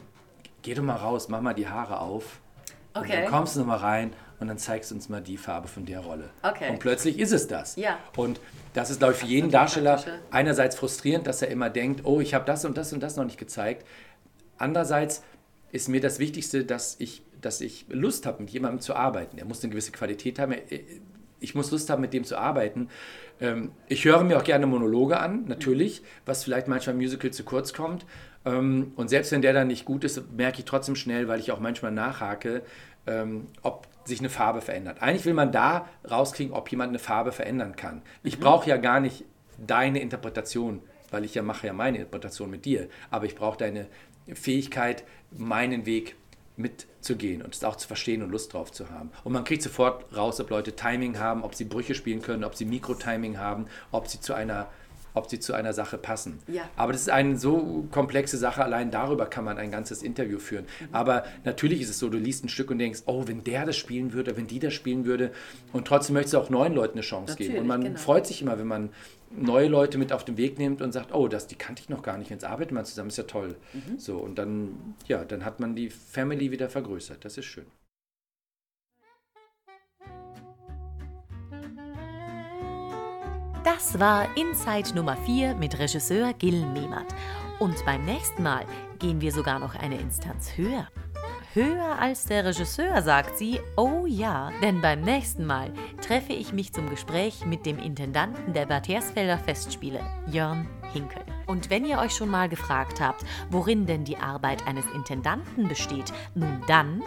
geh 0.65 0.73
doch 0.73 0.83
mal 0.83 0.95
raus, 0.95 1.29
mach 1.29 1.41
mal 1.41 1.53
die 1.53 1.67
Haare 1.67 1.99
auf. 1.99 2.41
Okay. 2.93 3.03
Und 3.03 3.11
dann 3.11 3.25
kommst 3.31 3.55
du 3.55 3.59
noch 3.59 3.67
mal 3.67 3.77
rein 3.77 4.13
und 4.39 4.47
dann 4.47 4.57
zeigst 4.57 4.89
du 4.89 4.95
uns 4.95 5.09
mal 5.09 5.21
die 5.21 5.37
Farbe 5.37 5.67
von 5.67 5.85
der 5.85 5.99
Rolle. 5.99 6.29
Okay. 6.41 6.71
Und 6.71 6.79
plötzlich 6.79 7.19
ist 7.19 7.31
es 7.31 7.47
das. 7.47 7.75
Ja. 7.75 7.99
Und 8.17 8.41
das 8.73 8.89
ist, 8.89 8.99
glaube 8.99 9.13
ich, 9.13 9.19
für 9.19 9.27
jeden 9.27 9.51
Darsteller 9.51 10.03
einerseits 10.31 10.75
frustrierend, 10.75 11.27
dass 11.27 11.41
er 11.41 11.49
immer 11.49 11.69
denkt, 11.69 12.01
oh, 12.03 12.19
ich 12.19 12.33
habe 12.33 12.45
das 12.45 12.65
und 12.65 12.77
das 12.77 12.91
und 12.93 13.01
das 13.01 13.15
noch 13.15 13.25
nicht 13.25 13.37
gezeigt. 13.37 13.85
Andererseits 14.57 15.23
ist 15.71 15.87
mir 15.87 16.01
das 16.01 16.19
Wichtigste, 16.19 16.65
dass 16.65 16.95
ich, 16.99 17.21
dass 17.41 17.61
ich 17.61 17.85
Lust 17.89 18.25
habe, 18.25 18.41
mit 18.41 18.49
jemandem 18.49 18.81
zu 18.81 18.95
arbeiten. 18.95 19.37
Er 19.37 19.45
muss 19.45 19.63
eine 19.63 19.69
gewisse 19.69 19.91
Qualität 19.91 20.39
haben. 20.39 20.55
Ich 21.39 21.53
muss 21.53 21.69
Lust 21.69 21.89
haben, 21.89 22.01
mit 22.01 22.13
dem 22.13 22.23
zu 22.23 22.37
arbeiten. 22.37 22.89
Ähm, 23.39 23.71
ich 23.87 24.05
höre 24.05 24.23
mir 24.23 24.37
auch 24.37 24.43
gerne 24.43 24.65
Monologe 24.65 25.19
an, 25.19 25.45
natürlich, 25.45 26.01
was 26.25 26.43
vielleicht 26.43 26.67
manchmal 26.67 26.95
im 26.95 27.01
Musical 27.01 27.31
zu 27.31 27.43
kurz 27.43 27.73
kommt. 27.73 28.05
Ähm, 28.45 28.93
und 28.95 29.09
selbst 29.09 29.31
wenn 29.31 29.41
der 29.41 29.53
dann 29.53 29.67
nicht 29.67 29.85
gut 29.85 30.03
ist, 30.03 30.31
merke 30.31 30.59
ich 30.59 30.65
trotzdem 30.65 30.95
schnell, 30.95 31.27
weil 31.27 31.39
ich 31.39 31.51
auch 31.51 31.59
manchmal 31.59 31.91
nachhake, 31.91 32.61
ähm, 33.07 33.47
ob 33.61 33.87
sich 34.05 34.19
eine 34.19 34.29
Farbe 34.29 34.61
verändert. 34.61 35.01
Eigentlich 35.01 35.25
will 35.25 35.33
man 35.33 35.51
da 35.51 35.87
rauskriegen, 36.09 36.53
ob 36.53 36.69
jemand 36.69 36.89
eine 36.89 36.99
Farbe 36.99 37.31
verändern 37.31 37.75
kann. 37.75 38.01
Ich 38.23 38.37
mhm. 38.37 38.43
brauche 38.43 38.69
ja 38.69 38.77
gar 38.77 38.99
nicht 38.99 39.25
deine 39.57 39.99
Interpretation, 39.99 40.81
weil 41.11 41.25
ich 41.25 41.35
ja 41.35 41.41
mache 41.41 41.67
ja 41.67 41.73
meine 41.73 41.97
Interpretation 41.97 42.49
mit 42.49 42.65
dir, 42.65 42.87
aber 43.09 43.25
ich 43.25 43.35
brauche 43.35 43.57
deine 43.57 43.87
Fähigkeit, 44.33 45.03
meinen 45.31 45.85
Weg 45.85 46.15
mitzugehen 46.57 47.41
und 47.41 47.53
es 47.53 47.63
auch 47.63 47.75
zu 47.75 47.87
verstehen 47.87 48.23
und 48.23 48.31
Lust 48.31 48.53
drauf 48.53 48.71
zu 48.71 48.89
haben. 48.89 49.11
Und 49.23 49.33
man 49.33 49.43
kriegt 49.43 49.61
sofort 49.61 50.05
raus, 50.15 50.39
ob 50.39 50.49
Leute 50.49 50.75
Timing 50.75 51.19
haben, 51.19 51.43
ob 51.43 51.53
sie 51.55 51.65
Brüche 51.65 51.95
spielen 51.95 52.21
können, 52.21 52.43
ob 52.43 52.55
sie 52.55 52.65
Mikrotiming 52.65 53.37
haben, 53.37 53.65
ob 53.91 54.07
sie 54.07 54.21
zu 54.21 54.33
einer 54.33 54.67
ob 55.15 55.29
sie 55.29 55.39
zu 55.39 55.53
einer 55.53 55.73
Sache 55.73 55.97
passen. 55.97 56.39
Ja. 56.47 56.63
Aber 56.75 56.91
das 56.91 57.01
ist 57.01 57.09
eine 57.09 57.37
so 57.37 57.87
komplexe 57.91 58.37
Sache, 58.37 58.63
allein 58.63 58.91
darüber 58.91 59.25
kann 59.25 59.45
man 59.45 59.57
ein 59.57 59.71
ganzes 59.71 60.03
Interview 60.03 60.39
führen. 60.39 60.65
Mhm. 60.65 60.87
Aber 60.91 61.23
natürlich 61.43 61.81
ist 61.81 61.89
es 61.89 61.99
so, 61.99 62.09
du 62.09 62.17
liest 62.17 62.43
ein 62.43 62.49
Stück 62.49 62.69
und 62.69 62.77
denkst, 62.77 63.03
oh, 63.05 63.23
wenn 63.25 63.43
der 63.43 63.65
das 63.65 63.77
spielen 63.77 64.13
würde, 64.13 64.37
wenn 64.37 64.47
die 64.47 64.59
das 64.59 64.73
spielen 64.73 65.05
würde. 65.05 65.31
Und 65.73 65.87
trotzdem 65.87 66.13
möchtest 66.13 66.35
du 66.35 66.39
auch 66.39 66.49
neuen 66.49 66.73
Leuten 66.73 66.93
eine 66.93 67.01
Chance 67.01 67.31
natürlich, 67.31 67.53
geben. 67.53 67.61
Und 67.61 67.67
man 67.67 67.81
genau. 67.81 67.97
freut 67.97 68.27
sich 68.27 68.41
immer, 68.41 68.59
wenn 68.59 68.67
man 68.67 68.89
neue 69.31 69.67
Leute 69.67 69.97
mit 69.97 70.11
auf 70.11 70.23
den 70.23 70.37
Weg 70.37 70.59
nimmt 70.59 70.81
und 70.81 70.91
sagt, 70.91 71.13
oh, 71.13 71.27
das, 71.27 71.47
die 71.47 71.55
kannte 71.55 71.81
ich 71.81 71.89
noch 71.89 72.03
gar 72.03 72.17
nicht, 72.17 72.29
jetzt 72.29 72.45
arbeiten 72.45 72.75
wir 72.75 72.83
zusammen, 72.83 73.09
ist 73.09 73.17
ja 73.17 73.23
toll. 73.23 73.55
Mhm. 73.73 73.99
So, 73.99 74.17
und 74.17 74.37
dann, 74.37 74.95
ja, 75.07 75.25
dann 75.25 75.45
hat 75.45 75.59
man 75.59 75.75
die 75.75 75.89
Family 75.89 76.51
wieder 76.51 76.69
vergrößert. 76.69 77.23
Das 77.25 77.37
ist 77.37 77.45
schön. 77.45 77.65
Das 83.65 83.99
war 83.99 84.27
Inside 84.37 84.93
Nummer 84.93 85.17
4 85.17 85.55
mit 85.55 85.79
Regisseur 85.79 86.33
Gil 86.33 86.67
Mehmet. 86.67 87.07
Und 87.57 87.83
beim 87.83 88.05
nächsten 88.05 88.43
Mal 88.43 88.63
gehen 88.99 89.21
wir 89.21 89.31
sogar 89.31 89.57
noch 89.57 89.73
eine 89.73 89.97
Instanz 89.99 90.55
höher. 90.55 90.87
Höher 91.55 91.97
als 91.99 92.25
der 92.25 92.45
Regisseur, 92.45 93.01
sagt 93.01 93.39
sie. 93.39 93.59
Oh 93.75 94.05
ja, 94.05 94.51
denn 94.61 94.81
beim 94.81 95.01
nächsten 95.01 95.47
Mal 95.47 95.73
treffe 95.99 96.33
ich 96.33 96.53
mich 96.53 96.73
zum 96.73 96.91
Gespräch 96.91 97.43
mit 97.47 97.65
dem 97.65 97.79
Intendanten 97.79 98.53
der 98.53 98.67
Bad 98.67 98.87
Hersfelder 98.87 99.39
Festspiele, 99.39 99.99
Jörn 100.27 100.69
Hinkel. 100.93 101.23
Und 101.47 101.71
wenn 101.71 101.85
ihr 101.85 101.97
euch 101.97 102.13
schon 102.13 102.29
mal 102.29 102.47
gefragt 102.47 103.01
habt, 103.01 103.25
worin 103.49 103.87
denn 103.87 104.03
die 104.03 104.17
Arbeit 104.17 104.67
eines 104.67 104.85
Intendanten 104.93 105.67
besteht, 105.67 106.13
nun 106.35 106.61
dann, 106.67 107.01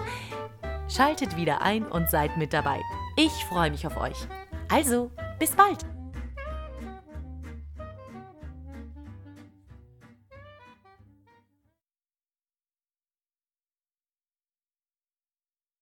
schaltet 0.89 1.37
wieder 1.37 1.63
ein 1.63 1.87
und 1.87 2.11
seid 2.11 2.37
mit 2.37 2.53
dabei. 2.53 2.81
Ich 3.17 3.45
freue 3.45 3.71
mich 3.71 3.87
auf 3.87 3.97
euch. 3.97 4.27
Also, 4.69 5.13
bis 5.39 5.53
bald! 5.53 5.87